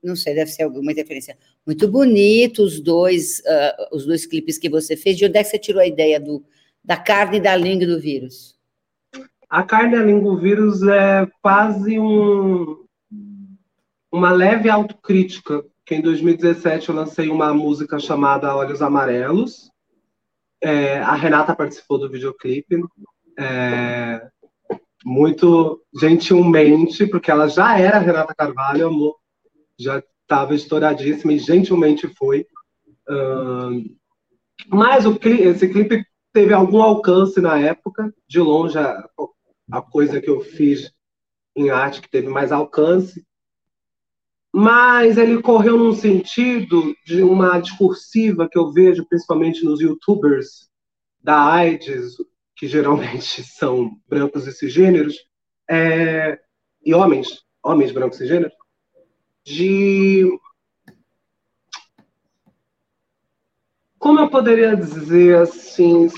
Não 0.03 0.17
sei, 0.17 0.35
deve 0.35 0.51
ser 0.51 0.65
alguma 0.65 0.91
interferência. 0.91 1.39
Muito 1.65 1.87
bonito 1.87 2.65
os 2.65 2.81
dois, 2.81 3.41
uh, 3.41 3.95
os 3.95 4.05
dois 4.07 4.27
clipes 4.27 4.59
que 4.59 4.69
você 4.69 4.97
fez. 4.97 5.17
De 5.17 5.25
onde 5.25 5.39
é 5.39 5.45
que 5.45 5.51
você 5.51 5.59
tirou 5.59 5.81
a 5.81 5.87
ideia 5.87 6.19
do, 6.19 6.43
da 6.89 6.97
carne 6.97 7.37
e 7.37 7.41
da 7.41 7.55
língua 7.55 7.87
do 7.87 8.01
vírus? 8.01 8.57
A 9.51 9.63
carne 9.63 9.95
e 9.95 9.99
a 9.99 10.03
língua 10.03 10.33
do 10.33 10.41
vírus 10.41 10.83
é 10.83 11.29
quase 11.43 12.01
um, 12.01 12.83
uma 14.11 14.33
leve 14.33 14.71
autocrítica, 14.71 15.63
que 15.85 15.95
em 15.95 16.01
2017 16.01 16.89
eu 16.89 16.95
lancei 16.95 17.29
uma 17.29 17.53
música 17.53 17.99
chamada 17.99 18.57
Olhos 18.57 18.81
Amarelos. 18.81 19.71
É, 20.63 20.99
a 21.01 21.13
Renata 21.13 21.55
participou 21.55 21.99
do 21.99 22.09
videoclipe. 22.09 22.83
É, 23.39 24.27
muito 25.05 25.83
gentilmente, 26.01 27.07
porque 27.07 27.31
ela 27.31 27.49
já 27.49 27.79
era 27.79 27.99
Renata 27.99 28.35
Carvalho, 28.35 28.87
amor, 28.87 29.17
já 29.79 30.03
estava 30.23 30.55
estouradíssima 30.55 31.35
e 31.35 31.39
gentilmente 31.39 32.09
foi. 32.09 32.47
Uh, 33.07 33.95
mas 34.69 35.07
o, 35.07 35.19
esse 35.23 35.69
clipe 35.69 36.08
teve 36.33 36.53
algum 36.53 36.83
alcance 36.83 37.41
na 37.41 37.59
época, 37.59 38.15
de 38.27 38.41
longe 38.41 38.79
a, 38.79 39.09
a 39.71 39.83
coisa 39.83 40.21
que 40.21 40.31
eu 40.31 40.41
fiz 40.41 40.93
em 41.57 41.71
arte 41.71 42.01
que 42.01 42.11
teve 42.11 42.29
mais 42.29 42.53
alcance, 42.53 43.27
mas 44.53 45.19
ele 45.19 45.43
correu 45.43 45.77
num 45.77 45.95
sentido 45.95 46.95
de 47.05 47.23
uma 47.23 47.59
discursiva 47.59 48.49
que 48.49 48.59
eu 48.59 48.73
vejo 48.73 49.07
principalmente 49.07 49.65
nos 49.65 49.81
youtubers 49.81 50.69
da 51.21 51.53
AIDS, 51.53 52.17
que 52.57 52.67
geralmente 52.67 53.43
são 53.45 53.91
brancos 54.09 54.47
e 54.47 54.53
cisgêneros, 54.53 55.17
é, 55.69 56.39
e 56.85 56.95
homens, 56.95 57.43
homens 57.63 57.93
brancos 57.93 58.17
e 58.17 58.21
cisgêneros, 58.21 58.55
de 59.45 60.25
como 63.99 64.21
eu 64.21 64.31
poderia 64.31 64.77
dizer 64.77 65.39
assim, 65.39 66.09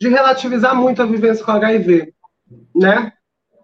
de 0.00 0.08
relativizar 0.08 0.74
muito 0.74 1.02
a 1.02 1.06
vivência 1.06 1.44
com 1.44 1.52
HIV, 1.52 2.12
né? 2.74 3.12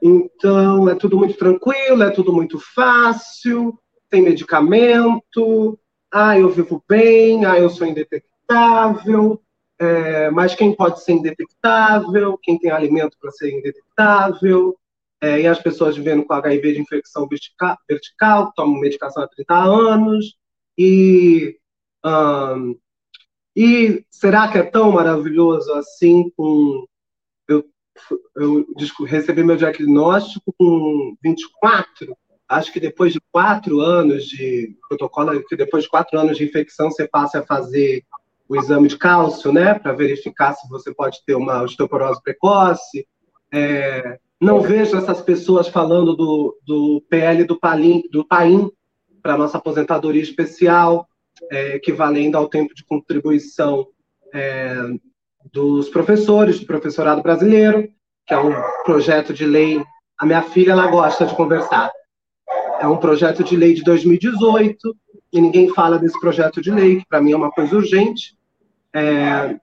Então, 0.02 0.88
é 0.88 0.94
tudo 0.94 1.16
muito 1.16 1.35
tranquilo, 1.35 2.02
é 2.02 2.11
tudo 2.11 2.33
muito 2.33 2.59
fácil, 2.74 3.78
tem 4.11 4.22
medicamento, 4.22 5.78
ah, 6.12 6.38
eu 6.38 6.50
vivo 6.50 6.83
bem, 6.88 7.44
ah, 7.44 7.59
eu 7.59 7.70
sou 7.70 7.87
indetectável, 7.87 9.40
é, 9.78 10.31
mas 10.31 10.55
quem 10.55 10.74
pode 10.74 11.02
ser 11.02 11.12
indetectável, 11.12 12.38
quem 12.42 12.59
tem 12.59 12.70
alimento 12.70 13.16
para 13.20 13.31
ser 13.31 13.50
indetectável, 13.50 14.76
é, 15.20 15.40
e 15.40 15.46
as 15.46 15.61
pessoas 15.61 15.96
vivendo 15.96 16.24
com 16.24 16.35
HIV 16.35 16.74
de 16.74 16.81
infecção 16.81 17.28
vertical, 17.28 17.78
vertical 17.88 18.52
tomam 18.55 18.81
medicação 18.81 19.22
há 19.22 19.28
30 19.28 19.55
anos, 19.55 20.37
e 20.76 21.57
um, 22.05 22.77
e 23.57 24.05
será 24.11 24.49
que 24.49 24.59
é 24.59 24.62
tão 24.62 24.93
maravilhoso 24.93 25.73
assim 25.75 26.31
com. 26.37 26.87
Eu, 27.49 27.65
eu 28.37 28.67
recebi 29.05 29.45
meu 29.45 29.57
diagnóstico 29.57 30.55
com 30.59 31.15
24, 31.23 32.17
acho 32.49 32.73
que 32.73 32.81
depois 32.81 33.12
de 33.12 33.21
quatro 33.31 33.81
anos 33.81 34.25
de 34.25 34.75
protocolo, 34.88 35.45
que 35.47 35.57
depois 35.57 35.85
de 35.85 35.91
quatro 35.91 36.19
anos 36.19 36.38
de 36.38 36.45
infecção, 36.45 36.91
você 36.91 37.07
passa 37.07 37.41
a 37.41 37.47
fazer 37.47 38.03
o 38.49 38.57
exame 38.57 38.88
de 38.88 38.97
cálcio, 38.97 39.53
né, 39.53 39.75
para 39.75 39.93
verificar 39.93 40.55
se 40.55 40.69
você 40.69 40.93
pode 40.93 41.23
ter 41.25 41.35
uma 41.35 41.62
osteoporose 41.62 42.23
precoce. 42.23 43.07
É, 43.53 44.19
não 44.41 44.61
vejo 44.61 44.97
essas 44.97 45.21
pessoas 45.21 45.69
falando 45.69 46.17
do, 46.17 46.59
do 46.67 47.03
PL 47.09 47.45
do, 47.45 47.59
Palim, 47.59 48.03
do 48.11 48.27
PAIM 48.27 48.71
para 49.23 49.38
nossa 49.38 49.59
aposentadoria 49.59 50.23
especial 50.23 51.07
é, 51.51 51.77
equivalendo 51.77 52.37
ao 52.37 52.49
tempo 52.49 52.75
de 52.75 52.85
contribuição 52.85 53.87
é, 54.33 54.75
dos 55.53 55.88
professores, 55.88 56.61
do 56.61 56.66
professorado 56.66 57.23
brasileiro, 57.23 57.88
que 58.27 58.35
é 58.35 58.38
um 58.38 58.53
projeto 58.85 59.33
de 59.33 59.45
lei. 59.45 59.83
A 60.18 60.27
minha 60.27 60.42
filha 60.42 60.73
ela 60.73 60.87
gosta 60.87 61.27
de 61.27 61.35
conversar. 61.35 61.90
É 62.81 62.87
um 62.87 62.97
projeto 62.97 63.42
de 63.45 63.57
lei 63.57 63.75
de 63.75 63.83
2018 63.83 64.97
e 65.33 65.40
ninguém 65.40 65.68
fala 65.73 65.99
desse 65.99 66.18
projeto 66.21 66.61
de 66.61 66.71
lei, 66.71 67.01
que 67.01 67.07
para 67.09 67.21
mim 67.21 67.33
é 67.33 67.37
uma 67.37 67.51
coisa 67.51 67.77
urgente. 67.77 68.37
É, 68.95 69.57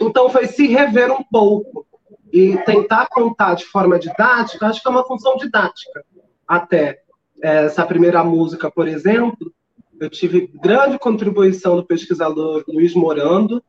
então 0.00 0.28
foi 0.30 0.46
se 0.46 0.66
rever 0.66 1.10
um 1.10 1.22
pouco 1.30 1.86
e 2.32 2.56
tentar 2.64 3.06
contar 3.08 3.54
de 3.54 3.64
forma 3.64 3.98
didática. 3.98 4.66
Acho 4.66 4.82
que 4.82 4.88
é 4.88 4.90
uma 4.90 5.04
função 5.04 5.36
didática 5.36 6.04
até 6.46 7.00
essa 7.42 7.84
primeira 7.84 8.22
música, 8.24 8.70
por 8.70 8.88
exemplo, 8.88 9.52
eu 10.00 10.10
tive 10.10 10.50
grande 10.54 10.98
contribuição 10.98 11.76
do 11.76 11.84
pesquisador 11.84 12.64
Luiz 12.68 12.94
Morando, 12.94 13.62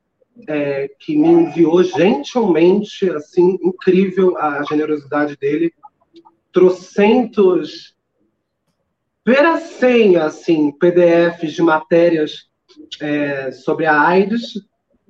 é, 0.48 0.90
que 1.00 1.16
me 1.16 1.30
enviou 1.30 1.84
gentilmente, 1.84 3.10
assim, 3.10 3.58
incrível 3.62 4.38
a 4.38 4.64
generosidade 4.64 5.38
dele, 5.38 5.74
trocentos, 6.52 7.96
ver 9.26 9.58
senha, 9.58 10.26
assim, 10.26 10.72
PDFs 10.72 11.54
de 11.54 11.62
matérias 11.62 12.50
é, 13.02 13.52
sobre 13.52 13.86
a 13.86 14.00
AIDS, 14.00 14.54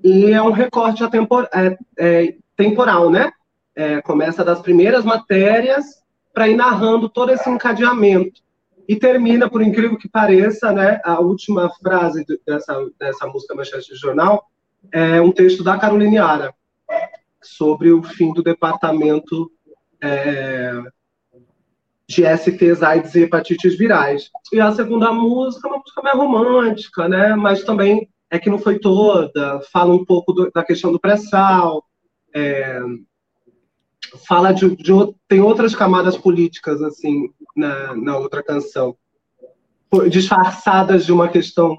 e 0.04 0.32
é 0.32 0.42
um 0.42 0.52
recorte 0.52 1.04
atempor, 1.04 1.50
é, 1.54 1.78
é, 1.98 2.36
temporal, 2.56 3.10
né? 3.10 3.32
É, 3.76 4.02
começa 4.02 4.44
das 4.44 4.62
primeiras 4.62 5.04
matérias 5.04 5.86
para 6.34 6.48
ir 6.48 6.56
narrando 6.56 7.10
todo 7.10 7.32
esse 7.32 7.50
encadeamento. 7.50 8.42
E 8.88 8.96
termina, 8.96 9.50
por 9.50 9.62
incrível 9.62 9.98
que 9.98 10.08
pareça, 10.08 10.72
né, 10.72 11.00
a 11.04 11.20
última 11.20 11.70
frase 11.70 12.26
dessa, 12.46 12.88
dessa 13.00 13.28
música 13.28 13.56
Manchete 13.56 13.94
de 13.94 14.00
Jornal 14.00 14.46
é 14.92 15.20
um 15.20 15.32
texto 15.32 15.64
da 15.64 15.78
Caroline 15.78 16.18
Ara, 16.18 16.54
sobre 17.42 17.92
o 17.92 18.04
fim 18.04 18.34
do 18.34 18.44
departamento 18.44 19.52
é, 20.02 20.84
de 22.08 22.24
STs, 22.38 22.84
AIDS 22.84 23.16
e 23.16 23.24
hepatites 23.24 23.78
virais. 23.78 24.30
E 24.54 24.60
a 24.60 24.72
segunda 24.72 25.12
música 25.12 25.68
é 25.68 25.72
uma 25.72 25.80
música 25.80 26.02
mais 26.02 26.18
romântica, 26.18 27.10
né, 27.10 27.36
mas 27.36 27.64
também 27.64 28.08
é 28.30 28.38
que 28.38 28.50
não 28.50 28.60
foi 28.60 28.80
toda, 28.80 29.62
fala 29.72 29.94
um 29.94 30.06
pouco 30.06 30.34
do, 30.34 30.52
da 30.52 30.64
questão 30.64 30.92
do 30.92 31.00
pré-sal, 31.00 31.84
é, 32.34 32.80
fala 34.28 34.52
de, 34.52 34.76
de, 34.76 34.92
tem 35.28 35.42
outras 35.42 35.76
camadas 35.76 36.18
políticas 36.18 36.82
assim 36.82 37.30
na, 37.56 37.96
na 37.96 38.18
outra 38.18 38.44
canção, 38.44 38.96
disfarçadas 40.10 41.06
de 41.06 41.12
uma 41.12 41.30
questão, 41.30 41.78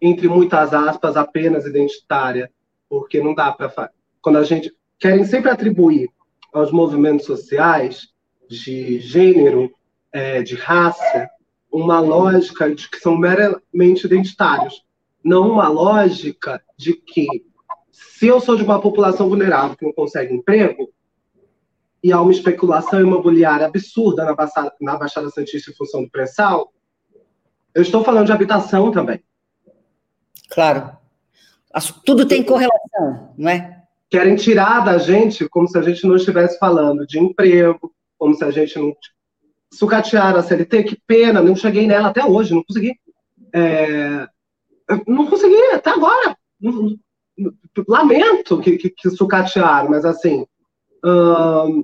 entre 0.00 0.28
muitas 0.28 0.72
aspas, 0.74 1.16
apenas 1.16 1.64
identitária, 1.66 2.50
porque 2.88 3.20
não 3.20 3.34
dá 3.34 3.52
para. 3.52 3.90
Quando 4.20 4.38
a 4.38 4.44
gente. 4.44 4.74
Querem 4.98 5.24
sempre 5.24 5.50
atribuir 5.50 6.08
aos 6.52 6.72
movimentos 6.72 7.26
sociais 7.26 8.08
de 8.48 8.98
gênero, 8.98 9.70
é, 10.10 10.42
de 10.42 10.54
raça, 10.54 11.28
uma 11.70 12.00
lógica 12.00 12.74
de 12.74 12.88
que 12.88 12.98
são 12.98 13.14
meramente 13.14 14.06
identitários, 14.06 14.82
não 15.22 15.50
uma 15.50 15.68
lógica 15.68 16.62
de 16.78 16.94
que 16.94 17.26
se 17.90 18.26
eu 18.26 18.40
sou 18.40 18.56
de 18.56 18.62
uma 18.62 18.80
população 18.80 19.28
vulnerável 19.28 19.76
que 19.76 19.84
não 19.84 19.92
consegue 19.92 20.32
emprego, 20.32 20.88
e 22.06 22.12
há 22.12 22.20
uma 22.20 22.30
especulação 22.30 23.00
imobiliária 23.00 23.66
absurda 23.66 24.24
na 24.24 24.32
Baixada, 24.32 24.72
na 24.80 24.96
Baixada 24.96 25.28
Santista 25.28 25.72
em 25.72 25.74
função 25.74 26.04
do 26.04 26.08
pré-sal, 26.08 26.72
eu 27.74 27.82
estou 27.82 28.04
falando 28.04 28.26
de 28.26 28.32
habitação 28.32 28.92
também. 28.92 29.20
Claro. 30.48 30.96
Tudo 32.04 32.24
tem 32.24 32.44
correlação, 32.44 33.34
não 33.36 33.50
é? 33.50 33.82
Querem 34.08 34.36
tirar 34.36 34.84
da 34.84 34.98
gente 34.98 35.48
como 35.48 35.66
se 35.66 35.76
a 35.76 35.82
gente 35.82 36.06
não 36.06 36.14
estivesse 36.14 36.60
falando 36.60 37.04
de 37.04 37.18
emprego, 37.18 37.92
como 38.16 38.36
se 38.36 38.44
a 38.44 38.52
gente 38.52 38.78
não. 38.78 38.94
Sucatear 39.74 40.36
a 40.36 40.44
CLT, 40.44 40.84
que 40.84 41.02
pena, 41.08 41.42
não 41.42 41.56
cheguei 41.56 41.88
nela 41.88 42.10
até 42.10 42.24
hoje, 42.24 42.54
não 42.54 42.62
consegui. 42.62 42.94
É... 43.52 44.28
Não 45.08 45.26
consegui, 45.26 45.60
até 45.72 45.90
agora. 45.90 46.36
Lamento 47.88 48.60
que, 48.60 48.78
que, 48.78 48.90
que 48.90 49.10
sucatearam, 49.10 49.90
mas 49.90 50.04
assim. 50.04 50.46
Hum, 51.04 51.82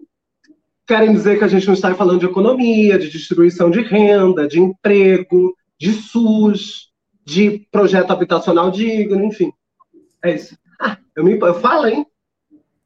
querem 0.93 1.15
dizer 1.15 1.39
que 1.39 1.45
a 1.45 1.49
gente 1.49 1.67
não 1.67 1.73
está 1.73 1.95
falando 1.95 2.21
de 2.21 2.27
economia, 2.27 2.99
de 2.99 3.09
distribuição 3.09 3.71
de 3.71 3.81
renda, 3.81 4.47
de 4.47 4.61
emprego, 4.61 5.57
de 5.81 5.91
SUS, 5.91 6.91
de 7.25 7.67
projeto 7.73 8.11
habitacional 8.11 8.71
digno, 8.71 9.25
enfim. 9.25 9.51
É 10.23 10.35
isso. 10.35 10.55
Ah, 10.79 10.99
eu, 11.17 11.25
me, 11.25 11.39
eu 11.39 11.61
falo, 11.61 11.87
hein? 11.87 12.07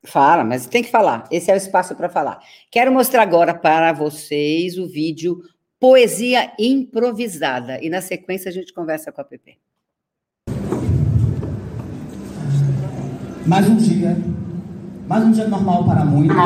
Fala, 0.05 0.45
mas 0.45 0.69
tem 0.69 0.85
que 0.85 0.91
falar. 0.91 1.25
Esse 1.33 1.51
é 1.51 1.55
o 1.55 1.57
espaço 1.57 1.97
para 1.97 2.09
falar. 2.09 2.39
Quero 2.71 2.93
mostrar 2.93 3.23
agora 3.23 3.53
para 3.53 3.93
vocês 3.93 4.79
o 4.79 4.87
vídeo 4.87 5.41
Poesia 5.81 6.53
Improvisada. 6.61 7.83
E 7.83 7.91
na 7.91 8.01
sequência 8.01 8.49
a 8.49 8.53
gente 8.53 8.73
conversa 8.73 9.11
com 9.11 9.21
a 9.21 9.25
PP. 9.25 9.57
Mais 13.45 13.69
um 13.69 13.77
dia. 13.77 14.17
Mais 15.09 15.25
um 15.25 15.31
dia 15.31 15.47
normal 15.47 15.85
para 15.85 16.05
muitos. 16.05 16.37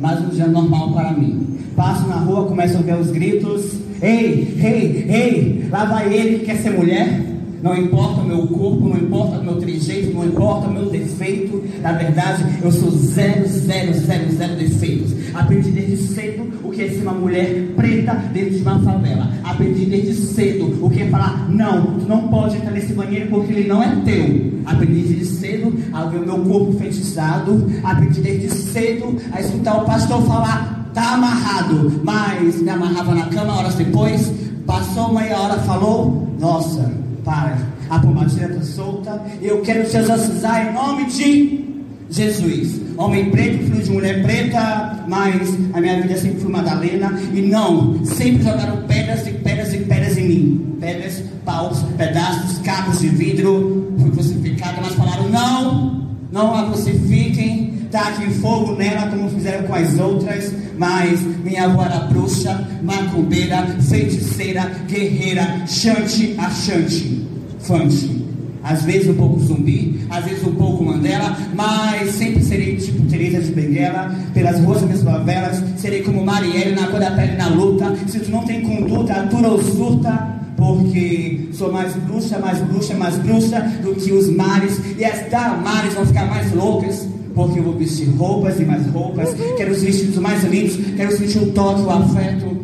Mais 0.00 0.20
um 0.20 0.28
dia 0.28 0.46
normal 0.46 0.92
para 0.92 1.12
mim. 1.12 1.58
Passo 1.76 2.06
na 2.08 2.16
rua, 2.16 2.46
começo 2.46 2.76
a 2.76 2.78
ouvir 2.78 2.94
os 2.94 3.10
gritos. 3.10 3.78
Ei, 4.00 4.58
ei, 4.62 5.06
ei, 5.08 5.68
lá 5.70 5.84
vai 5.84 6.12
ele 6.12 6.38
que 6.38 6.46
quer 6.46 6.56
ser 6.56 6.70
mulher. 6.70 7.31
Não 7.62 7.76
importa 7.76 8.20
o 8.20 8.24
meu 8.24 8.44
corpo, 8.48 8.88
não 8.88 8.96
importa 8.96 9.38
o 9.38 9.44
meu 9.44 9.54
trejeito, 9.54 10.12
não 10.12 10.26
importa 10.26 10.66
o 10.66 10.72
meu 10.72 10.86
defeito. 10.86 11.62
Na 11.80 11.92
verdade, 11.92 12.44
eu 12.60 12.72
sou 12.72 12.90
zero, 12.90 13.46
zero, 13.46 13.94
zero, 13.94 14.32
zero 14.32 14.56
defeitos. 14.56 15.14
Aprendi 15.32 15.70
desde 15.70 15.96
cedo 15.98 16.52
o 16.64 16.70
que 16.70 16.82
é 16.82 16.88
ser 16.88 17.02
uma 17.02 17.12
mulher 17.12 17.68
preta 17.76 18.14
dentro 18.32 18.56
de 18.56 18.62
uma 18.62 18.80
favela. 18.80 19.30
Aprendi 19.44 19.84
desde 19.84 20.14
cedo 20.14 20.84
o 20.84 20.90
que 20.90 21.02
é 21.02 21.08
falar: 21.08 21.48
não, 21.48 22.00
tu 22.00 22.08
não 22.08 22.26
pode 22.26 22.56
entrar 22.56 22.72
nesse 22.72 22.94
banheiro 22.94 23.28
porque 23.30 23.52
ele 23.52 23.68
não 23.68 23.80
é 23.80 23.94
teu. 24.04 24.60
Aprendi 24.66 25.02
desde 25.02 25.24
cedo 25.26 25.72
a 25.92 26.04
ver 26.06 26.18
o 26.18 26.26
meu 26.26 26.38
corpo 26.40 26.72
fetichizado. 26.72 27.70
Aprendi 27.84 28.20
desde 28.20 28.50
cedo 28.50 29.16
a 29.30 29.40
escutar 29.40 29.80
o 29.80 29.84
pastor 29.84 30.20
falar: 30.22 30.90
tá 30.92 31.14
amarrado. 31.14 32.00
Mas 32.02 32.60
me 32.60 32.70
amarrava 32.70 33.14
na 33.14 33.26
cama 33.26 33.56
horas 33.56 33.76
depois. 33.76 34.32
Passou 34.66 35.14
meia 35.14 35.38
hora, 35.38 35.54
falou: 35.60 36.28
nossa 36.40 37.01
para. 37.24 37.58
A 37.90 37.96
está 38.26 38.62
solta. 38.62 39.22
Eu 39.40 39.60
quero 39.60 39.88
te 39.88 39.96
exorcizar 39.96 40.68
em 40.68 40.72
nome 40.72 41.06
de 41.06 41.72
Jesus. 42.10 42.80
Homem 42.96 43.30
preto, 43.30 43.64
filho 43.64 43.82
de 43.82 43.90
mulher 43.90 44.22
preta, 44.22 45.04
mas 45.08 45.48
a 45.72 45.80
minha 45.80 46.00
vida 46.00 46.16
sempre 46.16 46.40
foi 46.40 46.50
Madalena. 46.50 47.18
E 47.32 47.42
não, 47.42 48.04
sempre 48.04 48.42
jogaram 48.42 48.82
pedras 48.86 49.26
e 49.26 49.32
pedras 49.32 49.74
e 49.74 49.78
pedras 49.78 50.18
em 50.18 50.28
mim. 50.28 50.76
Pedras, 50.80 51.22
paus, 51.44 51.82
pedaços, 51.96 52.58
cabos 52.58 53.00
de 53.00 53.08
vidro. 53.08 53.92
Fui 53.98 54.10
crucificada, 54.10 54.78
mas 54.80 54.94
falaram: 54.94 55.28
não, 55.28 56.08
não 56.30 56.54
a 56.54 56.66
crucifiquem. 56.66 57.71
Taquem 57.92 58.30
fogo 58.30 58.74
nela 58.74 59.06
como 59.10 59.28
fizeram 59.28 59.64
com 59.64 59.74
as 59.74 59.98
outras. 59.98 60.50
Mas 60.78 61.20
minha 61.44 61.66
avó 61.66 61.84
era 61.84 62.00
bruxa, 62.06 62.66
macumbeira, 62.82 63.66
feiticeira, 63.82 64.62
guerreira, 64.88 65.66
chante, 65.66 66.34
achante, 66.38 67.28
fante. 67.60 68.22
Às 68.64 68.82
vezes 68.84 69.08
um 69.08 69.14
pouco 69.14 69.40
zumbi, 69.40 70.06
às 70.08 70.24
vezes 70.24 70.42
um 70.46 70.54
pouco 70.54 70.84
Mandela, 70.84 71.36
mas 71.54 72.12
sempre 72.12 72.42
serei 72.42 72.76
tipo 72.76 73.02
Teresa 73.08 73.40
de 73.40 73.52
Benguela, 73.52 74.14
pelas 74.32 74.58
ruas 74.60 74.80
das 74.80 74.88
minhas 74.88 75.02
favelas, 75.02 75.62
serei 75.76 76.02
como 76.02 76.24
Marielle 76.24 76.74
na 76.74 76.86
cor 76.86 77.00
da 77.00 77.10
pele 77.10 77.36
na 77.36 77.48
luta. 77.48 77.94
Se 78.06 78.20
tu 78.20 78.30
não 78.30 78.44
tem 78.44 78.62
conduta, 78.62 79.14
atura 79.14 79.48
ou 79.48 79.62
surta, 79.62 80.40
porque 80.56 81.48
sou 81.52 81.72
mais 81.72 81.92
bruxa, 81.94 82.38
mais 82.38 82.58
bruxa, 82.60 82.94
mais 82.94 83.18
bruxa 83.18 83.60
do 83.82 83.94
que 83.96 84.12
os 84.12 84.30
mares, 84.34 84.80
e 84.96 85.04
as 85.04 85.28
mares 85.62 85.92
vão 85.94 86.06
ficar 86.06 86.26
mais 86.26 86.52
loucas 86.54 87.06
porque 87.34 87.58
eu 87.58 87.64
vou 87.64 87.76
vestir 87.76 88.08
roupas 88.10 88.60
e 88.60 88.64
mais 88.64 88.86
roupas, 88.88 89.34
quero 89.56 89.72
os 89.72 89.82
vestidos 89.82 90.16
mais 90.18 90.44
lindos, 90.44 90.76
quero 90.96 91.16
sentir 91.16 91.38
o 91.38 91.52
toque, 91.52 91.82
o 91.82 91.90
afeto. 91.90 92.56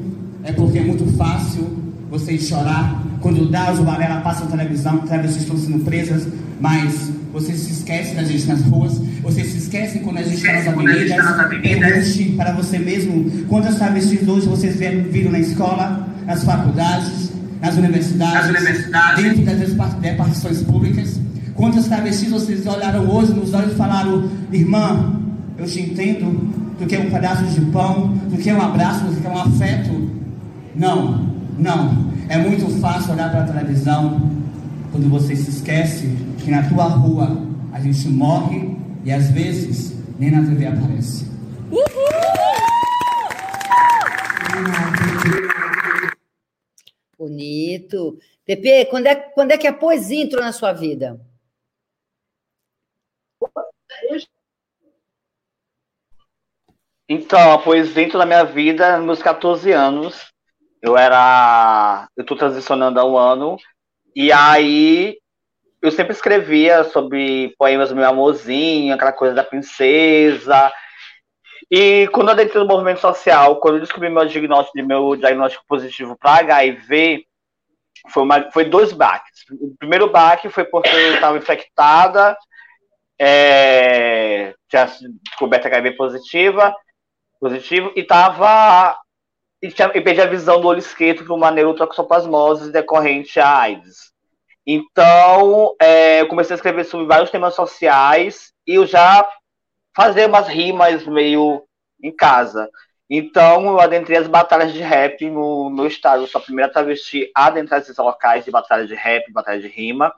É 0.44 0.52
porque 0.52 0.78
é 0.78 0.82
muito 0.82 1.04
fácil 1.16 1.66
vocês 2.10 2.46
chorar 2.46 3.04
quando 3.20 3.42
o 3.42 3.46
Daos 3.46 3.78
e 3.78 3.82
o 3.82 3.84
Varela 3.84 4.20
passam 4.20 4.46
televisão, 4.46 4.98
travestis 4.98 5.42
estão 5.42 5.56
sendo 5.56 5.84
presas, 5.84 6.26
mas 6.60 7.10
vocês 7.32 7.58
se 7.60 7.72
esquecem 7.72 8.14
da 8.14 8.24
gente 8.24 8.46
nas 8.46 8.62
ruas, 8.62 8.98
vocês 9.22 9.48
se 9.48 9.58
esquecem 9.58 10.02
quando 10.02 10.18
a 10.18 10.22
gente 10.22 10.36
está 10.36 10.52
nas 10.52 10.68
avenidas. 10.68 11.58
Pergunte 11.60 12.24
para 12.36 12.52
você 12.52 12.78
mesmo 12.78 13.30
quantas 13.48 13.76
travestis 13.76 14.26
hoje 14.26 14.46
vocês 14.46 14.76
viram 14.76 15.32
na 15.32 15.40
escola, 15.40 16.08
nas 16.26 16.44
faculdades, 16.44 17.30
nas 17.60 17.76
universidades, 17.76 18.34
nas 18.34 18.60
universidades. 18.62 19.24
dentro 19.24 19.44
das 19.44 20.02
repartições 20.02 20.62
públicas. 20.62 21.20
Quantas 21.58 21.88
travestis 21.88 22.30
vocês 22.30 22.64
olharam 22.68 23.10
hoje 23.10 23.32
nos 23.32 23.52
olhos 23.52 23.72
e 23.72 23.74
falaram, 23.74 24.30
irmã, 24.52 25.20
eu 25.58 25.66
te 25.66 25.80
entendo, 25.82 26.30
do 26.78 26.86
que 26.86 26.94
é 26.94 27.00
um 27.00 27.10
pedaço 27.10 27.44
de 27.46 27.60
pão, 27.72 28.14
do 28.30 28.38
que 28.38 28.48
é 28.48 28.54
um 28.54 28.62
abraço, 28.62 29.04
do 29.06 29.20
que 29.20 29.26
é 29.26 29.28
um 29.28 29.38
afeto. 29.38 30.08
Não, 30.76 31.26
não. 31.58 32.12
É 32.28 32.38
muito 32.38 32.70
fácil 32.80 33.12
olhar 33.12 33.28
para 33.32 33.40
a 33.40 33.46
televisão 33.46 34.30
quando 34.92 35.10
você 35.10 35.34
se 35.34 35.50
esquece 35.50 36.16
que 36.38 36.48
na 36.48 36.62
tua 36.62 36.84
rua 36.84 37.42
a 37.72 37.80
gente 37.80 38.08
morre 38.08 38.76
e 39.04 39.10
às 39.10 39.28
vezes 39.32 39.96
nem 40.16 40.30
na 40.30 40.44
TV 40.44 40.64
aparece. 40.64 41.26
Bonito. 47.18 48.16
Pepe, 48.46 48.84
quando 48.84 49.08
é, 49.08 49.16
quando 49.16 49.50
é 49.50 49.58
que 49.58 49.66
a 49.66 49.72
poesia 49.72 50.22
entrou 50.22 50.40
na 50.40 50.52
sua 50.52 50.72
vida? 50.72 51.20
Então, 57.08 57.52
a 57.52 57.58
poesia 57.58 58.02
entrou 58.04 58.20
na 58.20 58.26
minha 58.26 58.44
vida 58.44 58.96
nos 58.98 59.06
meus 59.06 59.22
14 59.22 59.72
anos. 59.72 60.30
Eu 60.82 60.96
era. 60.96 62.08
Eu 62.16 62.24
tô 62.24 62.36
transicionando 62.36 63.00
há 63.00 63.04
um 63.04 63.16
ano. 63.16 63.56
E 64.14 64.30
aí 64.30 65.18
eu 65.80 65.90
sempre 65.90 66.12
escrevia 66.12 66.84
sobre 66.84 67.54
poemas 67.56 67.88
do 67.88 67.96
meu 67.96 68.06
amorzinho, 68.06 68.94
aquela 68.94 69.12
coisa 69.12 69.34
da 69.34 69.44
princesa. 69.44 70.72
E 71.70 72.08
quando 72.08 72.28
eu 72.28 72.32
adentrei 72.32 72.60
no 72.60 72.68
movimento 72.68 73.00
social, 73.00 73.60
quando 73.60 73.74
eu 73.76 73.80
descobri 73.80 74.08
meu 74.08 74.24
diagnóstico, 74.26 74.86
meu 74.86 75.16
diagnóstico 75.16 75.64
positivo 75.68 76.16
para 76.18 76.40
HIV, 76.40 77.24
foi, 78.10 78.22
uma, 78.22 78.50
foi 78.50 78.64
dois 78.64 78.92
baques. 78.92 79.44
O 79.50 79.76
primeiro 79.78 80.10
baque 80.10 80.48
foi 80.48 80.64
porque 80.64 80.88
eu 80.88 81.14
estava 81.14 81.36
infectada, 81.36 82.36
é, 83.18 84.54
tinha 84.68 84.86
descoberto 85.22 85.66
HIV 85.66 85.92
positiva, 85.92 86.74
positivo, 87.40 87.92
e 87.96 88.00
estava 88.00 88.98
e, 89.62 89.70
tinha, 89.70 89.90
e 89.94 90.00
perdi 90.00 90.20
a 90.20 90.26
visão 90.26 90.60
do 90.60 90.68
olho 90.68 90.78
esquerdo 90.78 91.24
por 91.24 91.34
uma 91.34 91.50
neurotoxoplasmose 91.50 92.72
decorrente 92.72 93.40
à 93.40 93.58
AIDS. 93.58 94.12
Então, 94.66 95.74
é, 95.80 96.20
eu 96.20 96.28
comecei 96.28 96.54
a 96.54 96.56
escrever 96.56 96.84
sobre 96.84 97.06
vários 97.06 97.30
temas 97.30 97.54
sociais 97.54 98.52
e 98.66 98.74
eu 98.74 98.86
já 98.86 99.26
fazia 99.96 100.26
umas 100.26 100.46
rimas 100.46 101.06
meio 101.06 101.64
em 102.02 102.14
casa. 102.14 102.68
Então, 103.10 103.66
eu 103.66 103.80
adentrei 103.80 104.18
as 104.18 104.28
batalhas 104.28 104.72
de 104.72 104.80
rap 104.80 105.28
no 105.30 105.70
meu 105.70 105.86
estado. 105.86 106.22
Eu 106.22 106.26
sou 106.26 106.40
a 106.40 106.44
primeira 106.44 106.70
travesti 106.70 107.30
a 107.34 107.46
adentrar 107.46 107.80
esses 107.80 107.96
locais 107.96 108.44
de 108.44 108.50
batalha 108.50 108.86
de 108.86 108.94
rap, 108.94 109.32
batalha 109.32 109.60
de 109.60 109.68
rima. 109.68 110.14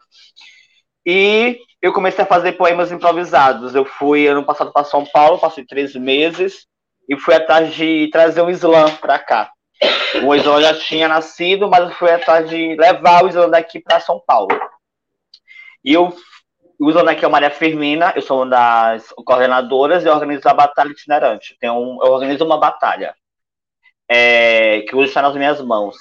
E 1.07 1.59
eu 1.81 1.93
comecei 1.93 2.25
a 2.25 2.27
fazer 2.27 2.53
poemas 2.53 2.93
improvisados. 2.93 3.75
Eu 3.75 3.85
fui 3.85 4.27
ano 4.27 4.45
passado 4.45 4.73
para 4.73 4.85
São 4.85 5.05
Paulo, 5.05 5.39
passei 5.39 5.65
três 5.65 5.95
meses 5.95 6.67
e 7.09 7.17
fui 7.17 7.35
atrás 7.35 7.75
de 7.75 8.09
trazer 8.11 8.43
o 8.43 8.51
slam 8.51 8.97
para 8.97 9.19
cá. 9.19 9.51
O 10.25 10.35
slam 10.35 10.61
já 10.61 10.79
tinha 10.79 11.09
nascido, 11.09 11.69
mas 11.69 11.89
eu 11.89 11.95
fui 11.97 12.11
atrás 12.11 12.49
de 12.49 12.77
levar 12.77 13.25
o 13.25 13.29
slam 13.29 13.51
daqui 13.51 13.81
para 13.81 14.01
São 14.01 14.23
Paulo. 14.27 14.49
E 15.85 15.95
eu 15.95 16.15
o 16.81 16.89
slam 16.89 17.05
daqui 17.05 17.25
é 17.25 17.29
a 17.29 17.31
Maria 17.31 17.51
Firmina, 17.51 18.11
eu 18.17 18.23
sou 18.23 18.39
uma 18.39 18.47
das 18.47 19.13
coordenadoras 19.27 20.03
e 20.03 20.09
organizo 20.09 20.49
a 20.49 20.55
batalha 20.55 20.91
itinerante. 20.91 21.55
Tem 21.61 21.71
um, 21.71 21.99
eu 22.03 22.11
organizo 22.13 22.43
uma 22.43 22.59
batalha 22.59 23.15
é, 24.09 24.81
que 24.81 24.97
hoje 24.97 25.09
está 25.09 25.21
nas 25.21 25.35
minhas 25.35 25.61
mãos. 25.61 25.97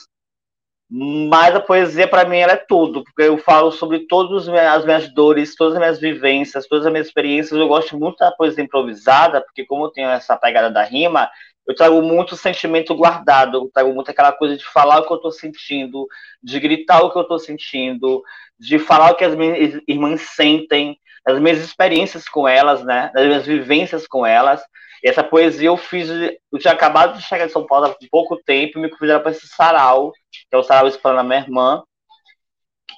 Mas 0.91 1.55
a 1.55 1.59
poesia, 1.59 2.07
para 2.07 2.27
mim, 2.27 2.37
ela 2.37 2.53
é 2.53 2.65
tudo, 2.67 3.03
porque 3.03 3.21
eu 3.21 3.37
falo 3.37 3.71
sobre 3.71 4.07
todas 4.07 4.47
as 4.49 4.83
minhas 4.83 5.13
dores, 5.13 5.55
todas 5.55 5.73
as 5.75 5.79
minhas 5.79 5.99
vivências, 5.99 6.67
todas 6.67 6.85
as 6.85 6.91
minhas 6.91 7.07
experiências. 7.07 7.59
Eu 7.59 7.67
gosto 7.67 7.97
muito 7.97 8.17
da 8.17 8.31
poesia 8.31 8.63
improvisada, 8.63 9.39
porque, 9.39 9.65
como 9.65 9.85
eu 9.85 9.91
tenho 9.91 10.09
essa 10.09 10.35
pegada 10.35 10.71
da 10.71 10.83
rima, 10.83 11.29
eu 11.67 11.75
trago 11.75 12.01
muito 12.01 12.35
sentimento 12.35 12.95
guardado, 12.95 13.57
eu 13.57 13.69
trago 13.71 13.93
muito 13.93 14.09
aquela 14.09 14.31
coisa 14.31 14.57
de 14.57 14.65
falar 14.65 14.99
o 14.99 15.05
que 15.05 15.13
eu 15.13 15.17
estou 15.17 15.31
sentindo, 15.31 16.07
de 16.41 16.59
gritar 16.59 17.03
o 17.03 17.11
que 17.11 17.17
eu 17.19 17.21
estou 17.21 17.37
sentindo, 17.37 18.23
de 18.59 18.79
falar 18.79 19.11
o 19.11 19.15
que 19.15 19.23
as 19.23 19.35
minhas 19.35 19.79
irmãs 19.87 20.21
sentem, 20.21 20.99
das 21.23 21.39
minhas 21.39 21.59
experiências 21.59 22.27
com 22.27 22.47
elas, 22.47 22.83
né, 22.83 23.11
das 23.13 23.25
minhas 23.27 23.45
vivências 23.45 24.07
com 24.07 24.25
elas. 24.25 24.63
Essa 25.03 25.23
poesia 25.23 25.67
eu 25.67 25.77
fiz, 25.77 26.09
eu 26.09 26.59
tinha 26.59 26.73
acabado 26.73 27.17
de 27.17 27.23
chegar 27.23 27.45
em 27.45 27.49
São 27.49 27.65
Paulo 27.65 27.85
há 27.87 27.95
pouco 28.11 28.37
tempo, 28.37 28.77
e 28.77 28.81
me 28.81 28.89
convidaram 28.89 29.21
para 29.21 29.31
esse 29.31 29.47
sarau, 29.47 30.11
que 30.31 30.55
é 30.55 30.57
o 30.57 30.63
sarau 30.63 30.87
Espanha 30.87 31.23
minha 31.23 31.39
irmã. 31.39 31.83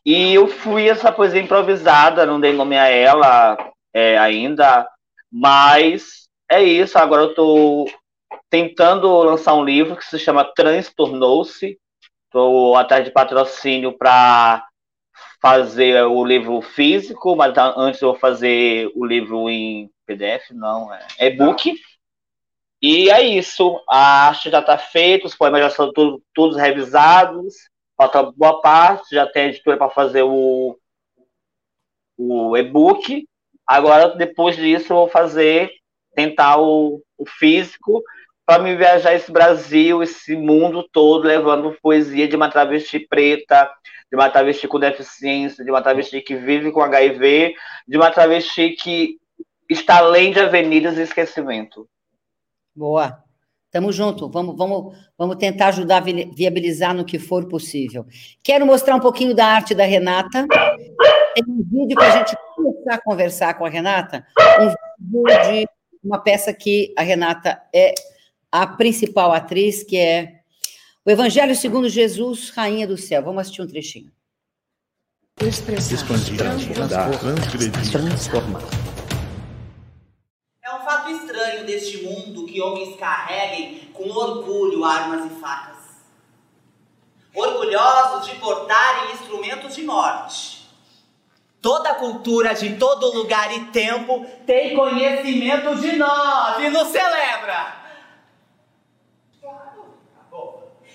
E 0.05 0.34
eu 0.34 0.47
fui 0.47 0.89
essa 0.89 1.11
poesia 1.11 1.41
improvisada, 1.41 2.25
não 2.25 2.39
dei 2.39 2.53
nome 2.53 2.78
a 2.78 2.88
ela 2.88 3.57
é, 3.93 4.17
ainda, 4.17 4.88
mas 5.32 6.28
é 6.49 6.63
isso. 6.63 6.97
Agora 6.97 7.23
eu 7.23 7.30
estou 7.30 7.88
tentando 8.49 9.07
lançar 9.21 9.53
um 9.53 9.63
livro 9.63 9.95
que 9.95 10.05
se 10.05 10.17
chama 10.17 10.43
Transtornou-se. 10.55 11.78
Estou 12.25 12.75
atrás 12.75 13.05
de 13.05 13.11
patrocínio 13.11 13.95
para 13.97 14.65
fazer 15.41 16.03
o 16.03 16.23
livro 16.23 16.61
físico, 16.61 17.36
mas 17.36 17.53
antes 17.75 18.01
eu 18.01 18.11
vou 18.11 18.19
fazer 18.19 18.91
o 18.95 19.05
livro 19.05 19.49
em 19.49 19.89
PDF, 20.05 20.51
não, 20.51 20.93
é 20.93 21.28
e-book. 21.28 21.73
E 22.82 23.09
é 23.09 23.21
isso. 23.21 23.79
A 23.88 24.27
arte 24.27 24.49
já 24.49 24.59
está 24.59 24.77
feita, 24.77 25.27
os 25.27 25.36
poemas 25.36 25.61
já 25.61 25.69
são 25.69 25.93
tudo, 25.93 26.21
todos 26.34 26.57
revisados. 26.57 27.55
Falta 27.95 28.23
boa 28.23 28.61
parte, 28.61 29.15
já 29.15 29.27
tem 29.27 29.43
a 29.43 29.47
editora 29.47 29.77
para 29.77 29.91
fazer 29.91 30.23
o, 30.23 30.77
o 32.17 32.57
e-book. 32.57 33.27
Agora, 33.67 34.15
depois 34.15 34.55
disso, 34.55 34.91
eu 34.91 34.97
vou 34.97 35.07
fazer, 35.07 35.71
tentar 36.15 36.57
o, 36.57 37.01
o 37.17 37.25
físico, 37.25 38.03
para 38.45 38.61
me 38.61 38.75
viajar 38.75 39.13
esse 39.13 39.32
Brasil, 39.32 40.01
esse 40.01 40.36
mundo 40.36 40.84
todo, 40.91 41.27
levando 41.27 41.77
poesia 41.82 42.27
de 42.27 42.36
uma 42.36 42.49
travesti 42.49 42.99
preta, 42.99 43.71
de 44.09 44.17
uma 44.17 44.29
travesti 44.29 44.67
com 44.67 44.79
deficiência, 44.79 45.63
de 45.63 45.71
uma 45.71 45.82
travesti 45.82 46.19
que 46.21 46.36
vive 46.36 46.71
com 46.71 46.82
HIV, 46.82 47.53
de 47.88 47.97
uma 47.97 48.11
travesti 48.11 48.71
que 48.71 49.17
está 49.69 49.99
além 49.99 50.34
de 50.34 50.39
avenidas 50.39 50.97
e 50.97 51.01
esquecimento. 51.01 51.88
Boa. 52.76 53.24
Tamo 53.72 53.91
junto. 53.91 54.30
Vamos, 54.30 54.57
vamos, 54.57 54.97
vamos 55.17 55.36
tentar 55.38 55.67
ajudar 55.67 55.97
a 55.97 56.34
viabilizar 56.36 56.93
no 56.93 57.05
que 57.05 57.17
for 57.17 57.47
possível. 57.47 58.05
Quero 58.43 58.65
mostrar 58.65 58.95
um 58.95 58.99
pouquinho 58.99 59.34
da 59.34 59.45
arte 59.45 59.74
da 59.74 59.86
Renata. 59.86 60.45
Tem 61.34 61.43
um 61.47 61.63
vídeo 61.63 61.95
para 61.95 62.07
a 62.07 62.17
gente 62.17 62.36
começar 62.55 62.95
a 62.95 63.01
conversar 63.01 63.53
com 63.53 63.65
a 63.65 63.69
Renata. 63.69 64.26
Um 64.59 65.24
vídeo 65.24 65.61
de 65.63 65.67
uma 66.03 66.19
peça 66.19 66.53
que 66.53 66.93
a 66.97 67.01
Renata 67.01 67.61
é 67.74 67.93
a 68.51 68.67
principal 68.67 69.32
atriz, 69.32 69.84
que 69.84 69.97
é 69.97 70.41
o 71.05 71.09
Evangelho 71.09 71.55
segundo 71.55 71.88
Jesus, 71.88 72.49
Rainha 72.49 72.86
do 72.86 72.97
Céu. 72.97 73.24
Vamos 73.24 73.41
assistir 73.41 73.61
um 73.61 73.67
trechinho. 73.67 74.11
Expandir, 75.39 76.38
transgredir, 76.38 77.72
transformar. 77.91 78.61
É 80.63 80.76
um 80.76 80.80
fato 80.82 81.09
estranho 81.09 81.65
deste 81.65 82.00
que 82.62 82.64
homens 82.64 82.95
carreguem 82.97 83.89
com 83.91 84.07
orgulho 84.09 84.86
armas 84.86 85.26
e 85.26 85.41
facas. 85.41 85.82
Orgulhosos 87.34 88.28
de 88.30 88.36
portarem 88.36 89.14
instrumentos 89.14 89.76
de 89.76 89.84
morte. 89.84 90.62
Toda 91.59 91.95
cultura 91.95 92.53
de 92.53 92.76
todo 92.76 93.16
lugar 93.16 93.55
e 93.55 93.66
tempo 93.66 94.26
tem 94.45 94.76
conhecimento 94.76 95.76
de 95.76 95.95
nós 95.95 96.64
e 96.64 96.70
nos 96.70 96.88
celebra. 96.89 97.82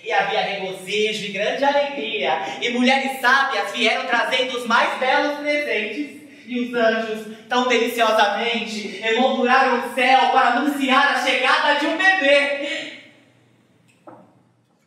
E 0.04 0.12
havia 0.12 0.40
regozijo 0.40 1.24
e 1.24 1.32
grande 1.32 1.64
alegria. 1.64 2.58
E 2.62 2.68
mulheres 2.70 3.20
sábias 3.20 3.72
vieram 3.72 4.06
trazendo 4.06 4.56
os 4.56 4.66
mais 4.66 4.98
belos 5.00 5.38
presentes. 5.38 6.25
E 6.46 6.60
os 6.60 6.74
anjos, 6.74 7.36
tão 7.48 7.66
deliciosamente, 7.66 9.04
emolduraram 9.04 9.80
o 9.80 9.94
céu 9.94 10.30
para 10.30 10.50
anunciar 10.50 11.14
a 11.14 11.24
chegada 11.24 11.80
de 11.80 11.86
um 11.86 11.98
bebê. 11.98 13.02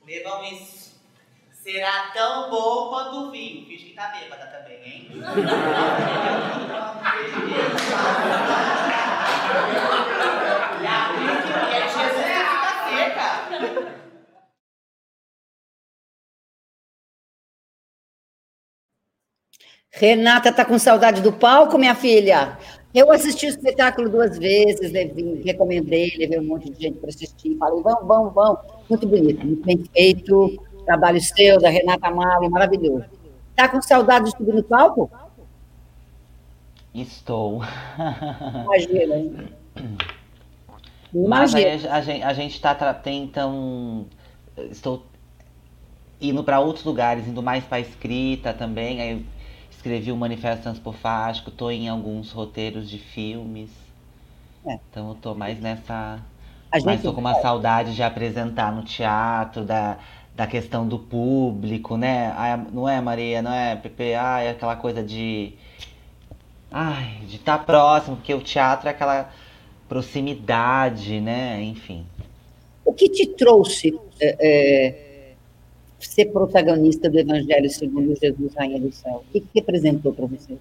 Bebam 0.05 0.43
isso. 0.45 0.97
Será 1.51 2.12
tão 2.14 2.49
bom 2.49 2.89
quanto 2.89 3.28
o 3.28 3.32
vinho. 3.32 3.66
Finge 3.68 3.86
que 3.88 3.93
tá 3.93 4.07
bêbada 4.07 4.45
também, 4.47 4.82
hein? 4.84 5.10
e 10.82 10.88
a 10.88 11.10
que 11.14 11.76
é 11.76 11.82
Jesus 11.82 12.26
tá 12.62 12.72
seca. 12.89 13.99
Renata 19.92 20.52
tá 20.52 20.64
com 20.64 20.78
saudade 20.78 21.22
do 21.22 21.34
palco, 21.34 21.78
minha 21.78 21.96
filha? 21.96 22.58
Eu 22.94 23.12
assisti 23.12 23.46
o 23.46 23.50
espetáculo 23.50 24.10
duas 24.10 24.38
vezes, 24.38 24.92
levei, 24.92 25.42
recomendei, 25.44 26.16
levei 26.18 26.40
um 26.40 26.46
monte 26.46 26.70
de 26.70 26.84
gente 26.84 26.98
para 26.98 27.10
assistir. 27.10 27.56
Falei, 27.58 27.82
vamos, 27.84 28.08
vamos, 28.08 28.34
vamos. 28.34 28.60
Muito 28.90 29.08
bonito, 29.08 29.46
muito 29.46 29.66
bem 29.66 29.84
feito. 29.94 30.64
Trabalho 30.86 31.22
seu, 31.22 31.60
da 31.60 31.70
Renata 31.70 32.08
Amaro, 32.08 32.50
maravilhoso. 32.50 33.06
Tá 33.56 33.68
com 33.70 33.82
saudade 33.82 34.26
de 34.26 34.38
subir 34.38 34.54
no 34.54 34.64
palco? 34.64 35.12
Estou. 36.94 37.62
Imagina, 38.66 39.16
hein? 39.16 39.50
Imagina. 41.14 41.94
a 41.94 42.02
gente, 42.02 42.24
a 42.24 42.34
gente 42.34 42.62
tá 42.62 42.94
tentando. 42.94 44.08
Estou 44.72 45.04
indo 46.20 46.44
para 46.44 46.60
outros 46.60 46.86
lugares, 46.86 47.28
indo 47.28 47.44
mais 47.44 47.64
para 47.64 47.80
escrita 47.80 48.54
também. 48.54 49.02
Aí 49.02 49.26
escrevi 49.80 50.12
o 50.12 50.18
Manifesto 50.18 50.64
Transpofágico, 50.64 51.50
tô 51.50 51.72
em 51.72 51.88
alguns 51.88 52.32
roteiros 52.32 52.90
de 52.90 52.98
filmes. 52.98 53.70
É. 54.66 54.78
Então 54.90 55.10
eu 55.10 55.16
tô 55.16 55.34
mais 55.34 55.60
nessa. 55.60 56.20
A 56.70 56.80
mas 56.84 57.02
tô 57.02 57.14
com 57.14 57.22
uma 57.22 57.42
saudade 57.42 57.96
de 57.96 58.04
apresentar 58.04 58.72
no 58.74 58.84
teatro, 58.84 59.64
da, 59.64 59.98
da 60.36 60.46
questão 60.46 60.88
do 60.88 61.00
público, 61.00 61.98
né? 61.98 62.32
não 62.72 62.88
é, 62.88 63.00
Maria? 63.02 63.42
Não 63.42 63.54
é, 63.54 63.76
Pepe? 63.76 64.14
Ah, 64.14 64.42
é 64.42 64.52
aquela 64.52 64.76
coisa 64.76 65.02
de. 65.02 65.54
Ai, 66.70 67.22
de 67.26 67.38
estar 67.38 67.58
tá 67.58 67.64
próximo, 67.64 68.18
porque 68.18 68.34
o 68.34 68.42
teatro 68.42 68.90
é 68.90 68.92
aquela 68.92 69.32
proximidade, 69.88 71.22
né? 71.22 71.64
Enfim. 71.64 72.06
O 72.84 72.94
que 72.94 73.10
te 73.10 73.26
trouxe 73.28 73.98
é, 74.20 74.36
é 74.40 75.09
ser 76.08 76.26
protagonista 76.26 77.10
do 77.10 77.20
Evangelho 77.20 77.70
segundo 77.70 78.16
Jesus, 78.16 78.54
Rainha 78.56 78.80
do 78.80 78.91
Céu? 78.91 79.24
O 79.28 79.32
que, 79.32 79.41
que 79.41 79.50
representou 79.56 80.14
para 80.14 80.26
você? 80.26 80.58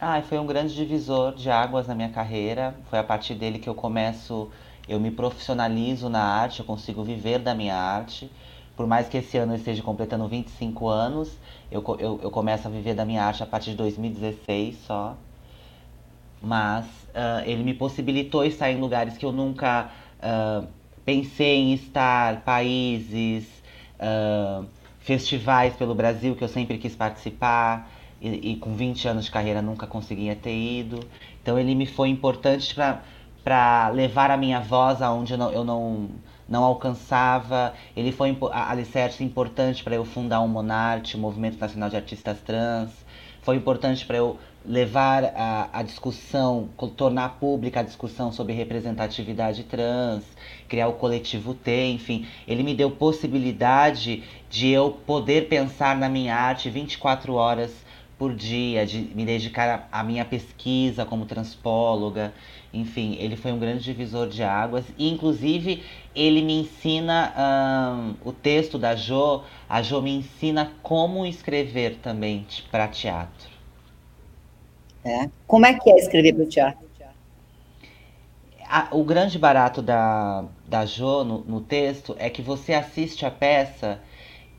Ah, 0.00 0.20
foi 0.22 0.38
um 0.38 0.46
grande 0.46 0.74
divisor 0.74 1.34
de 1.34 1.48
águas 1.48 1.86
na 1.86 1.94
minha 1.94 2.10
carreira. 2.10 2.74
Foi 2.90 2.98
a 2.98 3.04
partir 3.04 3.34
dele 3.34 3.58
que 3.58 3.68
eu 3.68 3.74
começo, 3.74 4.50
eu 4.88 5.00
me 5.00 5.10
profissionalizo 5.10 6.08
na 6.08 6.22
arte, 6.22 6.60
eu 6.60 6.66
consigo 6.66 7.02
viver 7.02 7.38
da 7.38 7.54
minha 7.54 7.76
arte. 7.76 8.30
Por 8.76 8.86
mais 8.86 9.08
que 9.08 9.18
esse 9.18 9.38
ano 9.38 9.52
eu 9.52 9.56
esteja 9.56 9.82
completando 9.82 10.26
25 10.26 10.88
anos, 10.88 11.30
eu, 11.70 11.82
eu, 11.98 12.20
eu 12.22 12.30
começo 12.30 12.66
a 12.66 12.70
viver 12.70 12.94
da 12.94 13.04
minha 13.04 13.22
arte 13.22 13.42
a 13.42 13.46
partir 13.46 13.70
de 13.70 13.76
2016 13.76 14.76
só. 14.84 15.16
Mas 16.42 16.84
uh, 16.84 17.46
ele 17.46 17.62
me 17.62 17.72
possibilitou 17.72 18.44
estar 18.44 18.70
em 18.70 18.78
lugares 18.78 19.16
que 19.16 19.24
eu 19.24 19.32
nunca 19.32 19.90
uh, 20.18 20.66
pensei 21.04 21.56
em 21.56 21.72
estar, 21.72 22.40
países, 22.42 23.46
uh, 24.00 24.64
festivais 25.00 25.74
pelo 25.74 25.94
Brasil 25.94 26.34
que 26.34 26.42
eu 26.42 26.48
sempre 26.48 26.78
quis 26.78 26.94
participar 26.94 27.90
e, 28.20 28.52
e, 28.52 28.56
com 28.56 28.74
20 28.74 29.08
anos 29.08 29.24
de 29.26 29.30
carreira 29.30 29.60
nunca 29.60 29.86
conseguia 29.86 30.34
ter 30.34 30.56
ido. 30.56 31.00
Então 31.42 31.58
ele 31.58 31.74
me 31.74 31.86
foi 31.86 32.08
importante 32.08 32.74
para 33.44 33.88
levar 33.90 34.30
a 34.30 34.36
minha 34.36 34.60
voz 34.60 35.02
aonde 35.02 35.32
eu 35.32 35.38
não, 35.38 35.52
eu 35.52 35.64
não, 35.64 36.08
não 36.48 36.64
alcançava. 36.64 37.74
Ele 37.94 38.12
foi 38.12 38.36
alicerce 38.50 39.22
importante 39.22 39.84
para 39.84 39.94
eu 39.94 40.04
fundar 40.04 40.40
o 40.40 40.48
Monarte, 40.48 41.16
o 41.16 41.18
Movimento 41.18 41.58
Nacional 41.58 41.90
de 41.90 41.96
Artistas 41.96 42.40
Trans. 42.40 42.90
Foi 43.42 43.56
importante 43.56 44.06
para 44.06 44.16
eu 44.16 44.38
levar 44.64 45.24
a, 45.36 45.68
a 45.72 45.82
discussão, 45.82 46.68
tornar 46.96 47.38
pública 47.38 47.80
a 47.80 47.82
discussão 47.82 48.32
sobre 48.32 48.54
representatividade 48.54 49.64
trans, 49.64 50.24
criar 50.68 50.88
o 50.88 50.94
coletivo 50.94 51.54
T, 51.54 51.90
enfim, 51.90 52.26
ele 52.46 52.62
me 52.62 52.74
deu 52.74 52.90
possibilidade 52.90 54.22
de 54.50 54.68
eu 54.68 54.90
poder 54.90 55.48
pensar 55.48 55.96
na 55.96 56.08
minha 56.08 56.34
arte 56.34 56.70
24 56.70 57.34
horas 57.34 57.84
por 58.18 58.34
dia, 58.34 58.86
de 58.86 59.00
me 59.14 59.24
dedicar 59.24 59.88
à 59.90 60.02
minha 60.02 60.24
pesquisa 60.24 61.04
como 61.04 61.26
transpóloga, 61.26 62.32
enfim, 62.72 63.16
ele 63.20 63.36
foi 63.36 63.52
um 63.52 63.58
grande 63.58 63.84
divisor 63.84 64.28
de 64.28 64.42
águas. 64.42 64.84
E, 64.98 65.08
inclusive, 65.08 65.82
ele 66.14 66.42
me 66.42 66.60
ensina 66.60 67.32
um, 67.36 68.28
o 68.28 68.32
texto 68.32 68.78
da 68.78 68.96
Jo, 68.96 69.42
a 69.68 69.80
Jo 69.80 70.02
me 70.02 70.10
ensina 70.10 70.72
como 70.82 71.24
escrever 71.24 71.98
também 72.02 72.46
para 72.70 72.88
teatro. 72.88 73.48
É. 75.04 75.28
Como 75.46 75.66
é 75.66 75.74
que 75.74 75.90
é 75.90 75.96
escrever 75.96 76.32
para 76.32 76.44
o 76.44 76.48
teatro? 76.48 76.84
A, 78.66 78.88
o 78.90 79.04
grande 79.04 79.38
barato 79.38 79.80
da, 79.80 80.44
da 80.66 80.84
Jo 80.86 81.24
no, 81.24 81.38
no, 81.40 81.60
texto 81.60 82.14
é 82.18 82.30
que 82.30 82.42
você 82.42 82.72
assiste 82.72 83.26
a 83.26 83.30
peça 83.30 84.00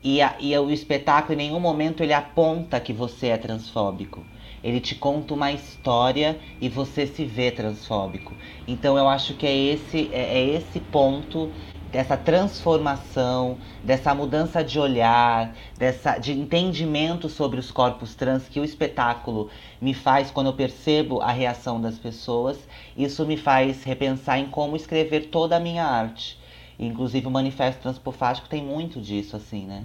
e, 0.02 0.22
a, 0.22 0.36
e 0.38 0.56
o 0.56 0.70
espetáculo 0.70 1.34
em 1.34 1.36
nenhum 1.36 1.60
momento 1.60 2.02
ele 2.02 2.12
aponta 2.12 2.78
que 2.78 2.92
você 2.92 3.28
é 3.28 3.36
transfóbico. 3.36 4.24
Ele 4.62 4.80
te 4.80 4.94
conta 4.94 5.34
uma 5.34 5.52
história 5.52 6.38
e 6.60 6.68
você 6.68 7.06
se 7.06 7.24
vê 7.24 7.50
transfóbico. 7.50 8.36
Então 8.66 8.96
eu 8.96 9.08
acho 9.08 9.34
que 9.34 9.46
é 9.46 9.54
esse, 9.54 10.10
é, 10.12 10.38
é 10.38 10.44
esse 10.44 10.80
ponto 10.80 11.52
dessa 11.90 12.16
transformação, 12.16 13.58
dessa 13.82 14.14
mudança 14.14 14.62
de 14.62 14.78
olhar, 14.78 15.54
dessa 15.78 16.18
de 16.18 16.32
entendimento 16.32 17.28
sobre 17.28 17.60
os 17.60 17.70
corpos 17.70 18.14
trans 18.14 18.48
que 18.48 18.58
o 18.58 18.64
espetáculo 18.64 19.48
me 19.80 19.94
faz 19.94 20.30
quando 20.30 20.48
eu 20.48 20.52
percebo 20.52 21.20
a 21.20 21.30
reação 21.30 21.80
das 21.80 21.98
pessoas. 21.98 22.58
Isso 22.96 23.26
me 23.26 23.36
faz 23.36 23.84
repensar 23.84 24.38
em 24.38 24.46
como 24.46 24.76
escrever 24.76 25.26
toda 25.26 25.56
a 25.56 25.60
minha 25.60 25.84
arte. 25.84 26.38
Inclusive 26.78 27.26
o 27.26 27.30
Manifesto 27.30 27.82
Transpofágico 27.82 28.48
tem 28.48 28.62
muito 28.62 29.00
disso, 29.00 29.36
assim, 29.36 29.66
né? 29.66 29.84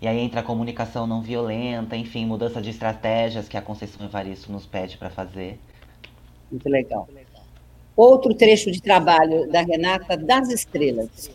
E 0.00 0.06
aí 0.06 0.18
entra 0.18 0.40
a 0.40 0.42
comunicação 0.42 1.06
não 1.06 1.22
violenta, 1.22 1.96
enfim, 1.96 2.26
mudança 2.26 2.60
de 2.60 2.70
estratégias 2.70 3.48
que 3.48 3.56
a 3.56 3.62
Conceição 3.62 4.04
Evaristo 4.04 4.52
nos 4.52 4.66
pede 4.66 4.98
para 4.98 5.08
fazer. 5.08 5.58
Muito 6.50 6.68
legal. 6.68 7.08
Outro 7.96 8.34
trecho 8.34 8.70
de 8.70 8.80
trabalho 8.80 9.50
da 9.50 9.62
Renata, 9.62 10.16
das 10.16 10.50
estrelas. 10.50 11.30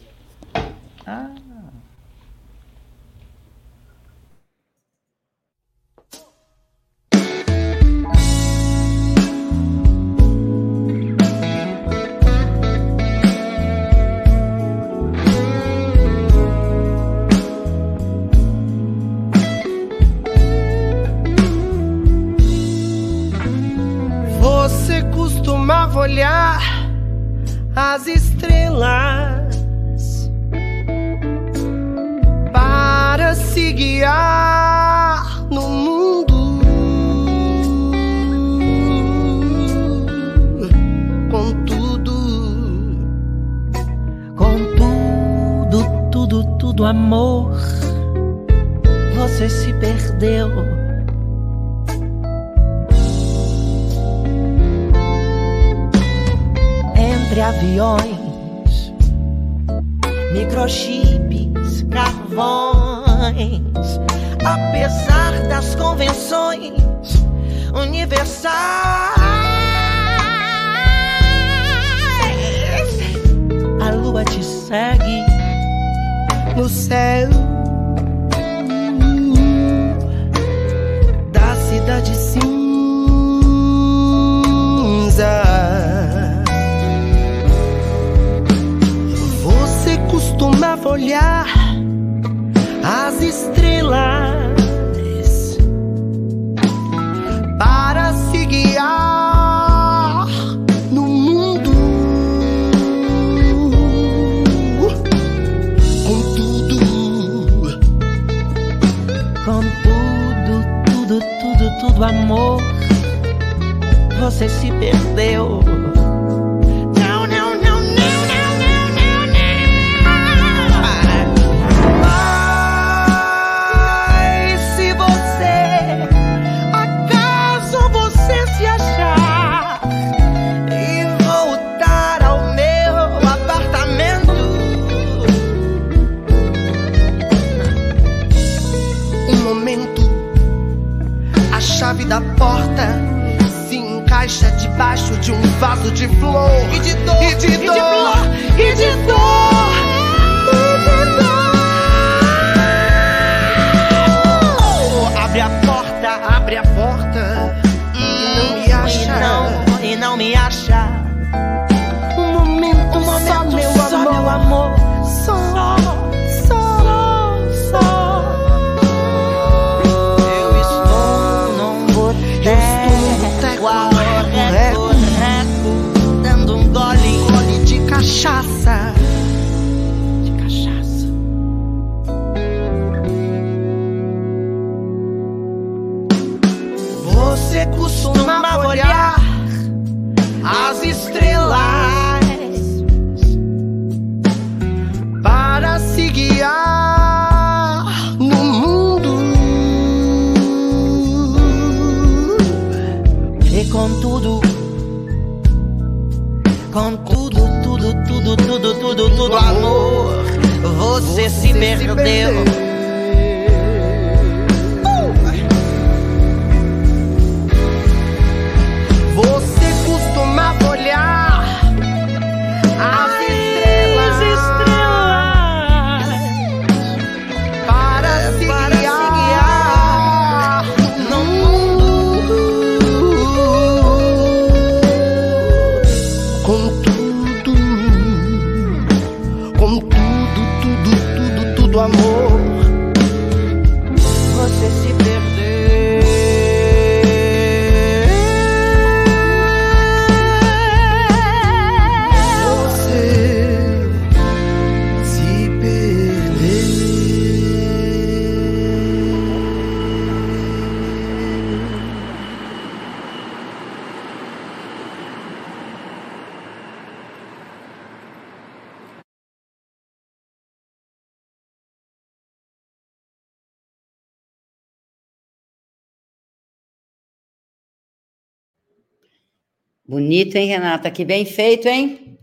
bonito, 280.22 280.36
hein, 280.36 280.48
Renata? 280.48 280.92
Que 280.92 281.04
bem 281.04 281.26
feito, 281.26 281.68
hein? 281.68 282.18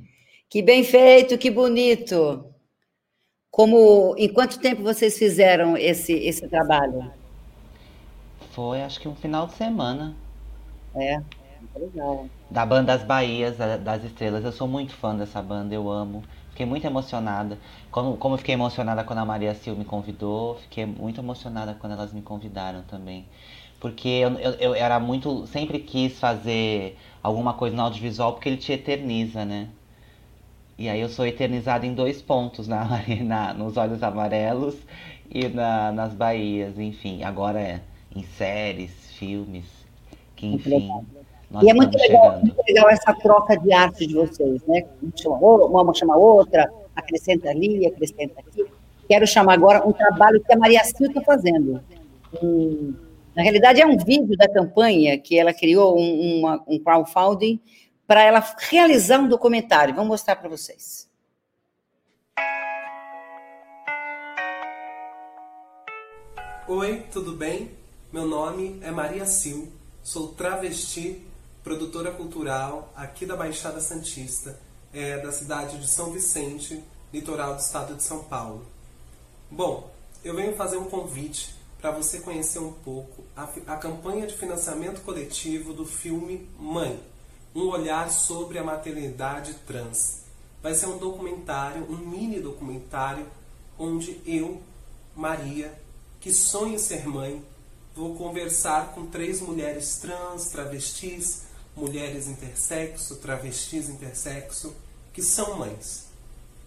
Que 0.48 0.62
bem 0.62 0.84
feito, 0.84 1.36
que 1.36 1.50
bonito. 1.50 2.44
Como, 3.50 4.14
em 4.16 4.32
quanto 4.32 4.60
tempo 4.60 4.82
vocês 4.82 5.18
fizeram 5.18 5.76
esse, 5.76 6.12
esse 6.12 6.46
trabalho? 6.48 7.10
Foi, 8.52 8.82
acho 8.82 9.00
que 9.00 9.08
um 9.08 9.16
final 9.16 9.46
de 9.46 9.54
semana. 9.54 10.14
É, 10.94 11.14
é 11.14 11.22
legal. 11.78 12.26
Da 12.50 12.64
banda 12.64 12.96
das 12.96 13.02
Bahias, 13.02 13.56
das 13.56 14.04
Estrelas. 14.04 14.44
Eu 14.44 14.52
sou 14.52 14.68
muito 14.68 14.94
fã 14.94 15.16
dessa 15.16 15.42
banda, 15.42 15.74
eu 15.74 15.90
amo. 15.90 16.22
Fiquei 16.50 16.66
muito 16.66 16.86
emocionada. 16.86 17.58
Como, 17.90 18.16
como 18.16 18.34
eu 18.34 18.38
fiquei 18.38 18.54
emocionada 18.54 19.04
quando 19.04 19.18
a 19.18 19.24
Maria 19.24 19.54
Sil 19.54 19.74
me 19.76 19.84
convidou, 19.84 20.56
fiquei 20.56 20.86
muito 20.86 21.20
emocionada 21.20 21.74
quando 21.74 21.92
elas 21.92 22.12
me 22.12 22.22
convidaram 22.22 22.82
também. 22.82 23.26
Porque 23.80 24.08
eu, 24.08 24.30
eu, 24.38 24.52
eu 24.52 24.74
era 24.74 24.98
muito. 24.98 25.46
Sempre 25.46 25.78
quis 25.80 26.18
fazer 26.18 26.96
alguma 27.22 27.54
coisa 27.54 27.76
no 27.76 27.82
audiovisual 27.82 28.32
porque 28.32 28.48
ele 28.48 28.56
te 28.56 28.72
eterniza, 28.72 29.44
né? 29.44 29.68
E 30.78 30.88
aí 30.88 31.00
eu 31.00 31.08
sou 31.08 31.26
eternizada 31.26 31.84
em 31.84 31.92
dois 31.92 32.22
pontos, 32.22 32.68
na, 32.68 32.86
na 33.24 33.52
nos 33.52 33.76
Olhos 33.76 34.02
Amarelos 34.02 34.76
e 35.30 35.48
na, 35.48 35.90
nas 35.92 36.14
Bahias, 36.14 36.78
enfim. 36.78 37.22
Agora 37.24 37.60
é 37.60 37.80
em 38.14 38.22
séries, 38.22 38.92
filmes, 39.12 39.66
que 40.36 40.46
enfim. 40.46 40.88
Nós 41.50 41.64
e 41.64 41.70
é 41.70 41.74
muito 41.74 41.96
legal, 41.96 42.38
muito 42.40 42.62
legal, 42.66 42.90
essa 42.90 43.12
troca 43.14 43.56
de 43.56 43.72
arte 43.72 44.06
de 44.06 44.14
vocês, 44.14 44.62
né? 44.66 44.84
Uma 45.26 45.94
chama 45.94 46.16
outra, 46.16 46.70
acrescenta 46.94 47.48
ali, 47.48 47.86
acrescenta 47.86 48.40
aqui. 48.40 48.64
Quero 49.08 49.26
chamar 49.26 49.54
agora 49.54 49.86
um 49.86 49.92
trabalho 49.92 50.42
que 50.44 50.52
a 50.52 50.58
Maria 50.58 50.84
Sil 50.84 51.08
está 51.08 51.22
fazendo. 51.22 51.80
Um, 52.42 52.94
na 53.38 53.44
realidade, 53.44 53.80
é 53.80 53.86
um 53.86 53.96
vídeo 53.96 54.36
da 54.36 54.52
campanha 54.52 55.16
que 55.16 55.38
ela 55.38 55.54
criou, 55.54 55.96
um, 55.96 56.40
uma, 56.40 56.60
um 56.66 56.76
crowdfunding, 56.76 57.60
para 58.04 58.24
ela 58.24 58.44
realizar 58.68 59.20
um 59.20 59.28
documentário. 59.28 59.94
Vou 59.94 60.04
mostrar 60.04 60.34
para 60.34 60.48
vocês. 60.48 61.08
Oi, 66.66 67.04
tudo 67.12 67.30
bem? 67.36 67.70
Meu 68.12 68.26
nome 68.26 68.80
é 68.82 68.90
Maria 68.90 69.24
Sil, 69.30 69.70
sou 70.02 70.32
travesti, 70.32 71.22
produtora 71.62 72.10
cultural 72.10 72.92
aqui 72.96 73.24
da 73.24 73.36
Baixada 73.36 73.80
Santista, 73.80 74.58
é, 74.92 75.16
da 75.18 75.30
cidade 75.30 75.78
de 75.78 75.86
São 75.86 76.10
Vicente, 76.10 76.82
litoral 77.14 77.54
do 77.54 77.60
estado 77.60 77.94
de 77.94 78.02
São 78.02 78.24
Paulo. 78.24 78.66
Bom, 79.48 79.88
eu 80.24 80.34
venho 80.34 80.56
fazer 80.56 80.76
um 80.76 80.90
convite 80.90 81.57
para 81.80 81.90
você 81.92 82.20
conhecer 82.20 82.58
um 82.58 82.72
pouco 82.72 83.24
a, 83.36 83.44
a 83.66 83.76
campanha 83.76 84.26
de 84.26 84.36
financiamento 84.36 85.00
coletivo 85.02 85.72
do 85.72 85.84
filme 85.84 86.48
Mãe, 86.58 87.00
um 87.54 87.68
olhar 87.68 88.10
sobre 88.10 88.58
a 88.58 88.64
maternidade 88.64 89.54
trans. 89.66 90.22
Vai 90.62 90.74
ser 90.74 90.86
um 90.86 90.98
documentário, 90.98 91.86
um 91.88 91.96
mini 91.96 92.40
documentário, 92.40 93.26
onde 93.78 94.20
eu, 94.26 94.60
Maria, 95.14 95.72
que 96.20 96.32
sonho 96.32 96.74
em 96.74 96.78
ser 96.78 97.06
mãe, 97.06 97.44
vou 97.94 98.14
conversar 98.16 98.92
com 98.92 99.06
três 99.06 99.40
mulheres 99.40 99.98
trans, 99.98 100.48
travestis, 100.48 101.44
mulheres 101.76 102.26
intersexo, 102.26 103.16
travestis 103.16 103.88
intersexo, 103.88 104.74
que 105.12 105.22
são 105.22 105.58
mães. 105.58 106.06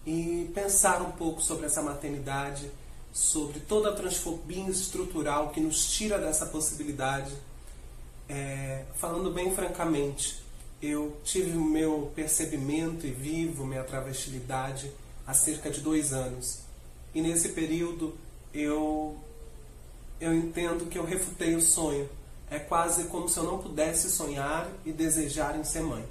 E 0.06 0.50
pensar 0.54 1.00
um 1.02 1.12
pouco 1.12 1.40
sobre 1.42 1.66
essa 1.66 1.82
maternidade, 1.82 2.70
sobre 3.12 3.60
toda 3.60 3.90
a 3.90 3.92
transfobia 3.92 4.70
estrutural 4.70 5.50
que 5.50 5.60
nos 5.60 5.92
tira 5.92 6.18
dessa 6.18 6.46
possibilidade. 6.46 7.32
É, 8.28 8.84
falando 8.94 9.30
bem 9.30 9.54
francamente, 9.54 10.42
eu 10.80 11.16
tive 11.22 11.56
o 11.56 11.64
meu 11.64 12.10
percebimento 12.14 13.06
e 13.06 13.10
vivo 13.10 13.66
minha 13.66 13.84
travestilidade 13.84 14.90
há 15.26 15.34
cerca 15.34 15.70
de 15.70 15.80
dois 15.80 16.12
anos. 16.12 16.60
E 17.14 17.20
nesse 17.20 17.50
período 17.50 18.14
eu, 18.54 19.16
eu 20.18 20.34
entendo 20.34 20.86
que 20.86 20.98
eu 20.98 21.04
refutei 21.04 21.54
o 21.54 21.60
sonho. 21.60 22.08
É 22.50 22.58
quase 22.58 23.04
como 23.04 23.28
se 23.28 23.38
eu 23.38 23.44
não 23.44 23.58
pudesse 23.58 24.10
sonhar 24.10 24.70
e 24.84 24.92
desejar 24.92 25.58
em 25.58 25.64
ser 25.64 25.82
mãe. 25.82 26.04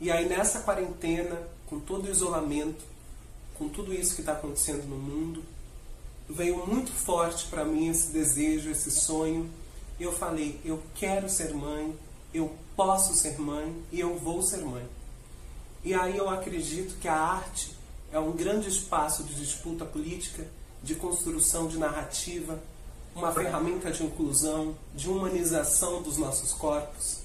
E 0.00 0.10
aí 0.10 0.28
nessa 0.28 0.60
quarentena, 0.60 1.40
com 1.66 1.80
todo 1.80 2.06
o 2.06 2.10
isolamento, 2.10 2.84
com 3.58 3.68
tudo 3.68 3.92
isso 3.92 4.14
que 4.14 4.20
está 4.20 4.32
acontecendo 4.32 4.84
no 4.84 4.96
mundo, 4.96 5.42
veio 6.28 6.66
muito 6.66 6.92
forte 6.92 7.46
para 7.46 7.64
mim 7.64 7.88
esse 7.88 8.12
desejo, 8.12 8.70
esse 8.70 8.90
sonho. 8.90 9.48
Eu 9.98 10.12
falei, 10.12 10.60
eu 10.64 10.82
quero 10.94 11.28
ser 11.28 11.54
mãe, 11.54 11.96
eu 12.34 12.54
posso 12.74 13.14
ser 13.14 13.38
mãe 13.40 13.74
e 13.90 14.00
eu 14.00 14.18
vou 14.18 14.42
ser 14.42 14.58
mãe. 14.58 14.86
E 15.84 15.94
aí 15.94 16.16
eu 16.16 16.28
acredito 16.28 16.98
que 16.98 17.08
a 17.08 17.16
arte 17.16 17.74
é 18.12 18.18
um 18.18 18.32
grande 18.32 18.68
espaço 18.68 19.24
de 19.24 19.34
disputa 19.34 19.84
política, 19.84 20.46
de 20.82 20.94
construção 20.94 21.68
de 21.68 21.78
narrativa, 21.78 22.60
uma 23.14 23.32
ferramenta 23.32 23.90
de 23.90 24.04
inclusão, 24.04 24.76
de 24.94 25.08
humanização 25.08 26.02
dos 26.02 26.18
nossos 26.18 26.52
corpos. 26.52 27.20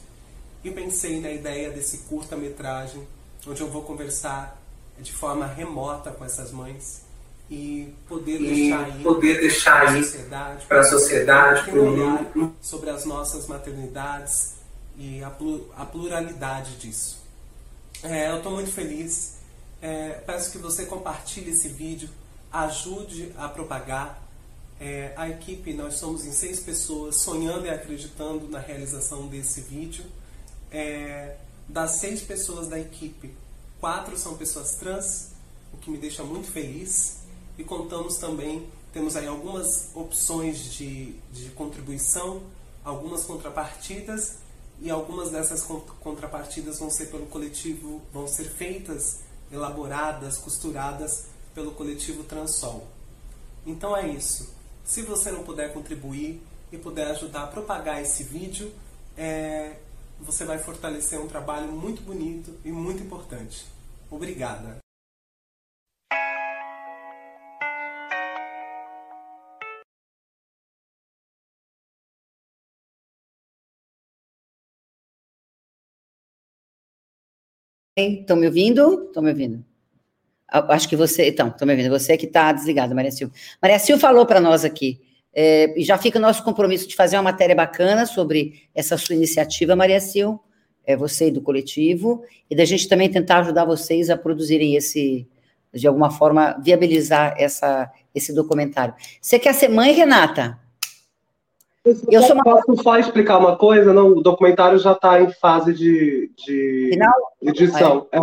E 0.63 0.71
pensei 0.71 1.19
na 1.19 1.31
ideia 1.31 1.71
desse 1.71 1.99
curta-metragem, 1.99 3.05
onde 3.47 3.61
eu 3.61 3.69
vou 3.69 3.81
conversar 3.83 4.61
de 4.99 5.11
forma 5.11 5.45
remota 5.45 6.11
com 6.11 6.23
essas 6.23 6.51
mães 6.51 7.01
e 7.51 7.93
poder 8.07 8.39
e 8.39 8.47
deixar 8.47 8.85
aí 8.85 9.03
poder 9.03 9.41
deixar 9.41 9.81
para 9.81 9.91
a 9.91 10.03
sociedade, 10.03 10.65
para 10.65 10.79
a 10.79 10.83
sociedade, 10.85 11.69
para 11.69 11.81
o 11.81 11.85
mundo 11.85 12.55
sobre 12.61 12.89
as 12.89 13.03
nossas 13.03 13.45
maternidades, 13.45 14.53
e 14.97 15.21
a, 15.23 15.31
a 15.75 15.85
pluralidade 15.85 16.77
disso. 16.77 17.19
É, 18.03 18.31
eu 18.31 18.37
estou 18.37 18.53
muito 18.53 18.71
feliz. 18.71 19.37
É, 19.81 20.11
peço 20.25 20.51
que 20.51 20.57
você 20.59 20.85
compartilhe 20.85 21.51
esse 21.51 21.67
vídeo, 21.67 22.09
ajude 22.51 23.33
a 23.37 23.49
propagar. 23.49 24.21
É, 24.79 25.13
a 25.15 25.29
equipe, 25.29 25.73
nós 25.73 25.95
somos 25.95 26.25
em 26.25 26.31
seis 26.31 26.59
pessoas, 26.59 27.17
sonhando 27.17 27.65
e 27.65 27.69
acreditando 27.69 28.47
na 28.47 28.59
realização 28.59 29.27
desse 29.27 29.61
vídeo. 29.61 30.05
É, 30.71 31.35
das 31.67 31.99
seis 31.99 32.21
pessoas 32.21 32.67
da 32.67 32.79
equipe, 32.79 33.33
quatro 33.79 34.17
são 34.17 34.35
pessoas 34.35 34.75
trans, 34.75 35.31
o 35.73 35.77
que 35.77 35.89
me 35.89 35.97
deixa 35.97 36.23
muito 36.23 36.51
feliz. 36.51 37.20
E 37.57 37.63
contamos 37.63 38.17
também, 38.17 38.67
temos 38.93 39.15
aí 39.15 39.27
algumas 39.27 39.89
opções 39.93 40.73
de, 40.73 41.13
de 41.31 41.49
contribuição, 41.51 42.41
algumas 42.83 43.23
contrapartidas 43.23 44.37
e 44.81 44.89
algumas 44.89 45.29
dessas 45.29 45.63
contrapartidas 45.99 46.79
vão 46.79 46.89
ser 46.89 47.07
pelo 47.07 47.27
coletivo, 47.27 48.01
vão 48.11 48.27
ser 48.27 48.45
feitas, 48.45 49.19
elaboradas, 49.51 50.37
costuradas 50.37 51.25
pelo 51.53 51.71
coletivo 51.71 52.23
Transol. 52.23 52.87
Então 53.65 53.95
é 53.95 54.07
isso. 54.07 54.53
Se 54.83 55.03
você 55.03 55.31
não 55.31 55.43
puder 55.43 55.71
contribuir 55.71 56.41
e 56.71 56.77
puder 56.77 57.07
ajudar 57.11 57.43
a 57.43 57.47
propagar 57.47 58.01
esse 58.01 58.23
vídeo, 58.23 58.71
é, 59.15 59.77
você 60.19 60.45
vai 60.45 60.57
fortalecer 60.57 61.19
um 61.19 61.27
trabalho 61.27 61.71
muito 61.71 62.01
bonito 62.01 62.53
e 62.65 62.71
muito 62.71 63.03
importante. 63.03 63.65
Obrigada. 64.09 64.80
Estão 77.95 78.37
me 78.37 78.47
ouvindo? 78.47 79.05
Estão 79.07 79.21
me 79.21 79.29
ouvindo? 79.29 79.65
Acho 80.47 80.87
que 80.87 80.95
você. 80.95 81.27
Então, 81.27 81.49
estão 81.49 81.65
me 81.65 81.73
ouvindo. 81.73 81.89
Você 81.89 82.17
que 82.17 82.25
está 82.25 82.51
desligado, 82.51 82.95
Maria 82.95 83.11
Silva. 83.11 83.33
Maria 83.61 83.79
Silva 83.79 83.99
falou 83.99 84.25
para 84.25 84.39
nós 84.39 84.63
aqui. 84.63 85.01
É, 85.33 85.73
já 85.77 85.97
fica 85.97 86.17
o 86.17 86.21
nosso 86.21 86.43
compromisso 86.43 86.87
de 86.87 86.95
fazer 86.95 87.15
uma 87.15 87.23
matéria 87.23 87.55
bacana 87.55 88.05
sobre 88.05 88.69
essa 88.75 88.97
sua 88.97 89.15
iniciativa, 89.15 89.77
Maria 89.77 90.01
Silva, 90.01 90.39
é 90.85 90.95
você 90.95 91.27
e 91.27 91.31
do 91.31 91.41
coletivo, 91.41 92.23
e 92.49 92.55
da 92.55 92.65
gente 92.65 92.87
também 92.89 93.09
tentar 93.09 93.39
ajudar 93.39 93.63
vocês 93.63 94.09
a 94.09 94.17
produzirem 94.17 94.75
esse, 94.75 95.25
de 95.73 95.87
alguma 95.87 96.11
forma, 96.11 96.59
viabilizar 96.61 97.35
essa, 97.37 97.89
esse 98.13 98.33
documentário. 98.33 98.93
Você 99.21 99.39
quer 99.39 99.53
ser 99.53 99.69
mãe, 99.69 99.93
Renata? 99.93 100.59
Eu 101.84 102.21
sou 102.23 102.36
uma... 102.36 102.43
Posso 102.43 102.84
só 102.84 102.97
explicar 102.97 103.38
uma 103.39 103.57
coisa? 103.57 103.93
Não, 103.93 104.09
o 104.09 104.21
documentário 104.21 104.77
já 104.77 104.91
está 104.91 105.21
em 105.21 105.32
fase 105.32 105.73
de, 105.73 106.32
de 106.38 106.97
edição. 107.41 108.07
É. 108.11 108.19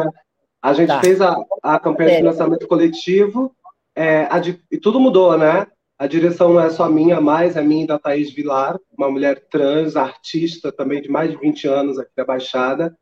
A 0.62 0.72
gente 0.72 0.88
tá. 0.88 1.00
fez 1.00 1.20
a, 1.20 1.36
a 1.62 1.78
campanha 1.78 2.10
de 2.10 2.16
financiamento 2.16 2.66
coletivo 2.66 3.52
é, 3.98 4.28
a, 4.30 4.40
e 4.70 4.78
tudo 4.78 5.00
mudou, 5.00 5.36
né? 5.36 5.66
A 5.98 6.06
direção 6.06 6.52
não 6.52 6.60
é 6.60 6.70
só 6.70 6.88
minha, 6.88 7.20
mais 7.20 7.56
é 7.56 7.62
minha 7.62 7.82
e 7.82 7.86
da 7.88 7.98
Thaís 7.98 8.32
Vilar, 8.32 8.78
uma 8.96 9.10
mulher 9.10 9.48
trans, 9.50 9.96
artista 9.96 10.70
também 10.70 11.02
de 11.02 11.10
mais 11.10 11.32
de 11.32 11.36
20 11.36 11.66
anos 11.66 11.98
aqui 11.98 12.12
da 12.16 12.24
Baixada. 12.24 12.96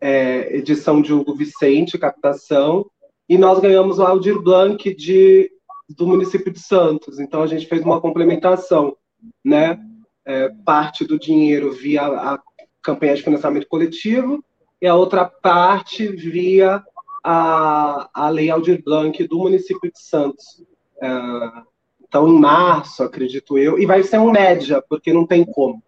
É, 0.00 0.56
edição 0.56 1.00
de 1.00 1.12
Hugo 1.12 1.36
Vicente, 1.36 1.96
captação. 1.96 2.84
E 3.28 3.38
nós 3.38 3.60
ganhamos 3.60 4.00
o 4.00 4.02
Aldir 4.02 4.40
Blanc 4.42 4.92
de, 4.96 5.48
do 5.88 6.08
município 6.08 6.52
de 6.52 6.58
Santos. 6.58 7.20
Então 7.20 7.40
a 7.40 7.46
gente 7.46 7.66
fez 7.66 7.84
uma 7.84 8.00
complementação, 8.00 8.96
né? 9.44 9.78
É, 10.24 10.48
parte 10.64 11.04
do 11.04 11.18
dinheiro 11.18 11.72
via 11.72 12.02
a 12.02 12.38
campanha 12.82 13.14
de 13.14 13.22
financiamento 13.22 13.66
coletivo 13.68 14.44
e 14.80 14.86
a 14.86 14.94
outra 14.94 15.24
parte 15.24 16.08
via 16.08 16.82
a, 17.22 18.10
a 18.12 18.28
Lei 18.28 18.50
Aldir 18.50 18.82
Blanc 18.82 19.26
do 19.28 19.38
município 19.38 19.90
de 19.92 20.00
Santos. 20.00 20.64
Uh, 20.96 21.62
então, 22.02 22.28
em 22.28 22.38
março, 22.38 23.02
acredito 23.02 23.56
eu, 23.56 23.78
e 23.78 23.86
vai 23.86 24.02
ser 24.02 24.18
um 24.18 24.30
média, 24.30 24.82
porque 24.88 25.12
não 25.12 25.26
tem 25.26 25.44
como. 25.44 25.82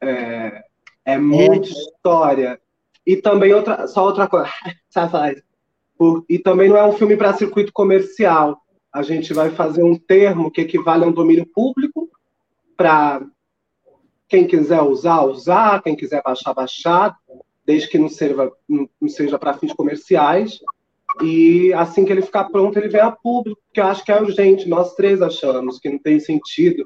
É, 0.00 0.62
é 1.04 1.18
muita 1.18 1.68
é. 1.68 1.70
história. 1.70 2.60
E 3.04 3.16
também 3.16 3.52
outra, 3.52 3.86
só 3.86 4.04
outra 4.04 4.26
coisa, 4.26 4.48
e 6.28 6.38
também 6.38 6.68
não 6.68 6.76
é 6.76 6.84
um 6.84 6.92
filme 6.92 7.16
para 7.16 7.34
circuito 7.34 7.72
comercial. 7.72 8.58
A 8.92 9.02
gente 9.02 9.34
vai 9.34 9.50
fazer 9.50 9.82
um 9.82 9.96
termo 9.96 10.50
que 10.50 10.62
equivale 10.62 11.04
a 11.04 11.08
um 11.08 11.12
domínio 11.12 11.46
público 11.46 12.08
para 12.76 13.22
quem 14.28 14.46
quiser 14.46 14.82
usar, 14.82 15.22
usar, 15.22 15.82
quem 15.82 15.94
quiser 15.94 16.22
baixar, 16.22 16.54
baixar, 16.54 17.16
desde 17.64 17.88
que 17.88 17.98
não, 17.98 18.08
serva, 18.08 18.52
não 18.68 19.08
seja 19.08 19.38
para 19.38 19.54
fins 19.54 19.72
comerciais. 19.72 20.58
E 21.22 21.72
assim 21.72 22.04
que 22.04 22.12
ele 22.12 22.22
ficar 22.22 22.44
pronto, 22.44 22.78
ele 22.78 22.88
vem 22.88 23.00
a 23.00 23.10
público, 23.10 23.60
porque 23.66 23.80
eu 23.80 23.86
acho 23.86 24.04
que 24.04 24.12
é 24.12 24.20
urgente. 24.20 24.68
Nós 24.68 24.94
três 24.94 25.22
achamos 25.22 25.78
que 25.78 25.88
não 25.88 25.98
tem 25.98 26.20
sentido. 26.20 26.84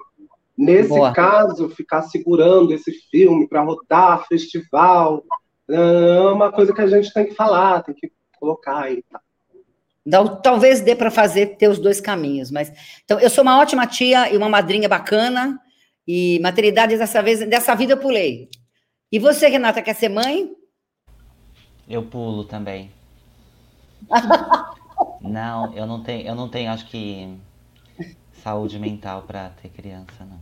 Nesse 0.57 0.91
Boa. 0.91 1.13
caso, 1.13 1.71
ficar 1.71 2.03
segurando 2.03 2.73
esse 2.73 2.93
filme 3.11 3.49
para 3.49 3.63
rodar 3.63 4.27
festival 4.29 5.25
é 5.69 6.21
uma 6.21 6.53
coisa 6.53 6.75
que 6.75 6.81
a 6.81 6.87
gente 6.87 7.13
tem 7.13 7.27
que 7.27 7.35
falar, 7.35 7.83
tem 7.83 7.95
que 7.95 8.13
colocar 8.39 8.81
aí. 8.81 9.03
Tá? 9.11 9.21
Talvez 10.43 10.81
dê 10.81 10.95
para 10.95 11.11
fazer 11.11 11.57
ter 11.57 11.69
os 11.69 11.79
dois 11.79 12.01
caminhos, 12.01 12.51
mas 12.51 12.73
então 13.05 13.21
eu 13.21 13.31
sou 13.31 13.43
uma 13.43 13.59
ótima 13.59 13.87
tia 13.87 14.33
e 14.33 14.37
uma 14.37 14.49
madrinha 14.49 14.89
bacana 14.89 15.61
e 16.07 16.39
maternidade 16.41 16.97
dessa 16.97 17.23
vez 17.23 17.47
dessa 17.49 17.75
vida 17.75 17.95
eu 17.95 17.99
pulei. 17.99 18.49
E 19.13 19.19
você, 19.19 19.49
Renata, 19.49 19.83
quer 19.83 19.95
ser 19.95 20.09
mãe? 20.09 20.51
Eu 21.89 22.05
pulo 22.05 22.45
também. 22.45 22.91
não, 25.21 25.75
eu 25.75 25.87
não 25.87 26.03
tenho, 26.03 26.27
eu 26.27 26.35
não 26.35 26.49
tenho, 26.49 26.71
acho 26.71 26.87
que 26.87 27.37
saúde 28.33 28.79
mental 28.79 29.23
para 29.23 29.51
ter 29.63 29.69
criança, 29.69 30.25
não. 30.25 30.39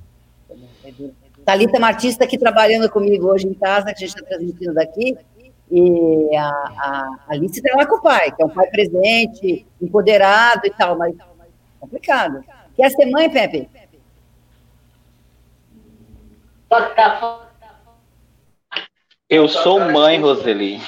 Thalita 1.44 1.76
é 1.76 1.78
uma 1.78 1.88
artista 1.88 2.24
aqui 2.24 2.38
trabalhando 2.38 2.90
comigo 2.90 3.26
hoje 3.26 3.46
em 3.46 3.54
casa, 3.54 3.86
que 3.86 4.04
a 4.04 4.06
gente 4.06 4.16
está 4.16 4.26
transmitindo 4.26 4.74
daqui, 4.74 5.16
e 5.70 6.36
a, 6.36 6.48
a 6.48 7.18
Alice 7.28 7.58
está 7.58 7.76
lá 7.76 7.86
com 7.86 7.96
o 7.96 8.02
pai, 8.02 8.30
que 8.32 8.42
é 8.42 8.46
um 8.46 8.50
pai 8.50 8.66
presente, 8.68 9.66
empoderado 9.80 10.66
e 10.66 10.70
tal, 10.70 10.96
mas 10.96 11.14
complicado. 11.78 12.42
Quer 12.76 12.90
ser 12.90 13.06
mãe, 13.06 13.30
Pepe? 13.30 13.68
Eu 19.28 19.48
sou 19.48 19.80
mãe, 19.80 20.20
Roseli. 20.20 20.80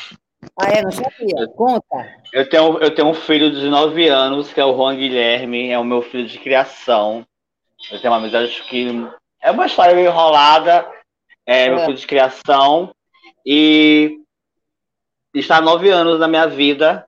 Ah, 0.58 0.68
é? 0.70 0.82
Não 0.82 0.90
sabia. 0.90 1.48
Conta. 1.56 2.16
Eu 2.32 2.48
tenho, 2.48 2.78
eu 2.78 2.94
tenho 2.94 3.08
um 3.08 3.14
filho 3.14 3.50
de 3.50 3.68
9 3.68 4.08
anos, 4.08 4.52
que 4.52 4.60
é 4.60 4.64
o 4.64 4.74
Juan 4.74 4.96
Guilherme, 4.96 5.70
é 5.70 5.78
o 5.78 5.84
meu 5.84 6.02
filho 6.02 6.26
de 6.26 6.38
criação. 6.38 7.26
Eu 7.90 8.00
tenho 8.00 8.12
uma 8.12 8.18
amizade 8.18 8.62
que 8.68 8.88
é 9.42 9.50
uma 9.50 9.66
história 9.66 9.94
meio 9.94 10.08
enrolada, 10.08 10.86
é, 11.46 11.66
é. 11.66 11.70
meu 11.70 11.80
filho 11.80 11.96
de 11.96 12.06
criação. 12.06 12.94
E 13.44 14.18
está 15.34 15.58
há 15.58 15.60
nove 15.60 15.90
anos 15.90 16.18
na 16.18 16.28
minha 16.28 16.46
vida, 16.46 17.06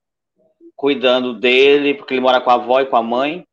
cuidando 0.75 1.35
dele, 1.35 1.95
porque 1.95 2.15
ele 2.15 2.21
mora 2.21 2.41
com 2.41 2.51
a 2.51 2.55
avó 2.55 2.81
e 2.81 2.87
com 2.87 2.97
a 2.97 3.03
mãe, 3.03 3.47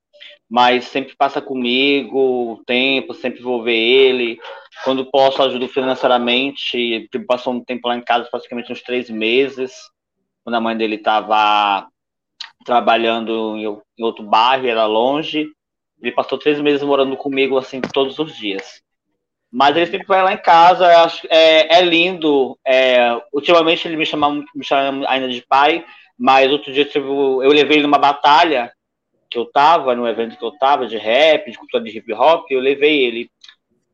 mas 0.50 0.86
sempre 0.86 1.16
passa 1.16 1.42
comigo 1.42 2.18
o 2.54 2.64
tempo, 2.66 3.14
sempre 3.14 3.42
vou 3.42 3.64
ver 3.64 3.78
ele. 3.78 4.40
Quando 4.84 5.10
posso, 5.10 5.42
ajudo 5.42 5.68
financeiramente. 5.68 7.08
Tipo, 7.12 7.26
passou 7.26 7.54
um 7.54 7.64
tempo 7.64 7.88
lá 7.88 7.96
em 7.96 8.02
casa, 8.02 8.30
praticamente 8.30 8.72
uns 8.72 8.82
três 8.82 9.10
meses, 9.10 9.74
quando 10.44 10.56
a 10.56 10.62
mãe 10.62 10.76
dele 10.76 10.96
estava 10.96 11.88
trabalhando 12.66 13.58
em 13.58 14.04
outro 14.04 14.24
bairro, 14.24 14.68
era 14.68 14.86
longe. 14.86 15.48
Ele 16.02 16.12
passou 16.12 16.38
três 16.38 16.60
meses 16.62 16.82
morando 16.82 17.18
comigo, 17.18 17.58
assim, 17.58 17.82
todos 17.82 18.18
os 18.20 18.36
dias. 18.36 18.82
Mas 19.52 19.76
ele 19.76 19.88
sempre 19.88 20.08
vai 20.08 20.24
lá 20.24 20.34
em 20.34 20.42
casa, 20.42 20.86
acho, 21.04 21.28
é, 21.30 21.80
é 21.80 21.82
lindo. 21.82 22.58
É, 22.66 23.20
ultimamente 23.34 23.88
ele 23.88 23.98
me 23.98 24.06
chama, 24.06 24.46
me 24.56 24.64
chama 24.64 25.10
ainda 25.10 25.28
de 25.28 25.42
pai, 25.42 25.84
mas 26.18 26.52
outro 26.52 26.72
dia 26.72 26.88
eu, 26.94 27.44
eu 27.44 27.50
levei 27.50 27.78
ele 27.78 27.84
numa 27.84 27.98
batalha 27.98 28.72
que 29.30 29.38
eu 29.38 29.46
tava, 29.46 29.96
no 29.96 30.08
evento 30.08 30.38
que 30.38 30.44
eu 30.44 30.52
tava, 30.52 30.88
de 30.88 30.98
rap, 30.98 31.50
de 31.50 31.58
cultura 31.58 31.84
de 31.84 31.96
hip 31.96 32.12
hop, 32.14 32.50
eu 32.50 32.60
levei 32.60 33.04
ele. 33.06 33.30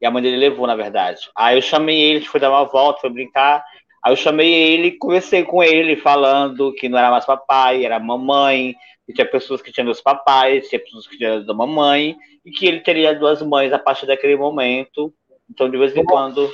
E 0.01 0.05
a 0.05 0.11
mãe 0.11 0.21
dele 0.21 0.37
levou, 0.37 0.67
na 0.67 0.75
verdade. 0.75 1.29
Aí 1.35 1.57
eu 1.57 1.61
chamei 1.61 1.99
ele, 1.99 2.17
a 2.17 2.19
gente 2.19 2.29
foi 2.29 2.39
dar 2.39 2.49
uma 2.49 2.65
volta, 2.65 3.01
foi 3.01 3.09
brincar. 3.09 3.63
Aí 4.03 4.11
eu 4.11 4.17
chamei 4.17 4.53
ele, 4.53 4.97
conversei 4.97 5.43
com 5.43 5.63
ele, 5.63 5.95
falando 5.95 6.73
que 6.73 6.87
não 6.87 6.97
era 6.97 7.09
mais 7.09 7.25
papai, 7.25 7.85
era 7.85 7.99
mamãe, 7.99 8.75
que 9.05 9.13
tinha 9.13 9.27
pessoas 9.27 9.61
que 9.61 9.71
tinham 9.71 9.85
dois 9.85 10.01
papais, 10.01 10.67
tinha 10.67 10.79
pessoas 10.79 11.07
que 11.07 11.17
tinham 11.17 11.45
da 11.45 11.53
mamãe, 11.53 12.15
e 12.45 12.51
que 12.51 12.67
ele 12.67 12.81
teria 12.81 13.15
duas 13.15 13.41
mães 13.41 13.73
a 13.73 13.79
partir 13.79 14.05
daquele 14.05 14.35
momento. 14.35 15.13
Então, 15.49 15.69
de 15.69 15.77
vez 15.77 15.95
em 15.95 16.03
quando, 16.03 16.51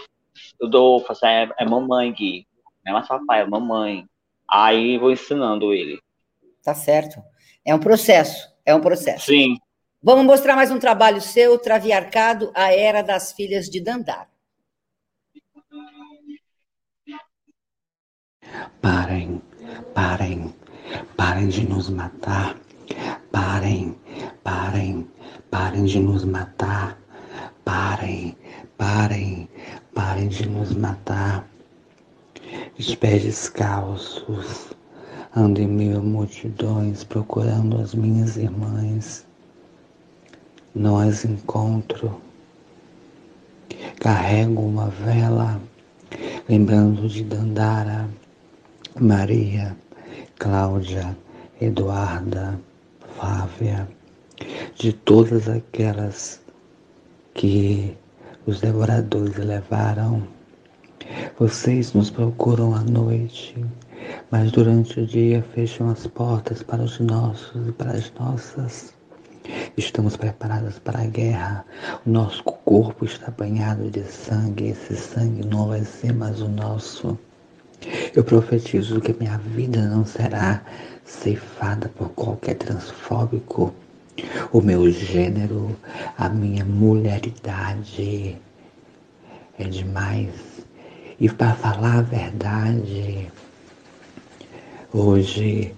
eu 0.59 0.69
dou, 0.69 0.99
faço, 1.01 1.25
assim, 1.25 1.33
é, 1.33 1.63
é 1.63 1.65
mamãe, 1.65 2.11
Gui. 2.11 2.47
Não 2.85 2.91
é 2.91 2.93
mais 2.93 3.07
papai, 3.07 3.41
é 3.41 3.45
mamãe. 3.45 4.05
Aí 4.49 4.97
vou 4.97 5.11
ensinando 5.11 5.73
ele. 5.73 5.99
Tá 6.63 6.73
certo. 6.73 7.21
É 7.65 7.73
um 7.73 7.79
processo, 7.79 8.47
é 8.65 8.73
um 8.73 8.81
processo. 8.81 9.25
Sim. 9.25 9.57
Vamos 10.03 10.25
mostrar 10.25 10.55
mais 10.55 10.71
um 10.71 10.79
trabalho 10.79 11.21
seu, 11.21 11.59
Traviarcado, 11.59 12.51
a 12.55 12.73
Era 12.73 13.03
das 13.03 13.33
Filhas 13.33 13.69
de 13.69 13.79
Dandar. 13.79 14.27
Parem, 18.81 19.39
parem, 19.93 20.55
parem 21.15 21.49
de 21.49 21.69
nos 21.69 21.87
matar. 21.87 22.59
Parem, 23.31 23.95
parem, 24.43 25.07
parem 25.51 25.85
de 25.85 25.99
nos 25.99 26.25
matar. 26.25 26.99
Parem, 27.63 28.35
parem, 28.75 29.47
parem 29.93 30.29
de 30.29 30.49
nos 30.49 30.73
matar. 30.73 31.47
Pés 32.99 33.21
descalços, 33.21 34.73
ando 35.35 35.61
em 35.61 35.67
meio 35.67 35.99
a 35.99 36.01
multidões 36.01 37.03
procurando 37.03 37.79
as 37.79 37.93
minhas 37.93 38.35
irmãs. 38.35 39.29
Não 40.73 40.97
as 40.97 41.25
encontro. 41.25 42.21
Carrego 43.99 44.61
uma 44.61 44.87
vela, 44.87 45.61
lembrando 46.47 47.09
de 47.09 47.25
Dandara, 47.25 48.09
Maria, 48.97 49.75
Cláudia, 50.39 51.17
Eduarda, 51.59 52.57
Flávia, 53.17 53.85
de 54.75 54.93
todas 54.93 55.49
aquelas 55.49 56.41
que 57.33 57.97
os 58.45 58.61
devoradores 58.61 59.35
levaram. 59.35 60.25
Vocês 61.37 61.91
nos 61.91 62.09
procuram 62.09 62.73
à 62.73 62.79
noite, 62.79 63.61
mas 64.31 64.53
durante 64.53 65.01
o 65.01 65.05
dia 65.05 65.43
fecham 65.53 65.89
as 65.89 66.07
portas 66.07 66.63
para 66.63 66.81
os 66.81 66.97
nossos 67.01 67.67
e 67.67 67.71
para 67.73 67.91
as 67.91 68.09
nossas. 68.13 69.00
Estamos 69.77 70.17
preparadas 70.17 70.79
para 70.79 71.01
a 71.01 71.05
guerra. 71.05 71.65
O 72.05 72.09
nosso 72.09 72.43
corpo 72.43 73.05
está 73.05 73.31
banhado 73.31 73.89
de 73.89 74.03
sangue. 74.03 74.69
Esse 74.69 74.95
sangue 74.95 75.45
não 75.45 75.67
vai 75.67 75.83
ser 75.83 76.13
mais 76.13 76.41
o 76.41 76.47
nosso. 76.47 77.17
Eu 78.15 78.23
profetizo 78.23 79.01
que 79.01 79.13
minha 79.13 79.37
vida 79.37 79.81
não 79.87 80.05
será 80.05 80.61
ceifada 81.03 81.89
por 81.89 82.09
qualquer 82.09 82.55
transfóbico 82.55 83.73
o 84.51 84.61
meu 84.61 84.89
gênero, 84.91 85.75
a 86.17 86.29
minha 86.29 86.65
mulheridade 86.65 88.37
é 89.57 89.63
demais. 89.63 90.29
E 91.19 91.29
para 91.29 91.53
falar 91.55 91.99
a 91.99 92.01
verdade, 92.01 93.31
hoje 94.93 95.73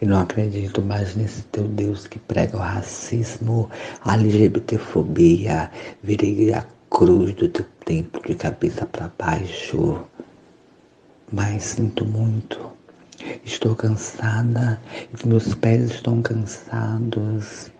eu 0.00 0.08
não 0.08 0.20
acredito 0.20 0.82
mais 0.82 1.14
nesse 1.16 1.42
teu 1.44 1.68
Deus 1.68 2.06
que 2.06 2.18
prega 2.18 2.56
o 2.56 2.60
racismo, 2.60 3.68
a 4.02 4.14
LGBTfobia, 4.14 5.70
virei 6.02 6.52
a 6.52 6.64
cruz 6.88 7.34
do 7.34 7.48
teu 7.48 7.66
templo 7.84 8.22
de 8.26 8.34
cabeça 8.34 8.86
para 8.86 9.10
baixo. 9.18 10.04
Mas 11.32 11.62
sinto 11.62 12.04
muito 12.04 12.70
Estou 13.44 13.76
cansada, 13.76 14.80
meus 15.26 15.54
pés 15.54 15.90
estão 15.90 16.22
cansados. 16.22 17.70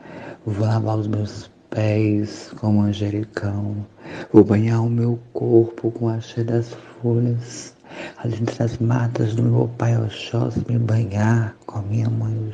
Vou 0.44 0.66
lavar 0.66 0.98
os 0.98 1.06
meus 1.06 1.50
pés 1.70 2.52
com 2.60 2.74
manjericão. 2.74 3.86
Vou 4.32 4.44
banhar 4.44 4.84
o 4.84 4.90
meu 4.90 5.18
corpo 5.32 5.90
com 5.92 6.10
a 6.10 6.20
cheia 6.20 6.44
das 6.44 6.76
folhas. 7.00 7.74
Ali 8.18 8.36
entre 8.40 8.62
as 8.62 8.76
matas 8.78 9.34
do 9.34 9.42
meu 9.42 9.70
pai 9.78 9.96
Oxóssi, 9.96 10.62
me 10.68 10.78
banhar 10.78 11.56
com 11.70 11.78
a 11.78 11.82
minha 11.82 12.10
mãe. 12.10 12.52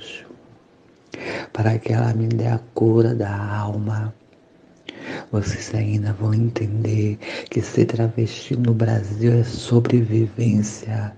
Para 1.53 1.79
que 1.79 1.93
ela 1.93 2.13
me 2.13 2.29
dê 2.29 2.47
a 2.47 2.61
cura 2.75 3.15
da 3.15 3.35
alma. 3.35 4.15
Vocês 5.33 5.75
ainda 5.75 6.13
vão 6.13 6.35
entender 6.35 7.19
que 7.51 7.63
ser 7.63 7.87
travesti 7.87 8.57
no 8.57 8.75
Brasil 8.75 9.33
é 9.33 9.45
sobrevivência 9.45 11.17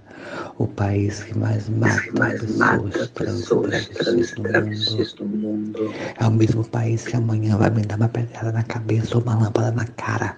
o 0.59 0.67
país 0.67 1.23
que 1.23 1.37
mais 1.37 1.69
mata, 1.69 2.01
que 2.03 2.19
mais 2.19 2.41
pessoas, 2.41 2.95
mata 2.95 3.09
pessoas 3.15 3.87
trans 4.33 5.15
no 5.21 5.27
mundo. 5.27 5.93
É 6.19 6.27
o 6.27 6.31
mesmo 6.31 6.65
país 6.65 7.07
que 7.07 7.17
amanhã 7.17 7.57
vai 7.57 7.71
me 7.71 7.83
dar 7.83 7.97
uma 7.97 8.09
pedrada 8.09 8.53
na 8.53 8.63
cabeça 8.63 9.17
ou 9.17 9.23
uma 9.23 9.39
lâmpada 9.39 9.73
na 9.73 9.87
cara. 9.87 10.37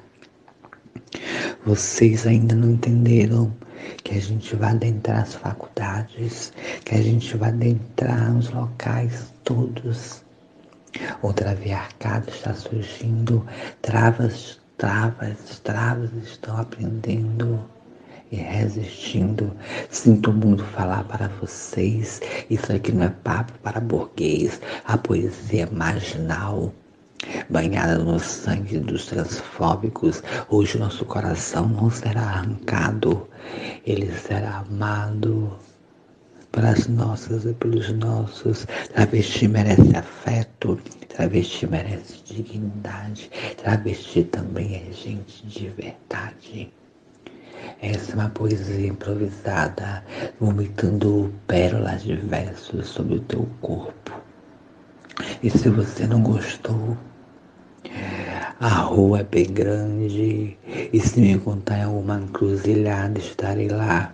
Vocês 1.64 2.26
ainda 2.26 2.54
não 2.54 2.70
entenderam 2.70 3.52
que 4.02 4.16
a 4.16 4.20
gente 4.20 4.54
vai 4.56 4.70
adentrar 4.70 5.22
as 5.22 5.34
faculdades, 5.34 6.52
que 6.84 6.94
a 6.94 7.02
gente 7.02 7.36
vai 7.36 7.50
adentrar 7.50 8.36
os 8.36 8.50
locais 8.50 9.32
todos. 9.44 10.22
O 11.22 11.32
traviarcado 11.32 12.28
está 12.30 12.52
surgindo, 12.52 13.46
travas, 13.80 14.60
travas, 14.76 15.60
travas 15.60 16.10
estão 16.22 16.56
aprendendo 16.56 17.64
e 18.32 18.36
resistindo. 18.36 19.52
Sinto 19.90 20.32
muito 20.32 20.64
falar 20.64 21.04
para 21.04 21.28
vocês. 21.40 22.20
Isso 22.48 22.72
aqui 22.72 22.92
não 22.92 23.04
é 23.04 23.08
papo 23.08 23.52
para 23.60 23.80
burguês. 23.80 24.60
A 24.84 24.96
poesia 24.96 25.64
é 25.64 25.70
marginal. 25.70 26.72
Banhada 27.50 27.98
no 27.98 28.18
sangue 28.18 28.78
dos 28.78 29.06
transfóbicos, 29.06 30.22
hoje 30.48 30.78
nosso 30.78 31.04
coração 31.04 31.68
não 31.68 31.90
será 31.90 32.22
arrancado, 32.22 33.28
ele 33.84 34.10
será 34.12 34.64
amado 34.66 35.58
pelas 36.50 36.86
nossas 36.88 37.44
e 37.44 37.52
pelos 37.52 37.90
nossos. 37.92 38.66
Travesti 38.94 39.48
merece 39.48 39.96
afeto, 39.96 40.78
travesti 41.08 41.66
merece 41.66 42.22
dignidade, 42.24 43.30
travesti 43.58 44.24
também 44.24 44.76
é 44.88 44.92
gente 44.92 45.46
de 45.46 45.68
verdade. 45.68 46.72
Essa 47.82 48.12
é 48.12 48.14
uma 48.14 48.30
poesia 48.30 48.86
improvisada, 48.86 50.02
vomitando 50.40 51.32
pérolas 51.46 52.02
de 52.02 52.16
versos 52.16 52.88
sobre 52.88 53.16
o 53.16 53.20
teu 53.20 53.46
corpo. 53.60 54.12
E 55.42 55.50
se 55.50 55.68
você 55.68 56.06
não 56.06 56.22
gostou, 56.22 56.96
a 58.60 58.68
rua 58.68 59.20
é 59.20 59.24
bem 59.24 59.46
grande, 59.46 60.56
e 60.92 61.00
se 61.00 61.18
me 61.18 61.32
encontrar 61.32 61.78
em 61.78 61.84
alguma 61.84 62.18
encruzilhada, 62.20 63.18
estarei 63.18 63.68
lá, 63.68 64.12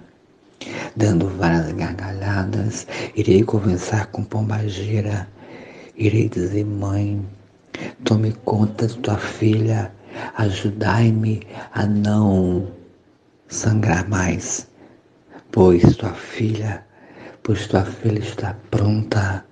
dando 0.94 1.28
várias 1.36 1.72
gargalhadas. 1.72 2.86
Irei 3.16 3.42
conversar 3.42 4.06
com 4.06 4.22
Pombagira, 4.22 5.28
irei 5.96 6.28
dizer: 6.28 6.64
Mãe, 6.64 7.26
tome 8.04 8.32
conta 8.44 8.86
de 8.86 8.96
tua 8.98 9.18
filha, 9.18 9.90
ajudai-me 10.36 11.42
a 11.74 11.84
não 11.86 12.68
sangrar 13.48 14.08
mais, 14.08 14.68
pois 15.50 15.96
tua 15.96 16.14
filha, 16.14 16.84
pois 17.42 17.66
tua 17.66 17.84
filha 17.84 18.20
está 18.20 18.54
pronta. 18.70 19.44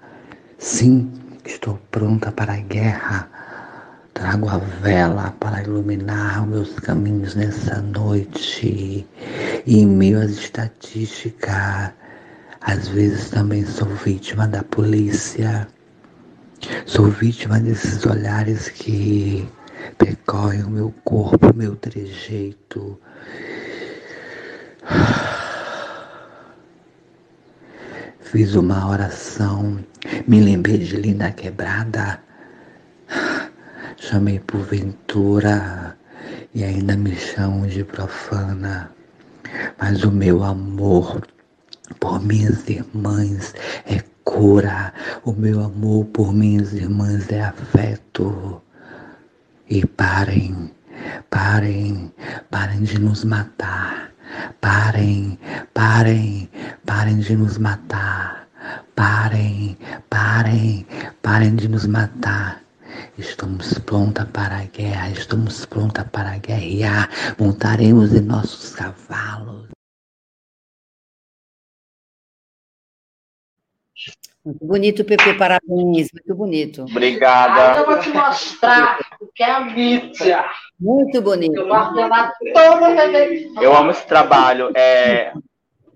Sim, 0.58 1.12
estou 1.44 1.78
pronta 1.90 2.30
para 2.30 2.54
a 2.54 2.60
guerra. 2.60 3.33
Trago 4.14 4.48
a 4.48 4.58
vela 4.58 5.34
para 5.40 5.62
iluminar 5.62 6.46
meus 6.46 6.78
caminhos 6.80 7.34
nessa 7.34 7.80
noite. 7.82 9.06
E 9.66 9.78
em 9.78 9.86
meio 9.86 10.20
às 10.20 10.30
estatísticas, 10.30 11.92
às 12.60 12.88
vezes 12.88 13.30
também 13.30 13.64
sou 13.66 13.88
vítima 13.88 14.48
da 14.48 14.62
polícia. 14.62 15.68
Sou 16.86 17.06
vítima 17.10 17.60
desses 17.60 18.06
olhares 18.06 18.68
que 18.68 19.46
percorrem 19.98 20.62
o 20.62 20.70
meu 20.70 20.94
corpo, 21.04 21.50
o 21.50 21.56
meu 21.56 21.76
trejeito, 21.76 22.98
Fiz 28.20 28.54
uma 28.56 28.90
oração, 28.90 29.78
me 30.26 30.40
lembrei 30.40 30.78
de 30.78 30.96
Linda 30.96 31.30
Quebrada, 31.30 32.20
chamei 33.96 34.38
por 34.40 34.60
Ventura 34.60 35.96
e 36.54 36.64
ainda 36.64 36.96
me 36.96 37.14
chamam 37.14 37.66
de 37.66 37.84
profana. 37.84 38.90
Mas 39.78 40.02
o 40.04 40.10
meu 40.10 40.42
amor 40.42 41.26
por 42.00 42.22
minhas 42.22 42.68
irmãs 42.68 43.54
é 43.86 44.02
cura, 44.24 44.92
o 45.24 45.32
meu 45.32 45.62
amor 45.62 46.06
por 46.06 46.32
minhas 46.32 46.72
irmãs 46.72 47.30
é 47.30 47.42
afeto. 47.42 48.62
E 49.68 49.86
parem, 49.86 50.70
parem, 51.30 52.12
parem 52.50 52.82
de 52.82 52.98
nos 52.98 53.24
matar 53.24 54.14
Parem, 54.60 55.38
parem, 55.74 56.48
parem 56.86 57.18
de 57.18 57.36
nos 57.36 57.58
matar. 57.58 58.48
Parem, 58.96 59.76
parem, 60.08 60.86
parem 61.22 61.54
de 61.54 61.68
nos 61.68 61.86
matar. 61.86 62.63
Estamos 63.18 63.78
pronta 63.78 64.26
para 64.26 64.58
a 64.58 64.64
guerra, 64.64 65.10
estamos 65.10 65.64
pronta 65.66 66.04
para 66.04 66.38
guerrear. 66.38 67.08
Montaremos 67.38 68.12
em 68.14 68.20
nossos 68.20 68.74
cavalos. 68.74 69.68
Muito 74.44 74.66
bonito, 74.66 75.04
Pepe, 75.04 75.32
parabéns, 75.38 76.10
muito 76.12 76.34
bonito. 76.34 76.82
Obrigada. 76.82 77.72
Aí 77.72 77.78
eu 77.78 77.86
vou 77.86 77.98
te 77.98 78.10
mostrar 78.10 78.98
o 79.18 79.26
que 79.28 79.42
é 79.42 79.50
a 79.50 79.60
mídia. 79.60 80.44
Muito 80.78 81.22
bonito. 81.22 81.56
Eu 81.56 81.66
mostro 81.66 82.08
lá 82.08 82.30
toda 82.52 83.62
Eu 83.62 83.74
amo 83.74 83.90
esse 83.90 84.06
trabalho. 84.06 84.70
É... 84.76 85.32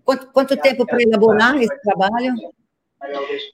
Quanto, 0.03 0.27
quanto 0.29 0.57
tempo 0.57 0.87
para 0.87 1.03
elaborar 1.03 1.57
esse 1.57 1.83
trabalho? 1.83 2.35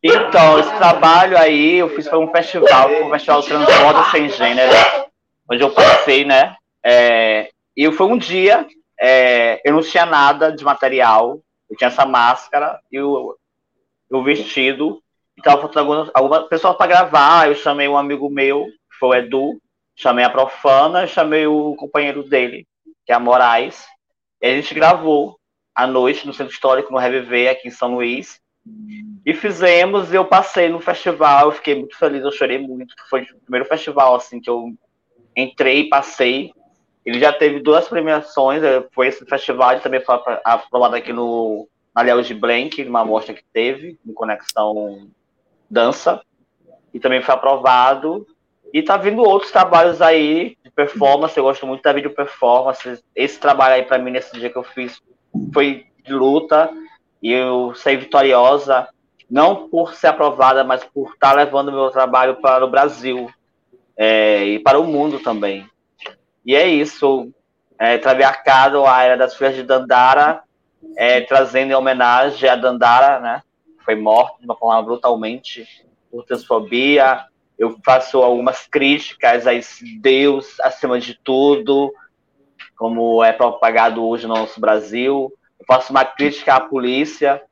Então, 0.02 0.58
esse 0.58 0.74
trabalho 0.76 1.36
aí 1.36 1.76
eu 1.76 1.88
fiz 1.90 2.08
para 2.08 2.18
um 2.18 2.30
festival, 2.30 2.88
um 2.90 3.10
festival 3.10 3.42
Transborda 3.42 4.04
Sem 4.10 4.28
Gênero, 4.28 4.72
onde 5.50 5.62
eu 5.62 5.70
passei, 5.70 6.24
né? 6.24 6.56
É... 6.84 7.50
E 7.76 7.90
foi 7.92 8.06
um 8.06 8.16
dia, 8.16 8.66
é... 9.00 9.60
eu 9.64 9.74
não 9.74 9.82
tinha 9.82 10.06
nada 10.06 10.50
de 10.50 10.64
material, 10.64 11.40
eu 11.70 11.76
tinha 11.76 11.88
essa 11.88 12.06
máscara 12.06 12.80
e 12.90 13.00
o, 13.00 13.36
o 14.10 14.22
vestido, 14.22 15.02
e 15.36 15.42
tava 15.42 15.60
faltando 15.60 15.92
algumas, 15.92 16.10
algumas 16.14 16.48
pessoas 16.48 16.76
para 16.76 16.86
gravar, 16.86 17.48
eu 17.48 17.54
chamei 17.54 17.88
um 17.88 17.96
amigo 17.96 18.30
meu, 18.30 18.64
que 18.64 18.98
foi 18.98 19.08
o 19.08 19.14
Edu, 19.14 19.60
Chamei 19.96 20.24
a 20.24 20.30
Profana, 20.30 21.06
chamei 21.06 21.46
o 21.46 21.76
companheiro 21.76 22.24
dele, 22.24 22.66
que 23.06 23.12
é 23.12 23.14
a 23.14 23.20
Moraes. 23.20 23.86
E 24.42 24.46
a 24.46 24.54
gente 24.56 24.74
gravou 24.74 25.38
à 25.74 25.86
noite 25.86 26.26
no 26.26 26.34
Centro 26.34 26.52
Histórico, 26.52 26.92
no 26.92 26.98
Reviver, 26.98 27.50
aqui 27.50 27.68
em 27.68 27.70
São 27.70 27.94
Luís. 27.94 28.40
E 29.24 29.32
fizemos, 29.32 30.12
eu 30.12 30.24
passei 30.24 30.68
no 30.68 30.80
festival, 30.80 31.46
eu 31.46 31.52
fiquei 31.52 31.74
muito 31.74 31.96
feliz, 31.96 32.22
eu 32.22 32.32
chorei 32.32 32.58
muito. 32.58 32.94
Foi 33.08 33.22
o 33.22 33.40
primeiro 33.40 33.66
festival 33.66 34.14
assim 34.14 34.40
que 34.40 34.50
eu 34.50 34.74
entrei 35.34 35.88
passei. 35.88 36.52
Ele 37.06 37.18
já 37.18 37.32
teve 37.32 37.60
duas 37.60 37.88
premiações, 37.88 38.62
eh, 38.62 38.86
foi 38.92 39.08
esse 39.08 39.24
festival, 39.24 39.72
ele 39.72 39.80
também 39.80 40.00
foi 40.00 40.14
aprovado 40.44 40.96
aqui 40.96 41.12
no 41.12 41.66
Léo 41.96 42.22
de 42.22 42.34
Blank, 42.34 42.84
numa 42.84 43.04
mostra 43.04 43.34
que 43.34 43.44
teve, 43.52 43.98
no 44.04 44.12
Conexão 44.12 45.08
Dança. 45.70 46.20
E 46.92 47.00
também 47.00 47.22
foi 47.22 47.34
aprovado. 47.34 48.26
E 48.72 48.82
tá 48.82 48.96
vindo 48.96 49.22
outros 49.22 49.52
trabalhos 49.52 50.02
aí 50.02 50.56
de 50.62 50.70
performance, 50.70 51.36
eu 51.36 51.44
gosto 51.44 51.66
muito 51.66 51.82
da 51.82 51.92
vídeo 51.92 52.14
performance. 52.14 53.02
Esse 53.14 53.38
trabalho 53.38 53.74
aí 53.74 53.82
para 53.84 53.98
mim 53.98 54.10
nesse 54.10 54.38
dia 54.38 54.50
que 54.50 54.56
eu 54.56 54.64
fiz 54.64 55.00
foi 55.52 55.86
de 56.04 56.12
luta 56.12 56.70
e 57.22 57.32
eu 57.32 57.74
saí 57.74 57.96
vitoriosa, 57.96 58.88
não 59.34 59.68
por 59.68 59.94
ser 59.94 60.06
aprovada, 60.06 60.62
mas 60.62 60.84
por 60.84 61.12
estar 61.12 61.30
tá 61.30 61.32
levando 61.32 61.72
meu 61.72 61.90
trabalho 61.90 62.36
para 62.36 62.64
o 62.64 62.70
Brasil 62.70 63.28
é, 63.96 64.44
e 64.44 64.58
para 64.60 64.78
o 64.78 64.84
mundo 64.86 65.18
também. 65.18 65.68
E 66.46 66.54
é 66.54 66.68
isso, 66.68 67.34
é, 67.76 67.98
Traviarcado, 67.98 68.86
a 68.86 69.02
Era 69.02 69.16
das 69.16 69.34
Filhas 69.34 69.56
de 69.56 69.64
Dandara, 69.64 70.44
é, 70.96 71.20
trazendo 71.22 71.72
em 71.72 71.74
homenagem 71.74 72.48
a 72.48 72.54
Dandara, 72.54 73.18
né? 73.18 73.42
Foi 73.84 73.96
morta 73.96 74.38
de 74.38 74.44
uma 74.44 74.54
forma 74.54 74.80
brutalmente 74.80 75.66
por 76.12 76.24
transfobia, 76.24 77.24
eu 77.58 77.76
faço 77.84 78.22
algumas 78.22 78.68
críticas 78.68 79.48
a 79.48 79.52
esse 79.52 79.98
Deus 79.98 80.60
acima 80.60 81.00
de 81.00 81.18
tudo, 81.24 81.92
como 82.76 83.24
é 83.24 83.32
propagado 83.32 84.06
hoje 84.06 84.28
no 84.28 84.34
nosso 84.34 84.60
Brasil. 84.60 85.32
Eu 85.58 85.66
faço 85.66 85.90
uma 85.90 86.04
crítica 86.04 86.54
à 86.54 86.60
polícia, 86.60 87.42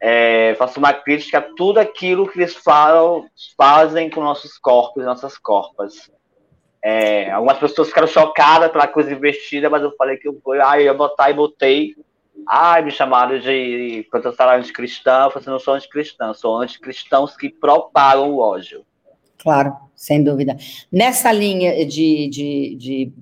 é, 0.00 0.54
faço 0.54 0.78
uma 0.78 0.92
crítica 0.92 1.38
a 1.38 1.42
tudo 1.42 1.78
aquilo 1.78 2.26
que 2.26 2.38
eles 2.38 2.54
falam, 2.54 3.26
fazem 3.56 4.08
com 4.08 4.22
nossos 4.22 4.56
corpos 4.56 5.04
nossas 5.04 5.36
corpas. 5.36 6.10
É, 6.82 7.30
algumas 7.30 7.58
pessoas 7.58 7.88
ficaram 7.88 8.08
chocadas 8.08 8.72
pela 8.72 8.88
coisa 8.88 9.12
investida, 9.12 9.68
mas 9.68 9.82
eu 9.82 9.94
falei 9.96 10.16
que 10.16 10.26
eu, 10.26 10.40
ah, 10.64 10.80
eu 10.80 10.86
ia 10.86 10.94
botar 10.94 11.30
e 11.30 11.34
botei. 11.34 11.94
Ai, 12.48 12.82
me 12.82 12.90
chamaram 12.90 13.38
de 13.38 14.06
protestar 14.10 14.58
anticristã. 14.58 15.24
Eu 15.24 15.30
falei 15.30 15.42
assim, 15.42 15.50
não 15.50 15.58
sou 15.58 15.74
anticristã, 15.74 16.32
sou 16.32 16.56
anticristãos 16.56 17.36
que 17.36 17.50
propagam 17.50 18.30
o 18.30 18.38
ódio. 18.38 18.82
Claro, 19.36 19.74
sem 19.94 20.24
dúvida. 20.24 20.56
Nessa 20.90 21.30
linha 21.32 21.84
de, 21.84 22.28
de, 22.28 22.76
de 22.76 23.12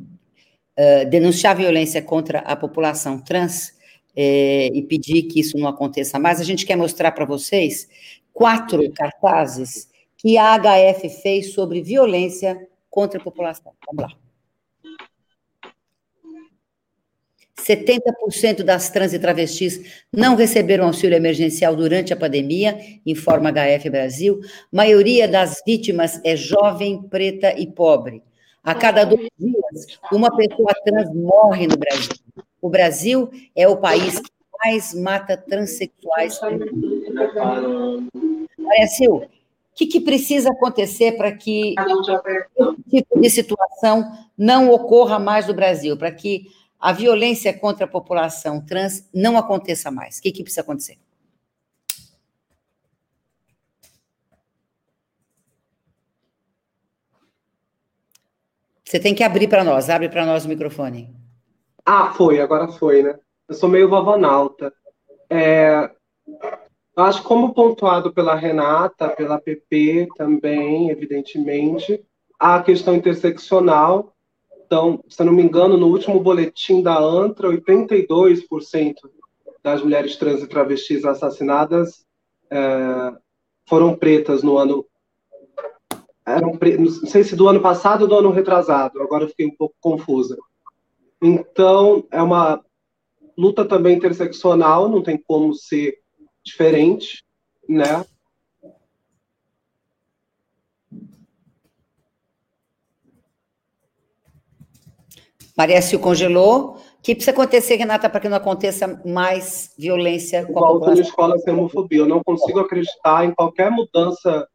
uh, 0.79 1.11
denunciar 1.11 1.57
violência 1.57 2.01
contra 2.01 2.41
a 2.41 2.55
população 2.55 3.19
trans, 3.19 3.78
é, 4.15 4.67
e 4.67 4.83
pedir 4.83 5.25
que 5.25 5.41
isso 5.41 5.57
não 5.57 5.69
aconteça 5.69 6.19
mais, 6.19 6.41
a 6.41 6.45
gente 6.45 6.67
quer 6.67 6.77
mostrar 6.77 7.13
para 7.13 7.25
vocês 7.25 7.89
quatro 8.33 8.91
cartazes 8.93 9.89
que 10.17 10.37
a 10.37 10.59
HF 10.59 11.09
fez 11.23 11.53
sobre 11.53 11.83
violência 11.83 12.69
contra 12.91 13.21
a 13.21 13.23
população. 13.23 13.73
Vamos 13.87 14.13
lá. 14.13 14.29
70% 17.69 18.63
das 18.63 18.89
trans 18.89 19.13
e 19.13 19.19
travestis 19.19 20.03
não 20.13 20.37
receberam 20.37 20.87
auxílio 20.87 21.17
emergencial 21.17 21.77
durante 21.77 22.13
a 22.13 22.17
pandemia, 22.17 22.79
informa 23.05 23.53
HF 23.53 23.91
Brasil. 23.91 24.41
Maioria 24.73 25.29
das 25.29 25.61
vítimas 25.67 26.21
é 26.25 26.35
jovem, 26.35 27.03
preta 27.09 27.53
e 27.59 27.67
pobre. 27.67 28.23
A 28.69 28.75
cada 28.75 29.03
dois 29.03 29.31
dias, 29.39 29.99
uma 30.13 30.37
pessoa 30.37 30.75
trans 30.85 31.11
morre 31.15 31.67
no 31.67 31.79
Brasil. 31.79 32.13
O 32.61 32.69
Brasil 32.69 33.31
é 33.57 33.67
o 33.67 33.79
país 33.79 34.21
que 34.21 34.31
mais 34.63 34.93
mata 34.93 35.39
transexuais. 35.39 36.39
Maria 38.59 38.87
Sil, 38.93 39.25
o 39.25 39.29
que, 39.75 39.87
que 39.87 40.03
precisa 40.03 40.51
acontecer 40.51 41.13
para 41.13 41.33
que 41.33 41.75
esse 41.79 42.83
tipo 42.91 43.19
de 43.19 43.31
situação 43.31 44.13
não 44.37 44.71
ocorra 44.71 45.19
mais 45.19 45.47
no 45.47 45.55
Brasil, 45.55 45.97
para 45.97 46.13
que 46.13 46.49
a 46.79 46.93
violência 46.93 47.59
contra 47.59 47.87
a 47.87 47.89
população 47.89 48.61
trans 48.61 49.09
não 49.15 49.39
aconteça 49.39 49.91
mais? 49.91 50.19
O 50.19 50.23
que, 50.23 50.31
que 50.31 50.43
precisa 50.43 50.61
acontecer? 50.61 50.99
Você 58.89 58.99
tem 58.99 59.15
que 59.15 59.23
abrir 59.23 59.49
para 59.49 59.63
nós, 59.63 59.91
abre 59.91 60.09
para 60.09 60.25
nós 60.25 60.47
o 60.47 60.49
microfone. 60.49 61.15
Ah, 61.85 62.11
foi, 62.15 62.41
agora 62.41 62.69
foi, 62.69 63.03
né? 63.03 63.19
Eu 63.47 63.55
sou 63.55 63.69
meio 63.69 63.87
vovonauta. 63.87 64.73
É, 65.29 65.91
acho 66.97 67.23
como 67.23 67.53
pontuado 67.53 68.15
pela 68.15 68.35
Renata, 68.35 69.11
pela 69.11 69.39
PP 69.39 70.09
também, 70.17 70.89
evidentemente, 70.89 72.03
a 72.39 72.63
questão 72.63 72.95
interseccional 72.95 74.15
então, 74.69 75.03
se 75.09 75.23
eu 75.23 75.25
não 75.25 75.33
me 75.33 75.43
engano, 75.43 75.79
no 75.79 75.87
último 75.87 76.21
boletim 76.21 76.83
da 76.83 76.99
ANTRA, 76.99 77.49
82% 77.49 78.95
das 79.63 79.83
mulheres 79.83 80.17
trans 80.17 80.43
e 80.43 80.47
travestis 80.47 81.07
assassinadas 81.07 82.05
é, 82.51 83.13
foram 83.67 83.97
pretas 83.97 84.43
no 84.43 84.59
ano. 84.59 84.85
Eram. 86.29 86.59
Não 86.79 86.91
sei 86.91 87.25
se 87.25 87.35
do 87.35 87.49
ano 87.49 87.61
passado 87.61 88.03
ou 88.03 88.09
do 88.09 88.19
ano 88.19 88.31
retrasado, 88.31 89.01
agora 89.01 89.25
eu 89.25 89.29
fiquei 89.29 89.47
um 89.47 89.57
pouco 89.57 89.75
confusa. 89.81 90.37
Então, 91.23 92.05
é 92.11 92.23
uma 92.23 92.63
luta 93.37 93.65
também 93.65 93.97
interseccional, 93.97 94.89
não 94.89 95.03
tem 95.03 95.17
como 95.17 95.55
ser 95.55 95.95
diferente, 96.45 97.25
né? 97.69 98.05
Maria 105.57 105.83
Sil 105.83 105.99
congelou. 105.99 106.77
O 106.77 107.03
que 107.03 107.15
precisa 107.15 107.33
acontecer, 107.33 107.75
Renata, 107.77 108.09
para 108.09 108.21
que 108.21 108.29
não 108.29 108.37
aconteça 108.37 109.01
mais 109.05 109.73
violência 109.77 110.47
população? 110.47 110.95
na 110.95 111.01
escola 111.01 111.39
sem 111.39 111.53
homofobia. 111.53 111.99
Eu 111.99 112.07
não 112.07 112.23
consigo 112.23 112.61
acreditar 112.61 113.25
em 113.25 113.35
qualquer 113.35 113.71
mudança. 113.71 114.47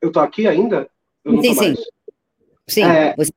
Eu 0.00 0.08
estou 0.08 0.22
aqui 0.22 0.46
ainda? 0.46 0.88
Eu 1.24 1.42
sim, 1.42 1.54
sim. 1.54 1.74
Sim, 2.66 2.84
é... 2.84 3.14
você 3.16 3.32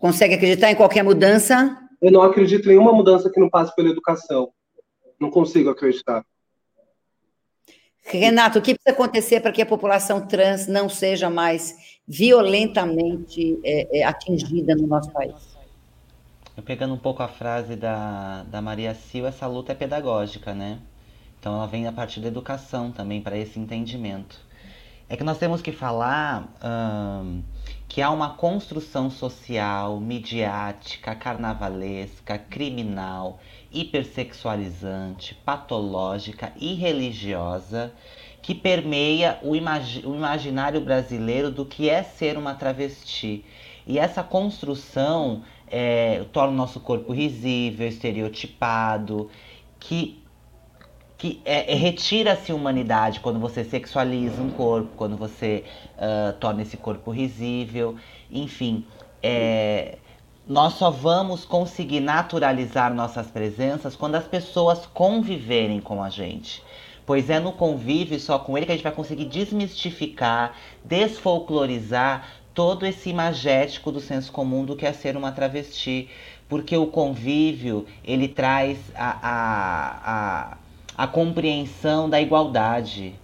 consegue 0.00 0.34
acreditar 0.34 0.70
em 0.70 0.76
qualquer 0.76 1.02
mudança? 1.02 1.76
Eu 2.00 2.12
não 2.12 2.22
acredito 2.22 2.66
em 2.66 2.68
nenhuma 2.68 2.92
mudança 2.92 3.30
que 3.30 3.40
não 3.40 3.48
passe 3.48 3.74
pela 3.74 3.88
educação. 3.88 4.52
Não 5.18 5.30
consigo 5.30 5.70
acreditar. 5.70 6.24
Renato, 8.02 8.58
o 8.58 8.62
que 8.62 8.74
precisa 8.74 8.94
acontecer 8.94 9.40
para 9.40 9.50
que 9.50 9.62
a 9.62 9.66
população 9.66 10.26
trans 10.26 10.66
não 10.66 10.88
seja 10.88 11.30
mais 11.30 11.98
violentamente 12.06 13.58
é, 13.64 14.00
é, 14.00 14.04
atingida 14.04 14.74
no 14.74 14.86
nosso 14.86 15.10
país? 15.10 15.54
Pegando 16.66 16.94
um 16.94 16.98
pouco 16.98 17.22
a 17.22 17.28
frase 17.28 17.74
da, 17.74 18.42
da 18.44 18.60
Maria 18.60 18.94
Sil, 18.94 19.26
essa 19.26 19.46
luta 19.46 19.72
é 19.72 19.74
pedagógica, 19.74 20.54
né? 20.54 20.78
Então 21.40 21.54
ela 21.54 21.66
vem 21.66 21.86
a 21.86 21.92
partir 21.92 22.20
da 22.20 22.28
educação 22.28 22.92
também, 22.92 23.20
para 23.20 23.36
esse 23.36 23.58
entendimento. 23.58 24.38
É 25.08 25.16
que 25.16 25.24
nós 25.24 25.38
temos 25.38 25.60
que 25.60 25.70
falar 25.72 26.48
que 27.88 28.00
há 28.02 28.10
uma 28.10 28.30
construção 28.30 29.10
social, 29.10 30.00
midiática, 30.00 31.14
carnavalesca, 31.14 32.38
criminal, 32.38 33.38
hipersexualizante, 33.70 35.34
patológica 35.44 36.52
e 36.56 36.74
religiosa 36.74 37.92
que 38.44 38.54
permeia 38.54 39.38
o, 39.42 39.56
imagi 39.56 40.06
o 40.06 40.14
imaginário 40.14 40.80
brasileiro 40.80 41.50
do 41.50 41.64
que 41.64 41.88
é 41.88 42.02
ser 42.02 42.36
uma 42.36 42.54
travesti. 42.54 43.44
E 43.86 43.98
essa 43.98 44.22
construção 44.22 45.42
é, 45.66 46.24
torna 46.32 46.52
o 46.52 46.56
nosso 46.56 46.78
corpo 46.80 47.12
risível, 47.12 47.88
estereotipado, 47.88 49.30
que, 49.80 50.22
que 51.24 51.40
é, 51.42 51.72
é, 51.72 51.74
retira-se 51.74 52.52
humanidade 52.52 53.20
quando 53.20 53.40
você 53.40 53.64
sexualiza 53.64 54.42
um 54.42 54.50
corpo, 54.50 54.90
quando 54.94 55.16
você 55.16 55.64
uh, 55.96 56.34
torna 56.34 56.60
esse 56.60 56.76
corpo 56.76 57.10
risível, 57.10 57.96
enfim. 58.30 58.84
É, 59.22 59.96
nós 60.46 60.74
só 60.74 60.90
vamos 60.90 61.46
conseguir 61.46 62.00
naturalizar 62.00 62.92
nossas 62.92 63.28
presenças 63.28 63.96
quando 63.96 64.16
as 64.16 64.28
pessoas 64.28 64.84
conviverem 64.84 65.80
com 65.80 66.02
a 66.02 66.10
gente. 66.10 66.62
Pois 67.06 67.30
é 67.30 67.40
no 67.40 67.52
convívio 67.52 68.20
só 68.20 68.38
com 68.38 68.58
ele 68.58 68.66
que 68.66 68.72
a 68.72 68.74
gente 68.74 68.84
vai 68.84 68.92
conseguir 68.92 69.24
desmistificar, 69.24 70.54
desfolclorizar 70.84 72.28
todo 72.52 72.84
esse 72.84 73.08
imagético 73.08 73.90
do 73.90 73.98
senso 73.98 74.30
comum 74.30 74.62
do 74.62 74.76
que 74.76 74.84
é 74.84 74.92
ser 74.92 75.16
uma 75.16 75.32
travesti. 75.32 76.06
Porque 76.50 76.76
o 76.76 76.86
convívio, 76.86 77.86
ele 78.04 78.28
traz 78.28 78.78
a, 78.94 79.18
a, 79.22 80.52
a, 80.52 80.56
a 80.96 81.06
compreensão 81.06 82.08
da 82.08 82.20
igualdade, 82.20 83.14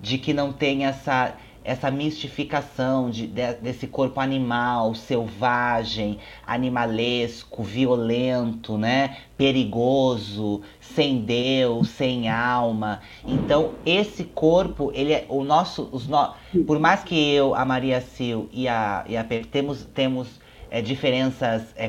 de 0.00 0.18
que 0.18 0.32
não 0.32 0.52
tem 0.52 0.86
essa 0.86 1.34
essa 1.66 1.90
mistificação 1.90 3.10
de, 3.10 3.26
de, 3.26 3.54
desse 3.54 3.88
corpo 3.88 4.20
animal, 4.20 4.94
selvagem, 4.94 6.20
animalesco, 6.46 7.64
violento, 7.64 8.78
né? 8.78 9.16
perigoso, 9.36 10.62
sem 10.80 11.22
Deus, 11.22 11.88
sem 11.88 12.28
alma. 12.28 13.00
Então, 13.26 13.72
esse 13.84 14.22
corpo, 14.22 14.92
ele 14.94 15.12
é 15.12 15.26
o 15.28 15.42
nosso, 15.42 15.88
os 15.90 16.06
no... 16.06 16.34
por 16.64 16.78
mais 16.78 17.02
que 17.02 17.18
eu, 17.34 17.52
a 17.52 17.64
Maria 17.64 18.00
Sil 18.00 18.46
e 18.52 18.68
a, 18.68 19.04
e 19.08 19.16
a 19.16 19.26
temos, 19.50 19.84
temos 19.86 20.28
é, 20.70 20.80
diferenças 20.80 21.64
é, 21.74 21.88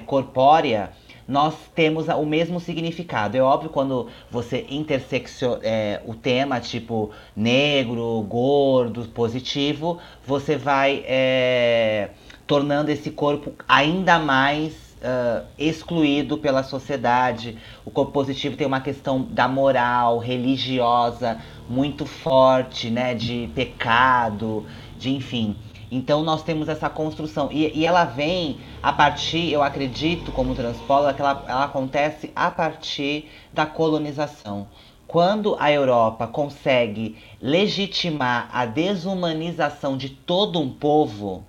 nós 1.27 1.55
temos 1.75 2.07
o 2.07 2.25
mesmo 2.25 2.59
significado. 2.59 3.35
É 3.35 3.41
óbvio 3.41 3.69
quando 3.69 4.07
você 4.31 4.65
intersecciona 4.69 5.59
é, 5.63 6.01
o 6.05 6.15
tema, 6.15 6.59
tipo 6.59 7.11
negro, 7.35 8.25
gordo, 8.27 9.05
positivo, 9.09 9.99
você 10.25 10.55
vai 10.55 11.03
é, 11.05 12.11
tornando 12.45 12.89
esse 12.89 13.11
corpo 13.11 13.53
ainda 13.67 14.17
mais 14.17 14.87
Uh, 14.97 15.45
excluído 15.59 16.39
pela 16.39 16.63
sociedade. 16.63 17.55
O 17.85 17.91
corpo 17.91 18.11
positivo 18.11 18.57
tem 18.57 18.65
uma 18.65 18.81
questão 18.81 19.21
da 19.21 19.47
moral 19.47 20.17
religiosa 20.17 21.39
muito 21.69 22.03
forte, 22.03 22.89
né? 22.89 23.13
De 23.13 23.47
pecado, 23.53 24.65
de 24.97 25.11
enfim. 25.11 25.55
Então 25.91 26.23
nós 26.23 26.43
temos 26.43 26.67
essa 26.67 26.89
construção. 26.89 27.49
E, 27.51 27.79
e 27.79 27.85
ela 27.85 28.03
vem 28.03 28.59
a 28.83 28.91
partir, 28.91 29.51
eu 29.51 29.63
acredito, 29.63 30.31
como 30.31 30.55
transpolo, 30.55 31.13
que 31.13 31.21
ela, 31.21 31.45
ela 31.47 31.63
acontece 31.63 32.31
a 32.35 32.51
partir 32.51 33.29
da 33.53 33.65
colonização. 33.65 34.67
Quando 35.07 35.55
a 35.57 35.71
Europa 35.71 36.27
consegue 36.27 37.17
legitimar 37.41 38.49
a 38.51 38.65
desumanização 38.65 39.95
de 39.95 40.09
todo 40.09 40.59
um 40.59 40.69
povo, 40.69 41.45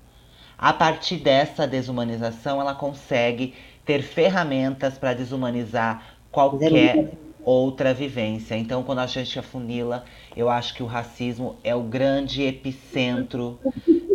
a 0.57 0.73
partir 0.73 1.17
dessa 1.17 1.67
desumanização 1.67 2.61
ela 2.61 2.75
consegue 2.75 3.55
ter 3.85 4.03
ferramentas 4.03 4.97
para 4.97 5.15
desumanizar 5.15 6.03
qualquer 6.31 7.11
outra 7.49 7.95
vivência. 7.95 8.55
Então, 8.57 8.83
quando 8.83 8.99
a 8.99 9.07
gente 9.07 9.39
afunila, 9.39 10.05
eu 10.37 10.51
acho 10.51 10.75
que 10.75 10.83
o 10.83 10.87
racismo 10.87 11.57
é 11.65 11.75
o 11.75 11.83
grande 11.83 12.43
epicentro 12.43 13.59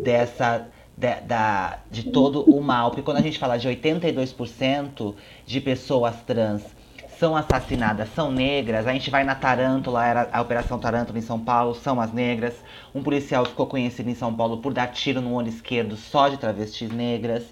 dessa 0.03 0.67
de, 0.95 1.15
da, 1.21 1.79
de 1.89 2.03
todo 2.03 2.43
o 2.43 2.61
mal. 2.61 2.91
Porque 2.91 3.01
quando 3.01 3.17
a 3.17 3.21
gente 3.21 3.39
fala 3.39 3.57
de 3.57 3.67
82% 3.67 5.15
de 5.45 5.61
pessoas 5.61 6.21
trans 6.21 6.63
são 7.17 7.35
assassinadas, 7.35 8.09
são 8.13 8.31
negras, 8.31 8.85
a 8.85 8.93
gente 8.93 9.09
vai 9.09 9.23
na 9.23 9.33
Tarântula, 9.33 10.05
era 10.05 10.29
a 10.31 10.41
Operação 10.41 10.77
Tarântula 10.77 11.17
em 11.17 11.21
São 11.21 11.39
Paulo, 11.39 11.73
são 11.73 11.99
as 12.01 12.11
negras. 12.11 12.53
Um 12.93 13.01
policial 13.01 13.45
ficou 13.45 13.65
conhecido 13.65 14.09
em 14.09 14.15
São 14.15 14.33
Paulo 14.33 14.57
por 14.57 14.73
dar 14.73 14.87
tiro 14.87 15.21
no 15.21 15.33
olho 15.33 15.47
esquerdo 15.47 15.95
só 15.95 16.27
de 16.27 16.37
travestis 16.37 16.91
negras. 16.91 17.45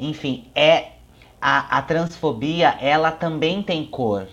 Enfim, 0.00 0.46
é 0.54 0.92
a, 1.40 1.78
a 1.78 1.82
transfobia, 1.82 2.76
ela 2.80 3.12
também 3.12 3.62
tem 3.62 3.84
cor. 3.84 4.26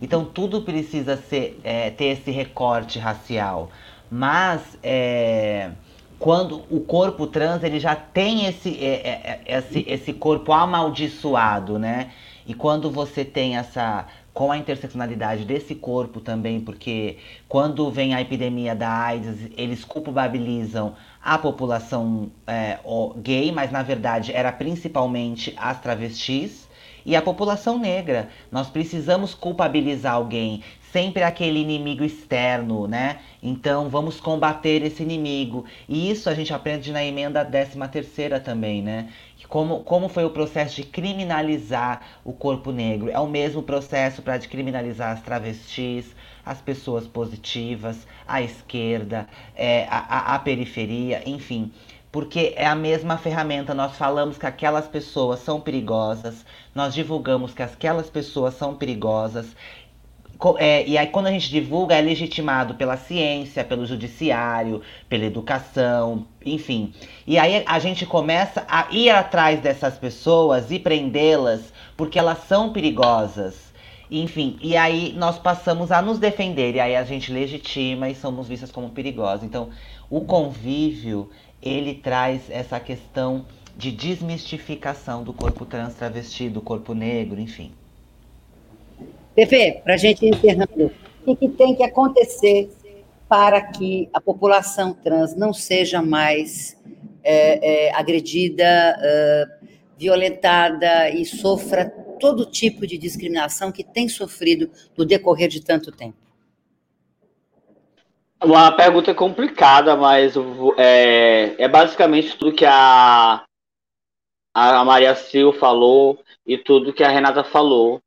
Então 0.00 0.24
tudo 0.24 0.62
precisa 0.62 1.16
ser, 1.16 1.60
é, 1.62 1.90
ter 1.90 2.06
esse 2.06 2.30
recorte 2.30 2.98
racial. 2.98 3.70
Mas 4.10 4.78
é, 4.82 5.70
quando 6.18 6.62
o 6.70 6.80
corpo 6.80 7.26
trans 7.26 7.62
ele 7.62 7.80
já 7.80 7.96
tem 7.96 8.46
esse, 8.46 8.78
é, 8.78 8.86
é, 8.86 9.40
é 9.44 9.58
esse, 9.58 9.84
esse 9.88 10.12
corpo 10.12 10.52
amaldiçoado, 10.52 11.78
né? 11.78 12.10
E 12.46 12.54
quando 12.54 12.90
você 12.90 13.24
tem 13.24 13.56
essa 13.56 14.06
com 14.32 14.50
a 14.50 14.56
interseccionalidade 14.56 15.44
desse 15.44 15.74
corpo 15.74 16.20
também, 16.20 16.60
porque 16.60 17.18
quando 17.48 17.90
vem 17.90 18.14
a 18.14 18.20
epidemia 18.20 18.74
da 18.74 18.88
AIDS, 18.88 19.50
eles 19.56 19.84
culpabilizam 19.84 20.94
a 21.22 21.36
população 21.36 22.30
é, 22.46 22.78
gay, 23.18 23.52
mas 23.52 23.70
na 23.70 23.82
verdade 23.82 24.32
era 24.32 24.50
principalmente 24.50 25.52
as 25.56 25.80
travestis 25.80 26.61
e 27.04 27.16
a 27.16 27.22
população 27.22 27.78
negra. 27.78 28.28
Nós 28.50 28.68
precisamos 28.68 29.34
culpabilizar 29.34 30.14
alguém, 30.14 30.62
sempre 30.92 31.22
aquele 31.22 31.60
inimigo 31.60 32.04
externo, 32.04 32.86
né? 32.86 33.20
Então 33.42 33.88
vamos 33.88 34.20
combater 34.20 34.82
esse 34.82 35.02
inimigo. 35.02 35.64
E 35.88 36.10
isso 36.10 36.28
a 36.28 36.34
gente 36.34 36.52
aprende 36.52 36.92
na 36.92 37.04
emenda 37.04 37.44
13 37.44 37.78
terceira 37.88 38.38
também, 38.38 38.82
né? 38.82 39.08
como, 39.52 39.80
como 39.80 40.08
foi 40.08 40.24
o 40.24 40.30
processo 40.30 40.76
de 40.76 40.82
criminalizar 40.84 42.00
o 42.24 42.32
corpo 42.32 42.72
negro. 42.72 43.10
É 43.10 43.20
o 43.20 43.26
mesmo 43.26 43.62
processo 43.62 44.22
para 44.22 44.38
criminalizar 44.38 45.12
as 45.12 45.20
travestis, 45.20 46.06
as 46.44 46.62
pessoas 46.62 47.06
positivas, 47.06 48.06
a 48.26 48.40
esquerda, 48.40 49.28
é, 49.54 49.86
a, 49.90 49.98
a, 49.98 50.34
a 50.36 50.38
periferia, 50.38 51.22
enfim 51.26 51.70
porque 52.12 52.52
é 52.56 52.66
a 52.66 52.74
mesma 52.74 53.16
ferramenta. 53.16 53.74
Nós 53.74 53.96
falamos 53.96 54.38
que 54.38 54.46
aquelas 54.46 54.86
pessoas 54.86 55.40
são 55.40 55.60
perigosas, 55.60 56.44
nós 56.74 56.94
divulgamos 56.94 57.52
que 57.52 57.62
aquelas 57.62 58.08
pessoas 58.08 58.54
são 58.54 58.76
perigosas 58.76 59.56
é, 60.58 60.86
e 60.86 60.98
aí, 60.98 61.06
quando 61.06 61.28
a 61.28 61.30
gente 61.30 61.48
divulga, 61.48 61.94
é 61.94 62.00
legitimado 62.00 62.74
pela 62.74 62.96
ciência, 62.96 63.64
pelo 63.64 63.86
judiciário, 63.86 64.82
pela 65.08 65.24
educação, 65.24 66.26
enfim. 66.44 66.92
E 67.26 67.38
aí 67.38 67.62
a 67.64 67.78
gente 67.78 68.04
começa 68.04 68.64
a 68.68 68.88
ir 68.90 69.10
atrás 69.10 69.60
dessas 69.60 69.96
pessoas 69.98 70.70
e 70.70 70.78
prendê-las 70.78 71.72
porque 71.96 72.18
elas 72.18 72.38
são 72.48 72.72
perigosas. 72.72 73.72
Enfim, 74.10 74.58
e 74.60 74.76
aí 74.76 75.14
nós 75.16 75.38
passamos 75.38 75.90
a 75.90 76.02
nos 76.02 76.18
defender, 76.18 76.74
e 76.74 76.80
aí 76.80 76.96
a 76.96 77.04
gente 77.04 77.32
legitima 77.32 78.10
e 78.10 78.14
somos 78.14 78.46
vistas 78.46 78.70
como 78.70 78.90
perigosas. 78.90 79.44
Então, 79.44 79.70
o 80.10 80.22
convívio, 80.22 81.30
ele 81.62 81.94
traz 81.94 82.50
essa 82.50 82.80
questão 82.80 83.46
de 83.76 83.90
desmistificação 83.90 85.22
do 85.22 85.32
corpo 85.32 85.64
trans 85.64 85.94
travesti, 85.94 86.48
do 86.48 86.60
corpo 86.60 86.92
negro, 86.94 87.40
enfim. 87.40 87.72
Pepe, 89.34 89.80
para 89.82 89.94
a 89.94 89.96
gente 89.96 90.26
encerrando, 90.26 90.92
o 91.24 91.34
que 91.34 91.48
tem 91.48 91.74
que 91.74 91.82
acontecer 91.82 92.70
para 93.28 93.62
que 93.62 94.10
a 94.12 94.20
população 94.20 94.92
trans 94.92 95.34
não 95.34 95.54
seja 95.54 96.02
mais 96.02 96.76
é, 97.24 97.86
é, 97.86 97.94
agredida, 97.94 98.64
é, 98.64 99.46
violentada 99.96 101.08
e 101.10 101.24
sofra 101.24 101.86
todo 102.20 102.44
tipo 102.44 102.86
de 102.86 102.98
discriminação 102.98 103.72
que 103.72 103.82
tem 103.82 104.08
sofrido 104.08 104.70
no 104.96 105.04
decorrer 105.04 105.48
de 105.48 105.62
tanto 105.62 105.90
tempo? 105.90 106.21
Uma 108.44 108.72
pergunta 108.72 109.14
complicada, 109.14 109.94
mas 109.94 110.34
é, 110.76 111.54
é 111.62 111.68
basicamente 111.68 112.36
tudo 112.36 112.54
que 112.54 112.66
a, 112.66 113.44
a 114.52 114.84
Maria 114.84 115.14
Sil 115.14 115.54
falou 115.54 116.20
e 116.44 116.58
tudo 116.58 116.92
que 116.92 117.04
a 117.04 117.08
Renata 117.08 117.44
falou. 117.44 118.00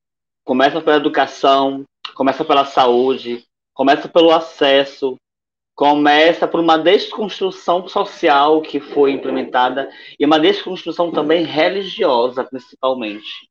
Começa 0.43 0.81
pela 0.81 0.97
educação, 0.97 1.85
começa 2.15 2.43
pela 2.43 2.65
saúde, 2.65 3.45
começa 3.73 4.09
pelo 4.09 4.31
acesso, 4.31 5.15
começa 5.73 6.45
por 6.45 6.59
uma 6.59 6.77
desconstrução 6.77 7.87
social 7.87 8.61
que 8.61 8.79
foi 8.79 9.11
implementada 9.11 9.89
e 10.19 10.25
uma 10.25 10.39
desconstrução 10.39 11.11
também 11.11 11.45
religiosa, 11.45 12.43
principalmente. 12.43 13.49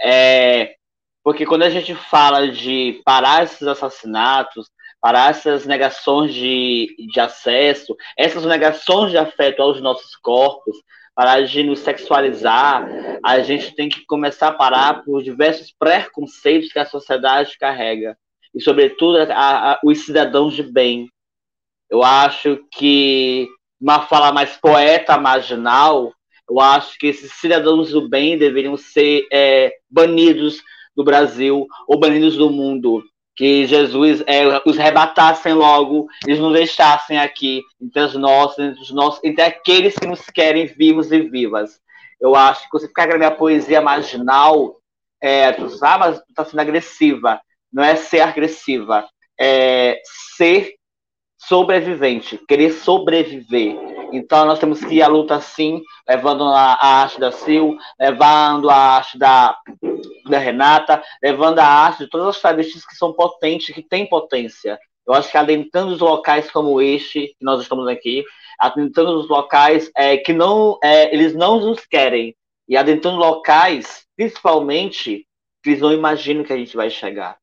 É, 0.00 0.76
porque 1.22 1.44
quando 1.44 1.62
a 1.62 1.70
gente 1.70 1.94
fala 1.94 2.48
de 2.50 3.02
parar 3.04 3.44
esses 3.44 3.66
assassinatos, 3.66 4.70
parar 5.02 5.30
essas 5.30 5.66
negações 5.66 6.32
de, 6.32 6.94
de 7.12 7.18
acesso, 7.18 7.96
essas 8.16 8.46
negações 8.46 9.10
de 9.10 9.18
afeto 9.18 9.60
aos 9.60 9.80
nossos 9.80 10.14
corpos, 10.14 10.76
parar 11.12 11.42
de 11.42 11.64
nos 11.64 11.80
sexualizar, 11.80 12.88
a 13.22 13.40
gente 13.40 13.74
tem 13.74 13.88
que 13.88 14.06
começar 14.06 14.48
a 14.48 14.54
parar 14.54 15.02
por 15.02 15.20
diversos 15.20 15.74
preconceitos 15.76 16.72
que 16.72 16.78
a 16.78 16.86
sociedade 16.86 17.58
carrega. 17.58 18.16
E, 18.54 18.62
sobretudo, 18.62 19.18
a, 19.18 19.72
a, 19.72 19.80
os 19.84 20.04
cidadãos 20.04 20.54
de 20.54 20.62
bem. 20.62 21.08
Eu 21.90 22.04
acho 22.04 22.60
que, 22.70 23.48
uma 23.80 24.02
fala 24.02 24.30
mais 24.30 24.56
poeta, 24.56 25.18
marginal, 25.18 26.12
eu 26.48 26.60
acho 26.60 26.96
que 26.96 27.08
esses 27.08 27.32
cidadãos 27.32 27.90
do 27.90 28.08
bem 28.08 28.38
deveriam 28.38 28.76
ser 28.76 29.26
é, 29.32 29.74
banidos 29.90 30.62
do 30.94 31.02
Brasil 31.02 31.66
ou 31.88 31.98
banidos 31.98 32.36
do 32.36 32.48
mundo 32.50 33.02
que 33.34 33.66
Jesus 33.66 34.22
é, 34.26 34.60
os 34.66 34.76
rebatassem 34.76 35.54
logo, 35.54 36.06
eles 36.26 36.38
não 36.38 36.52
deixassem 36.52 37.18
aqui 37.18 37.62
entre 37.80 38.02
os 38.02 38.14
nossos, 38.14 38.58
entre, 38.58 38.80
os 38.80 38.90
nossos, 38.90 39.20
entre 39.24 39.42
aqueles 39.42 39.94
que 39.94 40.06
nos 40.06 40.20
querem 40.26 40.66
vivos 40.66 41.10
e 41.10 41.20
vivas. 41.20 41.80
Eu 42.20 42.36
acho 42.36 42.62
que 42.62 42.78
você 42.78 42.86
ficar 42.86 43.08
com 43.08 43.14
a 43.14 43.18
minha 43.18 43.30
poesia 43.30 43.80
marginal, 43.80 44.76
é, 45.20 45.52
sabe, 45.70 45.98
mas 45.98 46.18
tu 46.18 46.34
tá 46.34 46.44
sendo 46.44 46.60
agressiva. 46.60 47.40
Não 47.72 47.82
é 47.82 47.96
ser 47.96 48.20
agressiva, 48.20 49.08
é 49.40 50.00
ser 50.36 50.74
sobrevivente, 51.48 52.38
querer 52.48 52.72
sobreviver. 52.72 53.76
Então 54.12 54.44
nós 54.44 54.58
temos 54.58 54.84
que 54.84 54.96
ir 54.96 55.02
à 55.02 55.08
luta 55.08 55.40
sim, 55.40 55.82
levando 56.08 56.44
a, 56.44 56.78
arte 56.80 57.18
da 57.18 57.32
Sil, 57.32 57.76
levando 57.98 58.68
a 58.68 58.76
arte 58.76 59.18
da, 59.18 59.56
da 60.28 60.38
Renata, 60.38 61.02
levando 61.22 61.58
a 61.58 61.66
arte 61.66 62.04
de 62.04 62.10
todas 62.10 62.28
as 62.28 62.40
travestis 62.40 62.86
que 62.86 62.94
são 62.94 63.12
potentes, 63.12 63.74
que 63.74 63.82
têm 63.82 64.08
potência. 64.08 64.78
Eu 65.06 65.14
acho 65.14 65.30
que 65.30 65.36
adentrando 65.36 65.92
os 65.92 66.00
locais 66.00 66.50
como 66.50 66.80
este, 66.80 67.28
que 67.28 67.44
nós 67.44 67.62
estamos 67.62 67.88
aqui, 67.88 68.24
adentrando 68.58 69.18
os 69.18 69.28
locais 69.28 69.90
é, 69.96 70.16
que 70.16 70.32
não, 70.32 70.78
é, 70.82 71.12
eles 71.12 71.34
não 71.34 71.58
nos 71.58 71.84
querem, 71.86 72.36
e 72.68 72.76
adentrando 72.76 73.16
locais, 73.16 74.06
principalmente, 74.16 75.26
que 75.62 75.70
eles 75.70 75.80
não 75.80 75.92
imaginam 75.92 76.44
que 76.44 76.52
a 76.52 76.56
gente 76.56 76.76
vai 76.76 76.88
chegar. 76.88 77.36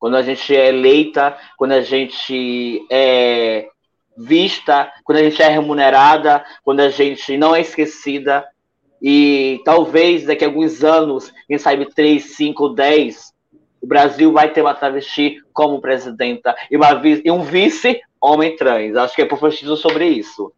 Quando 0.00 0.16
a 0.16 0.22
gente 0.22 0.56
é 0.56 0.68
eleita, 0.68 1.36
quando 1.58 1.72
a 1.72 1.82
gente 1.82 2.84
é 2.90 3.68
vista, 4.16 4.90
quando 5.04 5.18
a 5.18 5.22
gente 5.22 5.40
é 5.42 5.48
remunerada, 5.48 6.44
quando 6.64 6.80
a 6.80 6.88
gente 6.88 7.36
não 7.36 7.54
é 7.54 7.60
esquecida. 7.60 8.46
E 9.00 9.60
talvez 9.64 10.24
daqui 10.24 10.44
a 10.44 10.48
alguns 10.48 10.82
anos, 10.82 11.30
quem 11.46 11.58
sabe 11.58 11.86
3, 11.94 12.22
5, 12.34 12.70
10, 12.70 13.32
o 13.80 13.86
Brasil 13.86 14.32
vai 14.32 14.50
ter 14.50 14.62
uma 14.62 14.74
travesti 14.74 15.38
como 15.52 15.80
presidenta 15.80 16.56
e, 16.70 16.76
uma, 16.76 16.88
e 17.24 17.30
um 17.30 17.42
vice 17.42 18.00
homem 18.20 18.56
trans. 18.56 18.96
Acho 18.96 19.14
que 19.14 19.22
é 19.22 19.26
profetizo 19.26 19.76
sobre 19.76 20.06
isso. 20.06 20.50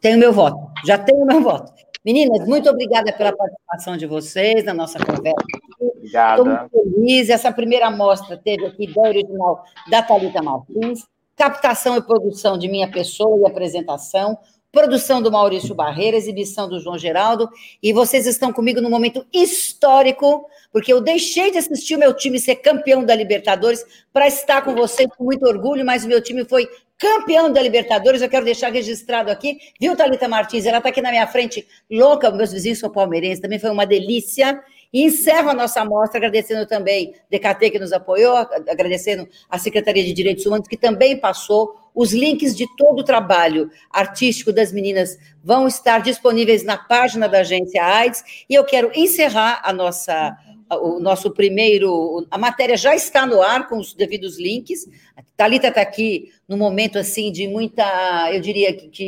Tenho 0.00 0.18
meu 0.18 0.32
voto, 0.32 0.58
já 0.84 0.98
tenho 0.98 1.24
meu 1.24 1.40
voto. 1.40 1.72
Meninas, 2.06 2.46
muito 2.46 2.70
obrigada 2.70 3.12
pela 3.12 3.36
participação 3.36 3.96
de 3.96 4.06
vocês 4.06 4.64
na 4.64 4.72
nossa 4.72 4.98
conversa. 4.98 5.34
Obrigada. 5.80 6.40
Estou 6.40 6.46
muito 6.46 6.70
feliz. 6.70 7.28
Essa 7.28 7.50
primeira 7.52 7.90
mostra 7.90 8.36
teve 8.36 8.64
aqui 8.64 8.84
ideia 8.84 9.08
original 9.08 9.64
da 9.90 10.02
Thalita 10.02 10.40
Martins 10.40 11.04
captação 11.36 11.96
e 11.96 12.02
produção 12.02 12.56
de 12.56 12.66
minha 12.66 12.90
pessoa 12.90 13.38
e 13.38 13.46
apresentação, 13.46 14.38
produção 14.72 15.22
do 15.22 15.30
Maurício 15.30 15.74
Barreira, 15.74 16.16
exibição 16.16 16.68
do 16.68 16.80
João 16.80 16.98
Geraldo, 16.98 17.48
e 17.82 17.92
vocês 17.92 18.26
estão 18.26 18.52
comigo 18.52 18.80
num 18.80 18.90
momento 18.90 19.24
histórico, 19.32 20.46
porque 20.72 20.92
eu 20.92 21.00
deixei 21.00 21.50
de 21.50 21.58
assistir 21.58 21.94
o 21.94 21.98
meu 21.98 22.14
time 22.14 22.38
ser 22.38 22.56
campeão 22.56 23.04
da 23.04 23.14
Libertadores 23.14 23.84
para 24.12 24.26
estar 24.26 24.62
com 24.62 24.74
vocês 24.74 25.08
com 25.16 25.24
muito 25.24 25.46
orgulho, 25.46 25.84
mas 25.84 26.04
o 26.04 26.08
meu 26.08 26.22
time 26.22 26.44
foi 26.44 26.68
campeão 26.98 27.52
da 27.52 27.62
Libertadores, 27.62 28.22
eu 28.22 28.28
quero 28.28 28.44
deixar 28.44 28.72
registrado 28.72 29.30
aqui, 29.30 29.58
viu, 29.80 29.96
Thalita 29.96 30.28
Martins? 30.28 30.66
Ela 30.66 30.78
está 30.78 30.88
aqui 30.88 31.02
na 31.02 31.10
minha 31.10 31.26
frente, 31.26 31.66
louca, 31.90 32.30
meus 32.30 32.52
vizinhos 32.52 32.78
são 32.78 32.90
palmeirenses, 32.90 33.40
também 33.40 33.58
foi 33.58 33.70
uma 33.70 33.86
delícia, 33.86 34.62
e 34.92 35.04
encerro 35.04 35.50
a 35.50 35.54
nossa 35.54 35.80
amostra 35.80 36.18
agradecendo 36.18 36.64
também 36.66 37.14
DKT 37.30 37.70
que 37.70 37.78
nos 37.78 37.92
apoiou, 37.92 38.36
agradecendo 38.36 39.28
a 39.50 39.58
Secretaria 39.58 40.04
de 40.04 40.12
Direitos 40.12 40.46
Humanos 40.46 40.68
que 40.68 40.76
também 40.76 41.18
passou. 41.18 41.76
Os 41.94 42.12
links 42.12 42.54
de 42.54 42.66
todo 42.76 43.00
o 43.00 43.04
trabalho 43.04 43.70
artístico 43.90 44.52
das 44.52 44.72
meninas 44.72 45.18
vão 45.42 45.66
estar 45.66 46.00
disponíveis 46.00 46.62
na 46.62 46.76
página 46.76 47.28
da 47.28 47.40
agência 47.40 47.82
AIDS. 47.82 48.22
E 48.48 48.54
eu 48.54 48.64
quero 48.64 48.90
encerrar 48.94 49.60
a 49.64 49.72
nossa 49.72 50.36
o 50.70 50.98
nosso 50.98 51.30
primeiro. 51.30 52.26
A 52.30 52.38
matéria 52.38 52.76
já 52.76 52.94
está 52.94 53.26
no 53.26 53.42
ar 53.42 53.68
com 53.68 53.78
os 53.78 53.94
devidos 53.94 54.38
links. 54.38 54.88
A 55.16 55.22
Thalita 55.36 55.68
está 55.68 55.80
aqui 55.80 56.32
no 56.48 56.56
momento 56.56 56.98
assim 56.98 57.30
de 57.30 57.46
muita, 57.48 57.84
eu 58.32 58.40
diria 58.40 58.72
que, 58.72 58.88
que. 58.88 59.06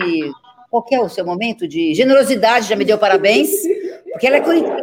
Qual 0.71 0.85
é 0.93 1.01
o 1.01 1.09
seu 1.09 1.25
momento 1.25 1.67
de 1.67 1.95
generosidade? 1.95 2.69
Já 2.69 2.77
me 2.77 2.85
deu 2.85 2.99
parabéns, 2.99 3.51
porque 4.13 4.27
ela 4.27 4.37
é 4.37 4.41
curitiba, 4.43 4.77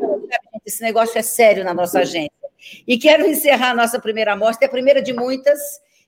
Esse 0.65 0.81
negócio 0.81 1.15
é 1.19 1.21
sério 1.21 1.63
na 1.63 1.75
nossa 1.75 1.99
agência. 1.99 2.31
E 2.87 2.97
quero 2.97 3.25
encerrar 3.27 3.71
a 3.71 3.75
nossa 3.75 3.99
primeira 3.99 4.33
amostra, 4.33 4.65
é 4.65 4.67
a 4.67 4.71
primeira 4.71 5.01
de 5.01 5.13
muitas, 5.13 5.59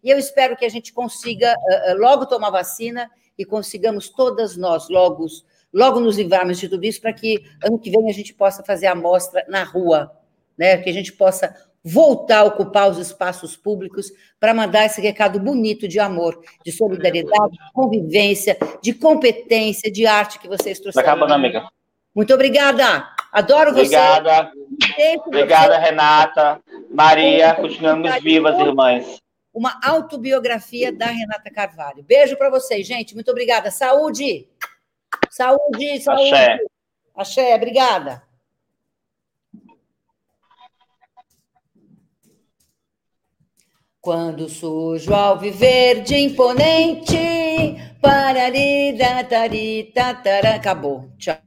e 0.04 0.10
eu 0.10 0.18
espero 0.18 0.56
que 0.56 0.66
a 0.66 0.70
gente 0.70 0.92
consiga 0.92 1.54
uh, 1.54 1.98
logo 1.98 2.26
tomar 2.26 2.50
vacina 2.50 3.10
e 3.38 3.46
consigamos 3.46 4.10
todas 4.10 4.58
nós 4.58 4.90
logo, 4.90 5.28
logo 5.72 6.00
nos 6.00 6.18
livrarmos 6.18 6.58
de 6.58 6.68
tudo 6.68 6.84
isso, 6.84 7.00
para 7.00 7.14
que 7.14 7.44
ano 7.64 7.78
que 7.78 7.92
vem 7.92 8.10
a 8.10 8.14
gente 8.14 8.34
possa 8.34 8.64
fazer 8.64 8.88
a 8.88 8.94
amostra 8.94 9.46
na 9.48 9.64
rua, 9.64 10.12
né? 10.58 10.78
que 10.78 10.90
a 10.90 10.94
gente 10.94 11.14
possa 11.14 11.56
voltar 11.84 12.40
a 12.40 12.44
ocupar 12.44 12.90
os 12.90 12.98
espaços 12.98 13.56
públicos 13.56 14.12
para 14.40 14.54
mandar 14.54 14.86
esse 14.86 15.00
recado 15.00 15.40
bonito 15.40 15.88
de 15.88 16.00
amor, 16.00 16.42
de 16.66 16.72
solidariedade, 16.72 17.54
de 17.54 17.72
convivência, 17.74 18.58
de 18.82 18.94
competência, 18.94 19.90
de 19.90 20.06
arte 20.06 20.40
que 20.40 20.50
vocês 20.50 20.80
trouxeram. 20.80 21.08
Acabando, 21.08 21.34
amiga. 21.34 21.68
Muito 22.14 22.34
obrigada. 22.34 23.08
Adoro 23.32 23.72
obrigada. 23.72 24.52
você. 24.52 25.18
Obrigada. 25.18 25.28
Obrigada, 25.28 25.78
Renata. 25.78 26.62
Maria, 26.90 27.54
continuamos 27.56 28.22
vivas, 28.22 28.60
irmãs. 28.60 29.22
Uma 29.54 29.80
autobiografia 29.84 30.92
da 30.92 31.06
Renata 31.08 31.50
Carvalho. 31.50 32.04
Beijo 32.04 32.36
para 32.38 32.50
vocês, 32.50 32.86
gente. 32.86 33.16
Muito 33.16 33.32
obrigada. 33.32 33.72
Saúde. 33.72 34.48
Saúde, 35.30 36.02
saúde. 36.02 36.34
Axé. 36.34 36.58
Axé, 37.16 37.56
obrigada. 37.56 38.27
Quando 44.08 44.48
sujo 44.48 45.14
ao 45.14 45.38
viver 45.38 46.02
de 46.02 46.16
imponente, 46.16 47.18
pararida, 48.02 49.22
tarita, 49.26 50.16
tara, 50.16 50.56
acabou. 50.56 51.12
Tchau. 51.18 51.38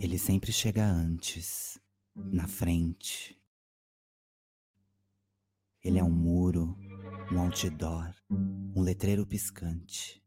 Ele 0.00 0.18
sempre 0.18 0.52
chega 0.52 0.84
antes, 0.84 1.78
na 2.16 2.48
frente. 2.48 3.40
Ele 5.84 6.00
é 6.00 6.02
um 6.02 6.10
muro, 6.10 6.76
um 7.30 7.40
outdoor, 7.40 8.14
um 8.30 8.80
letreiro 8.80 9.26
piscante. 9.26 10.22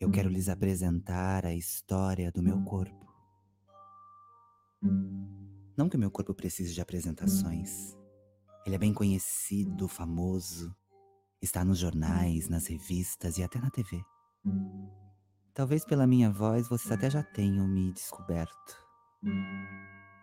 Eu 0.00 0.10
quero 0.10 0.28
lhes 0.28 0.48
apresentar 0.48 1.44
a 1.44 1.54
história 1.54 2.32
do 2.32 2.42
meu 2.42 2.62
corpo. 2.62 3.06
Não 5.76 5.88
que 5.88 5.96
meu 5.96 6.10
corpo 6.10 6.34
precise 6.34 6.74
de 6.74 6.80
apresentações. 6.80 7.96
Ele 8.64 8.74
é 8.74 8.78
bem 8.78 8.92
conhecido, 8.92 9.88
famoso, 9.88 10.74
está 11.40 11.64
nos 11.64 11.78
jornais, 11.78 12.48
nas 12.48 12.66
revistas 12.66 13.38
e 13.38 13.42
até 13.42 13.60
na 13.60 13.70
TV. 13.70 14.02
Talvez 15.54 15.84
pela 15.84 16.06
minha 16.06 16.30
voz 16.30 16.68
vocês 16.68 16.90
até 16.92 17.10
já 17.10 17.22
tenham 17.22 17.66
me 17.66 17.92
descoberto. 17.92 18.76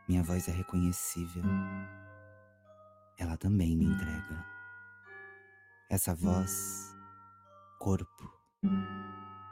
Minha 0.07 0.23
voz 0.23 0.47
é 0.47 0.51
reconhecível. 0.51 1.43
Ela 3.17 3.37
também 3.37 3.77
me 3.77 3.85
entrega. 3.85 4.45
Essa 5.89 6.13
voz, 6.13 6.93
corpo, 7.79 8.29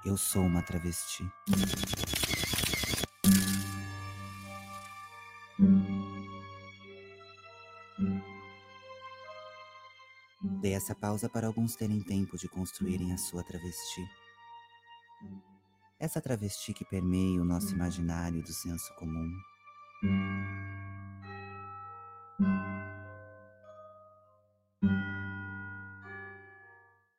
eu 0.04 0.18
sou 0.18 0.44
uma 0.44 0.62
travesti. 0.62 1.24
Dei 10.62 10.74
essa 10.74 10.94
pausa 10.94 11.30
para 11.30 11.48
alguns 11.48 11.76
terem 11.76 12.02
tempo 12.02 12.38
de 12.38 12.50
construírem 12.50 13.14
a 13.14 13.18
sua 13.18 13.44
travesti. 13.44 14.02
Essa 15.98 16.20
travesti 16.20 16.74
que 16.74 16.84
permeia 16.84 17.42
o 17.42 17.46
nosso 17.46 17.74
imaginário 17.74 18.42
do 18.42 18.52
senso 18.52 18.94
comum. 18.96 19.32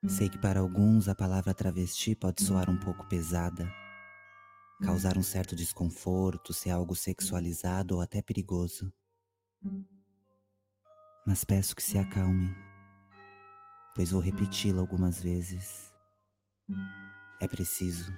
Sei 0.06 0.28
que 0.28 0.38
para 0.38 0.60
alguns 0.60 1.08
a 1.08 1.14
palavra 1.14 1.54
travesti 1.54 2.14
pode 2.14 2.42
soar 2.42 2.68
um 2.68 2.76
pouco 2.76 3.06
pesada, 3.06 3.72
causar 4.82 5.16
um 5.16 5.22
certo 5.22 5.56
desconforto, 5.56 6.52
ser 6.52 6.70
algo 6.70 6.94
sexualizado 6.94 7.94
ou 7.94 8.00
até 8.02 8.20
perigoso. 8.20 8.92
Mas 11.26 11.42
peço 11.42 11.74
que 11.74 11.82
se 11.82 11.96
acalmem, 11.96 12.54
pois 13.94 14.10
vou 14.10 14.20
repeti-la 14.20 14.80
algumas 14.80 15.22
vezes. 15.22 15.90
É 17.40 17.48
preciso. 17.48 18.12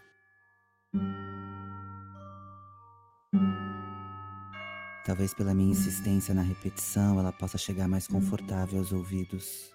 Talvez 5.04 5.32
pela 5.32 5.54
minha 5.54 5.70
insistência 5.70 6.34
na 6.34 6.42
repetição 6.42 7.20
ela 7.20 7.32
possa 7.32 7.56
chegar 7.56 7.86
mais 7.86 8.08
confortável 8.08 8.80
aos 8.80 8.90
ouvidos. 8.90 9.70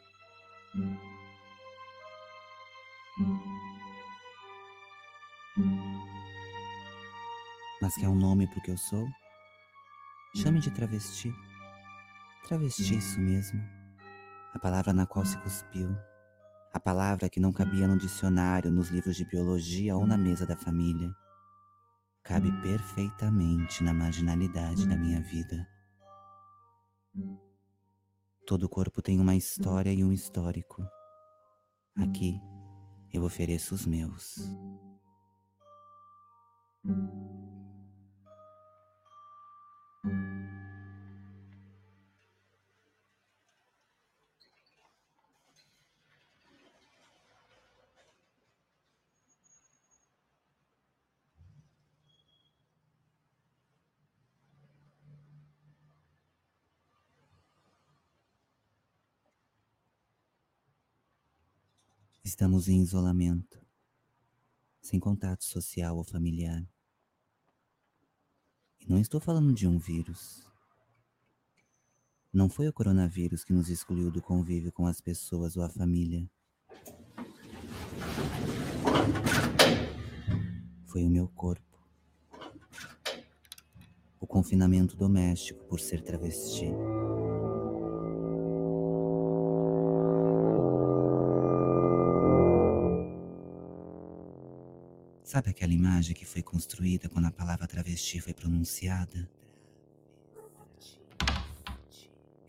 Mas 7.81 7.95
quer 7.95 8.07
um 8.07 8.15
nome 8.15 8.47
pro 8.47 8.61
que 8.61 8.71
eu 8.71 8.77
sou? 8.77 9.07
Chame 10.35 10.59
de 10.59 10.71
travesti. 10.71 11.33
Travesti, 12.47 12.97
isso 12.97 13.19
mesmo. 13.19 13.61
A 14.53 14.59
palavra 14.59 14.93
na 14.93 15.05
qual 15.05 15.25
se 15.25 15.37
cuspiu. 15.39 15.95
A 16.73 16.79
palavra 16.79 17.29
que 17.29 17.39
não 17.39 17.51
cabia 17.51 17.87
no 17.87 17.97
dicionário, 17.97 18.71
nos 18.71 18.89
livros 18.89 19.15
de 19.15 19.25
biologia 19.25 19.95
ou 19.95 20.07
na 20.07 20.17
mesa 20.17 20.45
da 20.45 20.55
família. 20.55 21.13
Cabe 22.23 22.51
perfeitamente 22.61 23.83
na 23.83 23.93
marginalidade 23.93 24.87
da 24.87 24.95
minha 24.95 25.21
vida. 25.21 25.67
Todo 28.45 28.69
corpo 28.69 29.01
tem 29.01 29.19
uma 29.19 29.35
história 29.35 29.91
e 29.91 30.03
um 30.03 30.13
histórico. 30.13 30.81
Aqui, 31.97 32.39
eu 33.13 33.23
ofereço 33.23 33.75
os 33.75 33.85
meus. 33.85 34.37
Estamos 62.41 62.67
em 62.67 62.81
isolamento, 62.81 63.63
sem 64.81 64.99
contato 64.99 65.43
social 65.43 65.95
ou 65.95 66.03
familiar. 66.03 66.67
E 68.79 68.89
não 68.89 68.97
estou 68.97 69.21
falando 69.21 69.53
de 69.53 69.67
um 69.67 69.77
vírus. 69.77 70.43
Não 72.33 72.49
foi 72.49 72.67
o 72.67 72.73
coronavírus 72.73 73.43
que 73.43 73.53
nos 73.53 73.69
excluiu 73.69 74.09
do 74.09 74.23
convívio 74.23 74.71
com 74.71 74.87
as 74.87 74.99
pessoas 74.99 75.55
ou 75.55 75.61
a 75.61 75.69
família. 75.69 76.27
Foi 80.87 81.03
o 81.03 81.11
meu 81.11 81.27
corpo. 81.27 81.77
O 84.19 84.25
confinamento 84.25 84.97
doméstico 84.97 85.63
por 85.65 85.79
ser 85.79 86.01
travesti. 86.01 86.71
Sabe 95.31 95.49
aquela 95.49 95.71
imagem 95.71 96.13
que 96.13 96.25
foi 96.25 96.41
construída 96.41 97.07
quando 97.07 97.23
a 97.23 97.31
palavra 97.31 97.65
travesti 97.65 98.19
foi 98.19 98.33
pronunciada? 98.33 99.31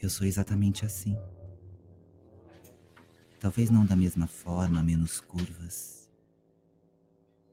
Eu 0.01 0.11
sou 0.11 0.27
exatamente 0.27 0.85
assim. 0.85 1.17
Talvez 3.39 3.71
não 3.71 3.87
da 3.87 3.95
mesma 3.95 4.27
forma, 4.27 4.83
menos 4.83 5.21
curvas. 5.21 6.11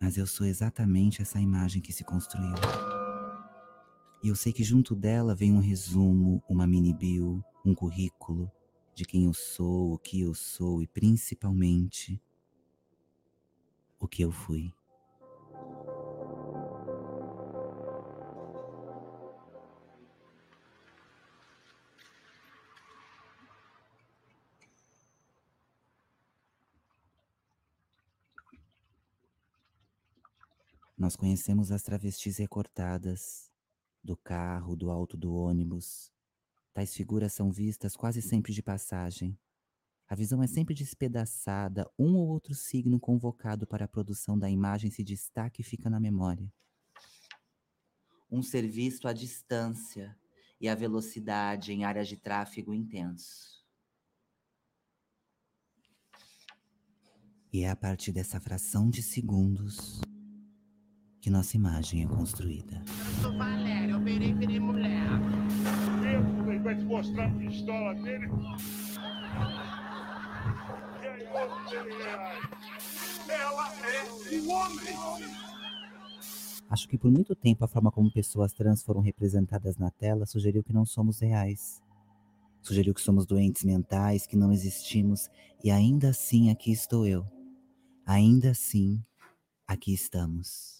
Mas 0.02 0.18
eu 0.18 0.26
sou 0.26 0.48
exatamente 0.48 1.22
essa 1.22 1.40
imagem 1.40 1.80
que 1.80 1.94
se 1.94 2.04
construiu. 2.04 2.56
E 4.24 4.30
eu 4.30 4.36
sei 4.36 4.52
que 4.52 4.64
junto 4.64 4.96
dela 4.96 5.36
vem 5.36 5.52
um 5.52 5.60
resumo, 5.60 6.44
uma 6.50 6.66
mini 6.66 6.92
bio, 6.92 7.46
um 7.64 7.76
currículo 7.76 8.52
de 8.96 9.06
quem 9.06 9.26
eu 9.26 9.34
sou, 9.36 9.94
o 9.94 10.00
que 10.00 10.22
eu 10.22 10.34
sou 10.34 10.82
e 10.82 10.88
principalmente 10.88 12.20
o 14.00 14.08
que 14.08 14.24
eu 14.24 14.32
fui. 14.32 14.74
Nós 31.10 31.16
conhecemos 31.16 31.72
as 31.72 31.82
travestis 31.82 32.38
recortadas, 32.38 33.52
do 34.04 34.16
carro, 34.16 34.76
do 34.76 34.92
alto 34.92 35.18
do 35.18 35.34
ônibus. 35.34 36.12
Tais 36.72 36.94
figuras 36.94 37.34
são 37.34 37.52
vistas 37.52 37.96
quase 37.96 38.22
sempre 38.22 38.54
de 38.54 38.62
passagem. 38.62 39.36
A 40.08 40.14
visão 40.14 40.44
é 40.44 40.46
sempre 40.46 40.76
despedaçada, 40.76 41.90
um 41.98 42.16
ou 42.16 42.28
outro 42.28 42.54
signo 42.54 43.00
convocado 43.00 43.66
para 43.66 43.86
a 43.86 43.88
produção 43.88 44.38
da 44.38 44.52
imagem 44.52 44.92
se 44.92 45.04
destaca 45.04 45.60
e 45.60 45.64
fica 45.64 45.90
na 45.90 46.00
memória. 46.00 46.54
Um 48.30 48.44
ser 48.44 48.68
visto 48.68 49.08
à 49.08 49.12
distância 49.12 50.16
e 50.62 50.70
à 50.70 50.76
velocidade 50.76 51.74
em 51.74 51.86
áreas 51.86 52.08
de 52.08 52.18
tráfego 52.18 52.72
intenso. 52.72 53.66
E 57.52 57.64
é 57.64 57.70
a 57.72 57.76
partir 57.76 58.12
dessa 58.12 58.40
fração 58.40 58.92
de 58.92 59.02
segundos 59.02 60.00
que 61.22 61.30
nossa 61.30 61.58
imagem 61.58 62.04
é 62.04 62.08
construída. 62.08 62.82
Eu 62.88 63.22
sou 63.22 63.38
Valéria, 63.38 63.92
eu 63.92 64.00
virei, 64.00 64.34
virei 64.34 64.60
mulher. 64.60 65.08
Ele 66.48 66.60
vai 66.60 66.76
te 66.76 66.84
mostrar 66.84 67.26
a 67.26 67.32
pistola 67.32 67.94
dele. 67.96 68.30
E 73.28 73.32
Ela 73.32 73.74
é 73.86 74.40
um 74.40 74.52
homem. 74.52 75.40
Acho 76.70 76.88
que 76.88 76.98
por 76.98 77.12
muito 77.12 77.36
tempo 77.36 77.66
a 77.66 77.68
forma 77.68 77.92
como 77.92 78.12
pessoas 78.12 78.54
trans 78.54 78.84
foram 78.84 79.02
representadas 79.02 79.78
na 79.78 79.90
tela 79.90 80.26
sugeriu 80.26 80.64
que 80.64 80.72
não 80.72 80.86
somos 80.86 81.20
reais. 81.20 81.82
Sugeriu 82.62 82.94
que 82.94 83.02
somos 83.02 83.26
doentes 83.26 83.64
mentais, 83.64 84.28
que 84.28 84.36
não 84.36 84.52
existimos, 84.52 85.30
e 85.64 85.72
ainda 85.72 86.10
assim 86.10 86.52
aqui 86.52 86.72
estou 86.72 87.08
eu. 87.08 87.26
Ainda 88.06 88.52
assim, 88.52 89.04
aqui 89.68 89.94
estamos. 89.94 90.79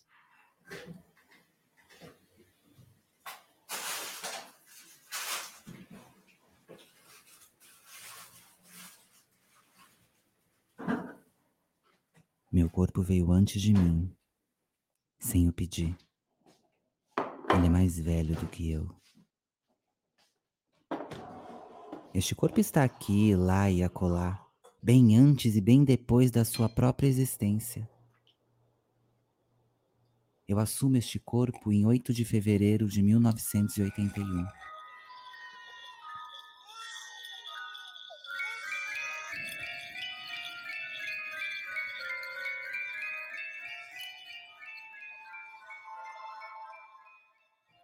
Meu 12.52 12.68
corpo 12.68 13.04
veio 13.04 13.32
antes 13.32 13.62
de 13.62 13.72
mim, 13.72 14.12
sem 15.20 15.46
eu 15.46 15.54
pedir. 15.54 15.96
Ele 17.56 17.68
é 17.68 17.70
mais 17.70 18.00
velho 18.00 18.36
do 18.36 18.48
que 18.48 18.72
eu. 18.72 18.90
Este 22.12 22.34
corpo 22.34 22.60
está 22.60 22.84
aqui, 22.84 23.36
lá 23.36 23.70
e 23.70 23.84
acolá, 23.84 24.44
bem 24.82 25.16
antes 25.16 25.56
e 25.56 25.62
bem 25.62 25.84
depois 25.84 26.32
da 26.32 26.44
sua 26.44 26.68
própria 26.68 27.08
existência. 27.08 27.88
Eu 30.50 30.58
assumo 30.58 30.98
este 30.98 31.20
corpo 31.20 31.72
em 31.72 31.86
8 31.86 32.12
de 32.12 32.26
fevereiro 32.26 32.88
de 32.88 33.04
1981. 33.04 34.48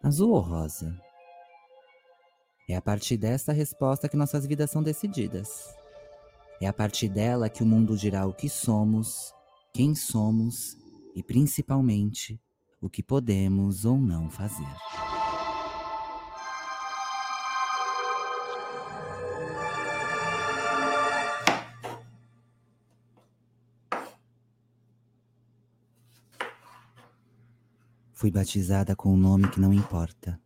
Azul 0.02 0.32
ou 0.32 0.40
rosa? 0.40 1.00
É 2.68 2.74
a 2.74 2.82
partir 2.82 3.16
desta 3.16 3.52
resposta 3.52 4.08
que 4.08 4.16
nossas 4.16 4.44
vidas 4.44 4.72
são 4.72 4.82
decididas. 4.82 5.72
É 6.60 6.66
a 6.66 6.72
partir 6.72 7.08
dela 7.08 7.48
que 7.48 7.62
o 7.62 7.66
mundo 7.66 7.96
dirá 7.96 8.26
o 8.26 8.34
que 8.34 8.48
somos, 8.48 9.32
quem 9.72 9.94
somos 9.94 10.76
e, 11.14 11.22
principalmente, 11.22 12.40
o 12.80 12.88
que 12.88 13.02
podemos 13.02 13.84
ou 13.84 13.98
não 13.98 14.30
fazer. 14.30 14.66
Fui 28.12 28.30
batizada 28.30 28.96
com 28.96 29.12
um 29.12 29.16
nome 29.16 29.48
que 29.50 29.60
não 29.60 29.74
importa. 29.74 30.40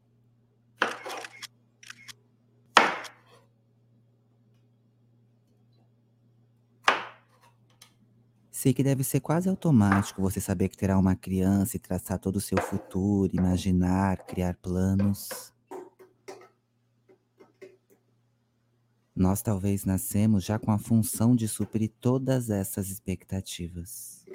Sei 8.61 8.74
que 8.74 8.82
deve 8.82 9.03
ser 9.03 9.20
quase 9.20 9.49
automático 9.49 10.20
você 10.20 10.39
saber 10.39 10.69
que 10.69 10.77
terá 10.77 10.99
uma 10.99 11.16
criança 11.16 11.78
e 11.78 11.81
traçar 11.81 12.19
todo 12.19 12.37
o 12.37 12.41
seu 12.43 12.61
futuro, 12.61 13.35
imaginar, 13.35 14.19
criar 14.27 14.55
planos. 14.57 15.31
Nós 19.16 19.41
talvez 19.41 19.87
nascemos 19.87 20.45
já 20.45 20.59
com 20.59 20.70
a 20.70 20.78
função 20.78 21.35
de 21.35 21.49
suprir 21.49 21.91
todas 22.03 22.51
essas 22.51 22.91
expectativas. 22.91 24.27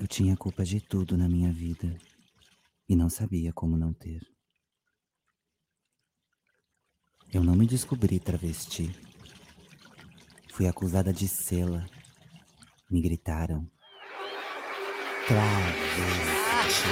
Eu 0.00 0.06
tinha 0.08 0.34
culpa 0.34 0.64
de 0.64 0.80
tudo 0.80 1.14
na 1.14 1.28
minha 1.28 1.52
vida 1.52 1.94
e 2.88 2.96
não 2.96 3.10
sabia 3.10 3.52
como 3.52 3.76
não 3.76 3.92
ter. 3.92 4.26
Eu 7.30 7.44
não 7.44 7.54
me 7.54 7.66
descobri 7.66 8.18
travesti. 8.18 8.90
Fui 10.54 10.66
acusada 10.66 11.12
de 11.12 11.28
sela. 11.28 11.84
Me 12.90 13.02
gritaram. 13.02 13.70
Travesti. 15.28 16.88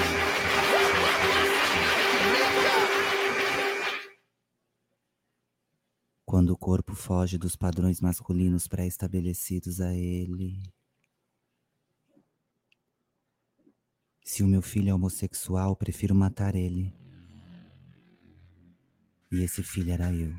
Quando 6.26 6.50
o 6.50 6.58
corpo 6.58 6.94
foge 6.94 7.38
dos 7.38 7.56
padrões 7.56 8.02
masculinos 8.02 8.68
pré-estabelecidos 8.68 9.80
a 9.80 9.94
ele, 9.94 10.60
Se 14.28 14.42
o 14.42 14.46
meu 14.46 14.60
filho 14.60 14.90
é 14.90 14.94
homossexual, 14.94 15.74
prefiro 15.74 16.14
matar 16.14 16.54
ele. 16.54 16.94
E 19.32 19.42
esse 19.42 19.62
filho 19.62 19.90
era 19.90 20.12
eu. 20.12 20.34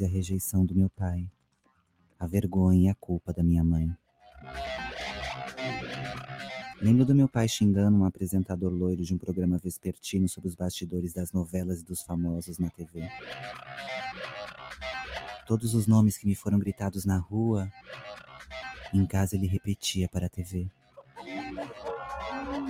E 0.00 0.04
a 0.04 0.08
rejeição 0.08 0.64
do 0.64 0.74
meu 0.74 0.88
pai, 0.90 1.28
a 2.18 2.26
vergonha 2.26 2.88
e 2.88 2.88
a 2.88 2.94
culpa 2.94 3.32
da 3.32 3.42
minha 3.42 3.64
mãe. 3.64 3.90
Lembro 6.80 7.04
do 7.04 7.14
meu 7.14 7.28
pai 7.28 7.48
xingando 7.48 7.98
um 7.98 8.04
apresentador 8.04 8.72
loiro 8.72 9.02
de 9.02 9.12
um 9.12 9.18
programa 9.18 9.58
vespertino 9.58 10.28
sobre 10.28 10.48
os 10.48 10.54
bastidores 10.54 11.12
das 11.12 11.32
novelas 11.32 11.80
e 11.80 11.84
dos 11.84 12.02
famosos 12.02 12.58
na 12.58 12.70
TV. 12.70 13.08
Todos 15.46 15.74
os 15.74 15.86
nomes 15.86 16.16
que 16.16 16.26
me 16.26 16.36
foram 16.36 16.58
gritados 16.58 17.04
na 17.04 17.18
rua, 17.18 17.68
em 18.94 19.04
casa 19.06 19.34
ele 19.34 19.46
repetia 19.46 20.08
para 20.08 20.26
a 20.26 20.28
TV. 20.28 20.70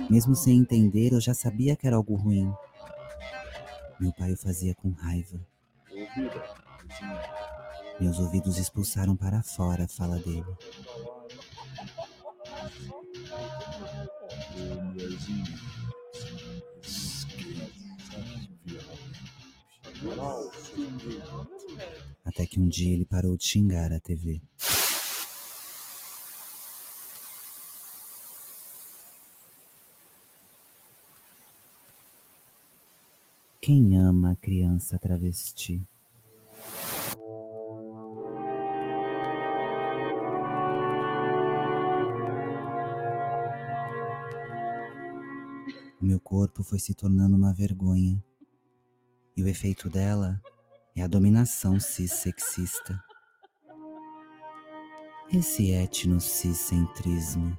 Mesmo 0.09 0.35
sem 0.35 0.57
entender, 0.57 1.13
eu 1.13 1.21
já 1.21 1.35
sabia 1.35 1.75
que 1.75 1.85
era 1.85 1.95
algo 1.95 2.15
ruim. 2.15 2.51
Meu 3.99 4.11
pai 4.13 4.33
o 4.33 4.37
fazia 4.37 4.73
com 4.73 4.89
raiva. 4.89 5.39
Meus 7.99 8.17
ouvidos 8.17 8.57
expulsaram 8.57 9.15
para 9.15 9.43
fora 9.43 9.83
a 9.83 9.87
fala 9.87 10.17
dele. 10.19 10.45
Até 22.23 22.45
que 22.45 22.59
um 22.59 22.69
dia 22.69 22.93
ele 22.93 23.05
parou 23.05 23.35
de 23.35 23.45
xingar 23.45 23.91
a 23.91 23.99
TV. 23.99 24.41
Quem 33.59 33.97
ama 33.97 34.31
a 34.31 34.35
criança 34.35 34.97
travesti? 34.97 35.81
Corpo 46.49 46.63
foi 46.63 46.79
se 46.79 46.95
tornando 46.95 47.35
uma 47.35 47.53
vergonha. 47.53 48.23
E 49.37 49.43
o 49.43 49.47
efeito 49.47 49.87
dela 49.87 50.41
é 50.95 51.03
a 51.03 51.07
dominação 51.07 51.79
cis-sexista. 51.79 52.99
Esse 55.31 55.69
etno-ciscentrismo. 55.69 57.55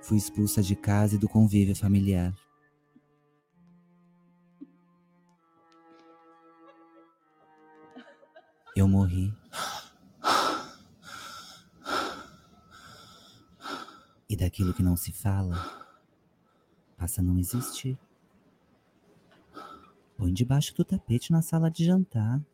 Fui 0.00 0.16
expulsa 0.16 0.62
de 0.62 0.74
casa 0.74 1.16
e 1.16 1.18
do 1.18 1.28
convívio 1.28 1.76
familiar. 1.76 2.34
Eu 8.74 8.88
morri. 8.88 9.30
E 14.28 14.36
daquilo 14.36 14.72
que 14.72 14.82
não 14.82 14.96
se 14.96 15.12
fala, 15.12 15.85
passa 17.06 17.20
a 17.20 17.24
não 17.24 17.38
existir. 17.38 17.96
Põe 20.16 20.32
debaixo 20.32 20.74
do 20.74 20.84
tapete 20.84 21.30
na 21.30 21.40
sala 21.40 21.70
de 21.70 21.84
jantar. 21.84 22.44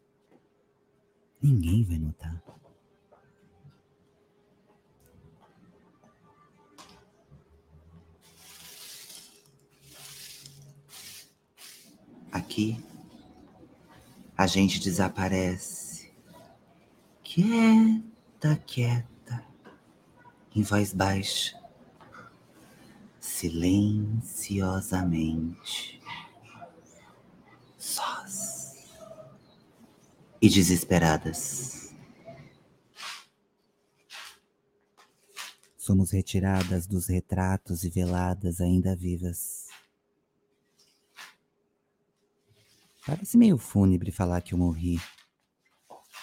Ninguém 1.40 1.82
vai 1.82 1.98
notar. 1.98 2.42
Aqui, 12.30 12.84
a 14.36 14.46
gente 14.46 14.78
desaparece. 14.80 16.12
Quieta, 17.22 18.56
quieta, 18.66 19.46
em 20.54 20.62
voz 20.62 20.92
baixa, 20.92 21.58
silenciosamente, 23.42 26.00
sós 27.76 28.76
e 30.40 30.48
desesperadas. 30.48 31.92
Somos 35.76 36.12
retiradas 36.12 36.86
dos 36.86 37.08
retratos 37.08 37.82
e 37.82 37.90
veladas 37.90 38.60
ainda 38.60 38.94
vivas. 38.94 39.66
Parece 43.04 43.36
meio 43.36 43.58
fúnebre 43.58 44.12
falar 44.12 44.40
que 44.40 44.54
eu 44.54 44.58
morri, 44.58 45.00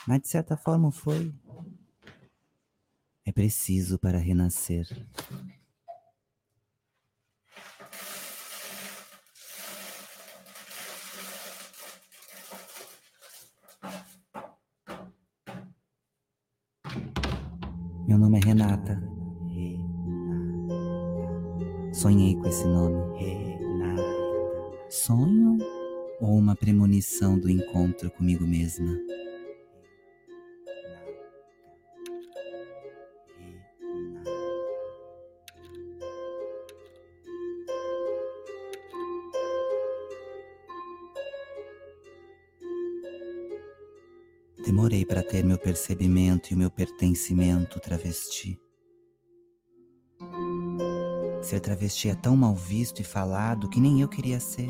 mas 0.07 0.21
de 0.21 0.29
certa 0.29 0.55
forma 0.55 0.89
foi. 0.89 1.35
É 3.25 3.33
preciso 3.33 3.99
para 3.99 4.17
renascer. 4.17 4.87
Renata. 18.49 18.99
Sonhei 21.93 22.33
com 22.35 22.47
esse 22.47 22.65
nome. 22.65 22.97
Sonho 24.89 25.59
ou 26.19 26.35
uma 26.35 26.55
premonição 26.55 27.37
do 27.37 27.47
encontro 27.47 28.09
comigo 28.09 28.47
mesma? 28.47 28.97
Percebimento 45.79 46.51
e 46.51 46.55
o 46.55 46.57
meu 46.57 46.69
pertencimento 46.69 47.79
travesti. 47.79 48.59
Ser 51.41 51.61
travesti 51.61 52.09
é 52.09 52.15
tão 52.15 52.35
mal 52.35 52.53
visto 52.53 52.99
e 52.99 53.05
falado 53.05 53.69
que 53.69 53.79
nem 53.79 54.01
eu 54.01 54.09
queria 54.09 54.41
ser. 54.41 54.69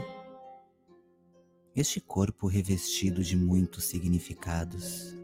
Este 1.75 1.99
corpo 1.99 2.45
revestido 2.45 3.23
de 3.23 3.35
muitos 3.35 3.85
significados. 3.85 5.15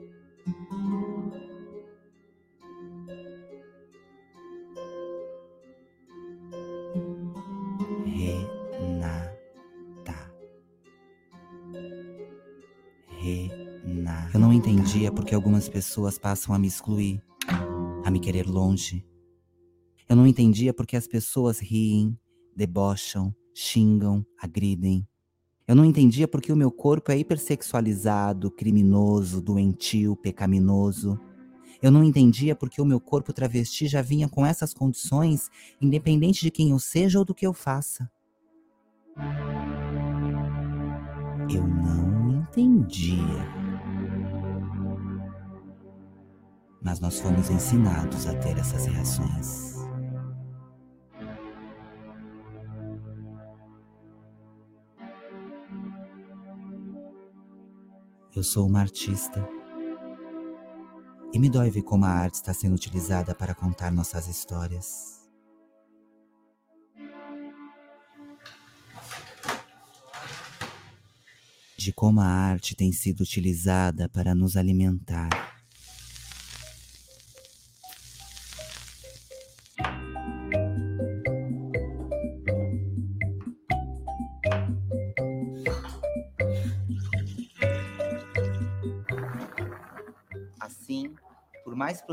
Porque 15.11 15.35
algumas 15.35 15.67
pessoas 15.69 16.17
passam 16.17 16.53
a 16.53 16.59
me 16.59 16.67
excluir, 16.67 17.21
a 18.03 18.11
me 18.11 18.19
querer 18.19 18.47
longe. 18.47 19.05
Eu 20.07 20.15
não 20.15 20.27
entendia 20.27 20.73
porque 20.73 20.95
as 20.95 21.07
pessoas 21.07 21.59
riem, 21.59 22.17
debocham, 22.55 23.35
xingam, 23.53 24.25
agridem. 24.39 25.07
Eu 25.67 25.75
não 25.75 25.83
entendia 25.83 26.27
porque 26.27 26.51
o 26.51 26.55
meu 26.55 26.71
corpo 26.71 27.11
é 27.11 27.17
hipersexualizado, 27.17 28.51
criminoso, 28.51 29.41
doentio, 29.41 30.15
pecaminoso. 30.15 31.19
Eu 31.81 31.91
não 31.91 32.03
entendia 32.03 32.55
porque 32.55 32.81
o 32.81 32.85
meu 32.85 32.99
corpo 32.99 33.33
travesti 33.33 33.87
já 33.87 34.01
vinha 34.01 34.29
com 34.29 34.45
essas 34.45 34.73
condições, 34.73 35.49
independente 35.81 36.41
de 36.41 36.51
quem 36.51 36.69
eu 36.69 36.79
seja 36.79 37.17
ou 37.17 37.25
do 37.25 37.33
que 37.33 37.45
eu 37.45 37.53
faça. 37.53 38.09
Eu 41.49 41.67
não 41.67 42.41
entendia. 42.41 43.54
Mas 46.85 46.99
nós 46.99 47.19
fomos 47.19 47.49
ensinados 47.49 48.27
a 48.27 48.35
ter 48.35 48.55
essas 48.59 48.85
reações. 48.85 49.73
Eu 58.35 58.43
sou 58.43 58.67
uma 58.67 58.81
artista. 58.81 59.43
E 61.33 61.39
me 61.39 61.49
dói 61.49 61.71
ver 61.71 61.81
como 61.81 62.05
a 62.05 62.09
arte 62.09 62.35
está 62.35 62.53
sendo 62.53 62.75
utilizada 62.75 63.33
para 63.33 63.55
contar 63.55 63.91
nossas 63.91 64.27
histórias. 64.27 65.27
De 71.75 71.91
como 71.91 72.21
a 72.21 72.27
arte 72.27 72.75
tem 72.75 72.91
sido 72.91 73.21
utilizada 73.21 74.07
para 74.07 74.35
nos 74.35 74.55
alimentar. 74.55 75.54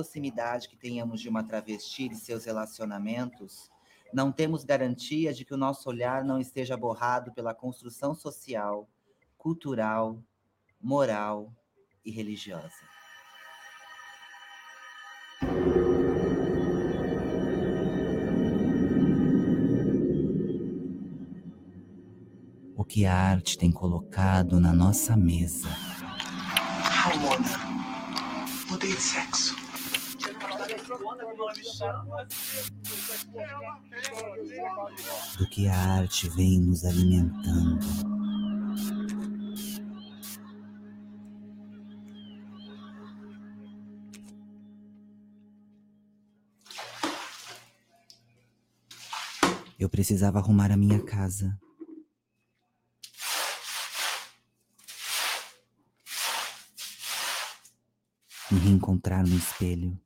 Proximidade 0.03 0.69
que 0.69 0.77
tenhamos 0.77 1.21
de 1.21 1.29
uma 1.29 1.45
travesti 1.45 2.09
e 2.11 2.17
seus 2.17 2.45
relacionamentos, 2.45 3.71
não 4.13 4.33
temos 4.33 4.65
garantia 4.65 5.33
de 5.33 5.45
que 5.45 5.55
o 5.55 5.57
nosso 5.57 5.89
olhar 5.89 6.25
não 6.25 6.41
esteja 6.41 6.77
borrado 6.77 7.33
pela 7.33 7.55
construção 7.55 8.13
social, 8.13 8.89
cultural, 9.39 10.21
moral 10.81 11.53
e 12.05 12.11
religiosa. 12.11 12.83
O 22.77 22.85
que 22.85 23.07
a 23.07 23.15
arte 23.15 23.57
tem 23.57 23.71
colocado 23.71 24.59
na 24.59 24.73
nossa 24.73 25.17
mesa. 25.17 25.69
Mudei 28.69 28.91
de 28.91 29.01
sexo 29.01 29.62
do 35.39 35.47
que 35.49 35.69
a 35.69 35.77
arte 35.77 36.29
vem 36.31 36.61
nos 36.61 36.85
alimentando. 36.85 37.87
Eu 49.79 49.89
precisava 49.89 50.39
arrumar 50.39 50.71
a 50.71 50.77
minha 50.77 51.03
casa. 51.03 51.59
Me 58.51 58.59
reencontrar 58.59 59.27
no 59.27 59.37
espelho. 59.37 59.99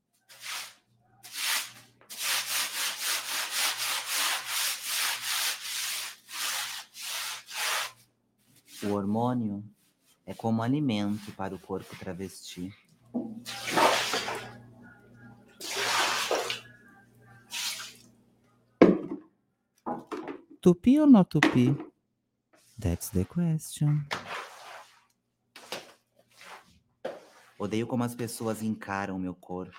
Hormônio 8.97 9.63
é 10.25 10.35
como 10.35 10.63
alimento 10.63 11.33
para 11.33 11.55
o 11.55 11.59
corpo 11.59 11.97
travesti. 11.97 12.75
Tupi 20.61 20.99
ou 20.99 21.07
not 21.07 21.31
tupi? 21.31 21.77
That's 22.79 23.11
the 23.11 23.25
question. 23.25 24.05
Odeio 27.59 27.87
como 27.87 28.05
as 28.05 28.15
pessoas 28.15 28.63
encaram 28.63 29.19
meu 29.19 29.35
corpo, 29.35 29.79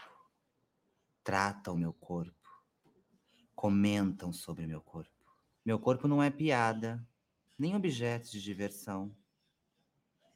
tratam 1.23 1.77
meu 1.77 1.93
corpo, 1.93 2.49
comentam 3.53 4.33
sobre 4.33 4.65
meu 4.65 4.81
corpo. 4.81 5.11
Meu 5.63 5.77
corpo 5.77 6.07
não 6.07 6.23
é 6.23 6.31
piada, 6.31 7.05
nem 7.57 7.75
objeto 7.75 8.29
de 8.29 8.41
diversão, 8.41 9.11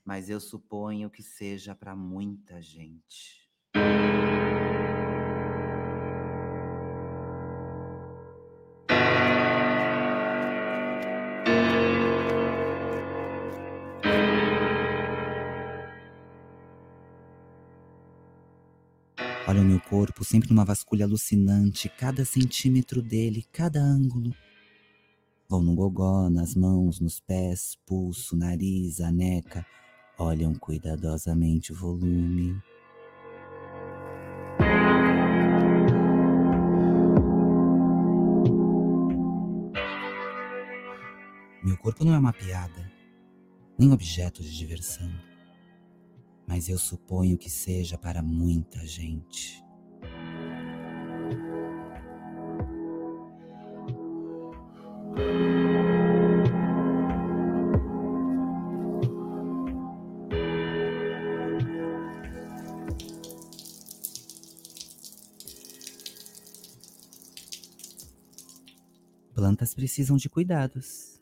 mas 0.03 0.29
eu 0.29 0.39
suponho 0.39 1.09
que 1.09 1.21
seja 1.21 1.75
para 1.75 1.95
muita 1.95 2.59
gente. 2.61 3.47
Olha 19.47 19.61
o 19.61 19.65
meu 19.65 19.81
corpo 19.81 20.23
sempre 20.23 20.49
numa 20.49 20.63
vasculha 20.63 21.05
alucinante, 21.05 21.89
cada 21.89 22.23
centímetro 22.25 23.01
dele, 23.01 23.45
cada 23.51 23.79
ângulo. 23.79 24.33
Vão 25.51 25.61
no 25.61 25.75
gogó, 25.75 26.29
nas 26.29 26.55
mãos, 26.55 27.01
nos 27.01 27.19
pés, 27.19 27.77
pulso, 27.85 28.37
nariz, 28.37 29.01
aneca. 29.01 29.65
Olham 30.17 30.55
cuidadosamente 30.55 31.73
o 31.73 31.75
volume. 31.75 32.57
Meu 41.61 41.77
corpo 41.79 42.05
não 42.05 42.13
é 42.13 42.17
uma 42.17 42.31
piada, 42.31 42.89
nem 43.77 43.91
objeto 43.91 44.41
de 44.41 44.57
diversão 44.57 45.11
mas 46.51 46.67
eu 46.67 46.77
suponho 46.77 47.37
que 47.37 47.49
seja 47.49 47.97
para 47.97 48.21
muita 48.21 48.85
gente. 48.85 49.63
Plantas 69.33 69.73
precisam 69.73 70.17
de 70.17 70.29
cuidados, 70.29 71.19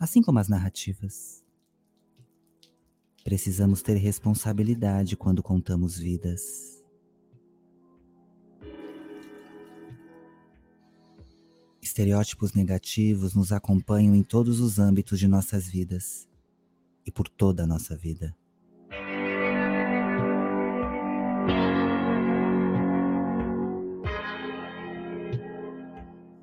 assim 0.00 0.20
como 0.20 0.38
as 0.40 0.48
narrativas. 0.48 1.44
Precisamos 3.22 3.82
ter 3.82 3.94
responsabilidade 3.94 5.16
quando 5.16 5.42
contamos 5.42 5.96
vidas. 5.96 6.73
Estereótipos 11.94 12.52
negativos 12.54 13.36
nos 13.36 13.52
acompanham 13.52 14.16
em 14.16 14.22
todos 14.24 14.58
os 14.58 14.80
âmbitos 14.80 15.16
de 15.16 15.28
nossas 15.28 15.68
vidas 15.68 16.28
e 17.06 17.12
por 17.12 17.28
toda 17.28 17.62
a 17.62 17.66
nossa 17.68 17.96
vida. 17.96 18.34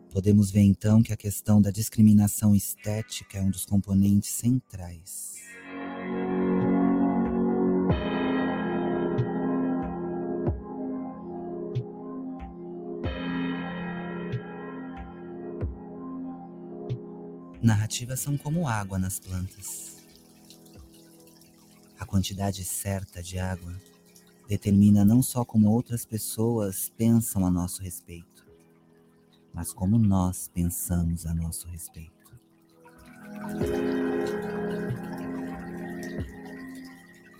Podemos 0.09 0.49
ver 0.49 0.61
então 0.61 1.03
que 1.03 1.11
a 1.11 1.17
questão 1.17 1.61
da 1.61 1.69
discriminação 1.69 2.55
estética 2.55 3.37
é 3.37 3.41
um 3.41 3.49
dos 3.49 3.65
componentes 3.65 4.29
centrais. 4.29 5.35
Narrativas 18.01 18.19
são 18.19 18.35
como 18.35 18.67
água 18.67 18.97
nas 18.97 19.19
plantas. 19.19 19.97
A 21.99 22.05
quantidade 22.05 22.63
certa 22.63 23.21
de 23.21 23.37
água 23.37 23.79
determina 24.47 25.05
não 25.05 25.21
só 25.21 25.45
como 25.45 25.69
outras 25.69 26.03
pessoas 26.03 26.91
pensam 26.97 27.45
a 27.45 27.51
nosso 27.51 27.83
respeito, 27.83 28.43
mas 29.53 29.71
como 29.71 29.99
nós 29.99 30.49
pensamos 30.51 31.27
a 31.27 31.33
nosso 31.35 31.67
respeito. 31.67 32.11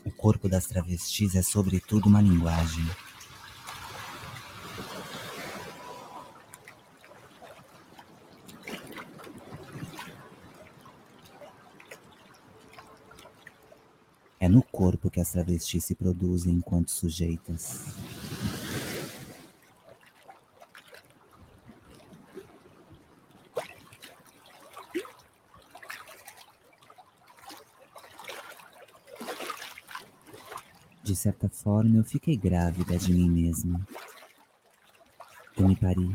O 0.06 0.12
corpo 0.12 0.48
das 0.48 0.68
travestis 0.68 1.34
é, 1.34 1.42
sobretudo, 1.42 2.08
uma 2.08 2.22
linguagem. 2.22 2.86
É 14.42 14.50
no 14.50 14.64
corpo 14.64 15.12
que 15.12 15.22
as 15.22 15.30
travestis 15.30 15.86
se 15.86 15.94
produzem 15.94 16.56
enquanto 16.56 16.90
sujeitas. 16.90 17.86
De 31.04 31.16
certa 31.16 31.48
forma, 31.48 31.98
eu 31.98 32.04
fiquei 32.04 32.36
grávida 32.36 32.98
de 32.98 33.14
mim 33.14 33.30
mesma. 33.30 33.80
Eu 35.56 35.68
me 35.68 35.76
pari. 35.76 36.12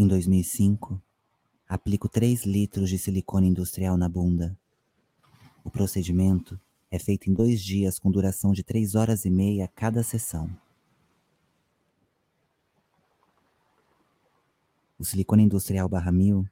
Em 0.00 0.06
2005, 0.28 1.00
aplico 1.66 2.08
3 2.08 2.44
litros 2.44 2.90
de 2.90 2.98
silicone 2.98 3.48
industrial 3.48 3.96
na 3.96 4.08
bunda. 4.08 4.58
O 5.64 5.70
procedimento 5.70 6.60
é 6.90 6.98
feito 6.98 7.30
em 7.30 7.34
dois 7.34 7.62
dias 7.62 7.98
com 7.98 8.10
duração 8.10 8.52
de 8.52 8.62
3 8.62 8.94
horas 8.94 9.24
e 9.24 9.30
meia 9.30 9.68
cada 9.74 10.02
sessão. 10.02 10.50
O 14.98 15.04
silicone 15.04 15.44
industrial 15.44 15.88
barra 15.88 16.12
mil 16.12 16.46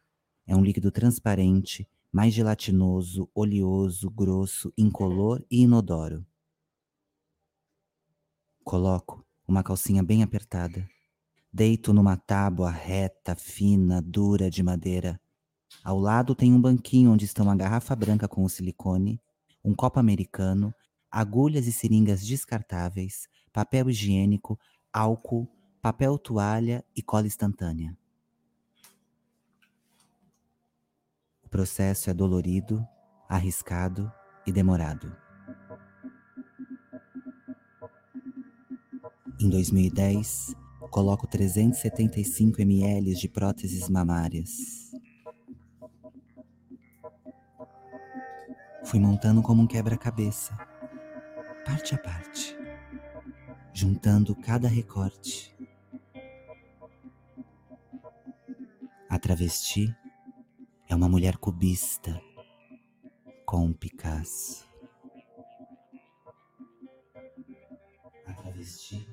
é 0.46 0.56
um 0.56 0.62
líquido 0.62 0.90
transparente, 0.90 1.86
mais 2.10 2.32
gelatinoso, 2.32 3.28
oleoso, 3.34 4.08
grosso, 4.08 4.72
incolor 4.76 5.44
e 5.50 5.62
inodoro. 5.62 6.24
Coloco 8.64 9.24
uma 9.46 9.62
calcinha 9.62 10.02
bem 10.02 10.22
apertada 10.22 10.88
Deito 11.56 11.94
numa 11.94 12.18
tábua 12.18 12.70
reta, 12.70 13.34
fina, 13.34 14.02
dura 14.02 14.50
de 14.50 14.62
madeira. 14.62 15.18
Ao 15.82 15.98
lado 15.98 16.34
tem 16.34 16.52
um 16.52 16.60
banquinho 16.60 17.10
onde 17.10 17.24
estão 17.24 17.50
a 17.50 17.56
garrafa 17.56 17.96
branca 17.96 18.28
com 18.28 18.44
o 18.44 18.48
silicone, 18.50 19.18
um 19.64 19.74
copo 19.74 19.98
americano, 19.98 20.74
agulhas 21.10 21.66
e 21.66 21.72
seringas 21.72 22.22
descartáveis, 22.22 23.26
papel 23.54 23.88
higiênico, 23.88 24.58
álcool, 24.92 25.48
papel 25.80 26.18
toalha 26.18 26.84
e 26.94 27.00
cola 27.00 27.26
instantânea. 27.26 27.96
O 31.42 31.48
processo 31.48 32.10
é 32.10 32.12
dolorido, 32.12 32.86
arriscado 33.26 34.12
e 34.46 34.52
demorado. 34.52 35.10
Em 39.40 39.48
2010, 39.48 40.54
coloco 40.96 41.26
375 41.26 42.62
ml 42.62 43.14
de 43.14 43.28
próteses 43.28 43.86
mamárias. 43.86 44.90
Fui 48.82 48.98
montando 48.98 49.42
como 49.42 49.60
um 49.60 49.66
quebra-cabeça, 49.66 50.56
parte 51.66 51.94
a 51.94 51.98
parte, 51.98 52.56
juntando 53.74 54.34
cada 54.34 54.68
recorte. 54.68 55.54
A 59.10 59.18
travesti 59.18 59.94
é 60.88 60.94
uma 60.94 61.10
mulher 61.10 61.36
cubista 61.36 62.18
com 63.44 63.66
um 63.66 63.72
Picasso. 63.74 64.66
A 68.24 68.32
travesti 68.32 69.06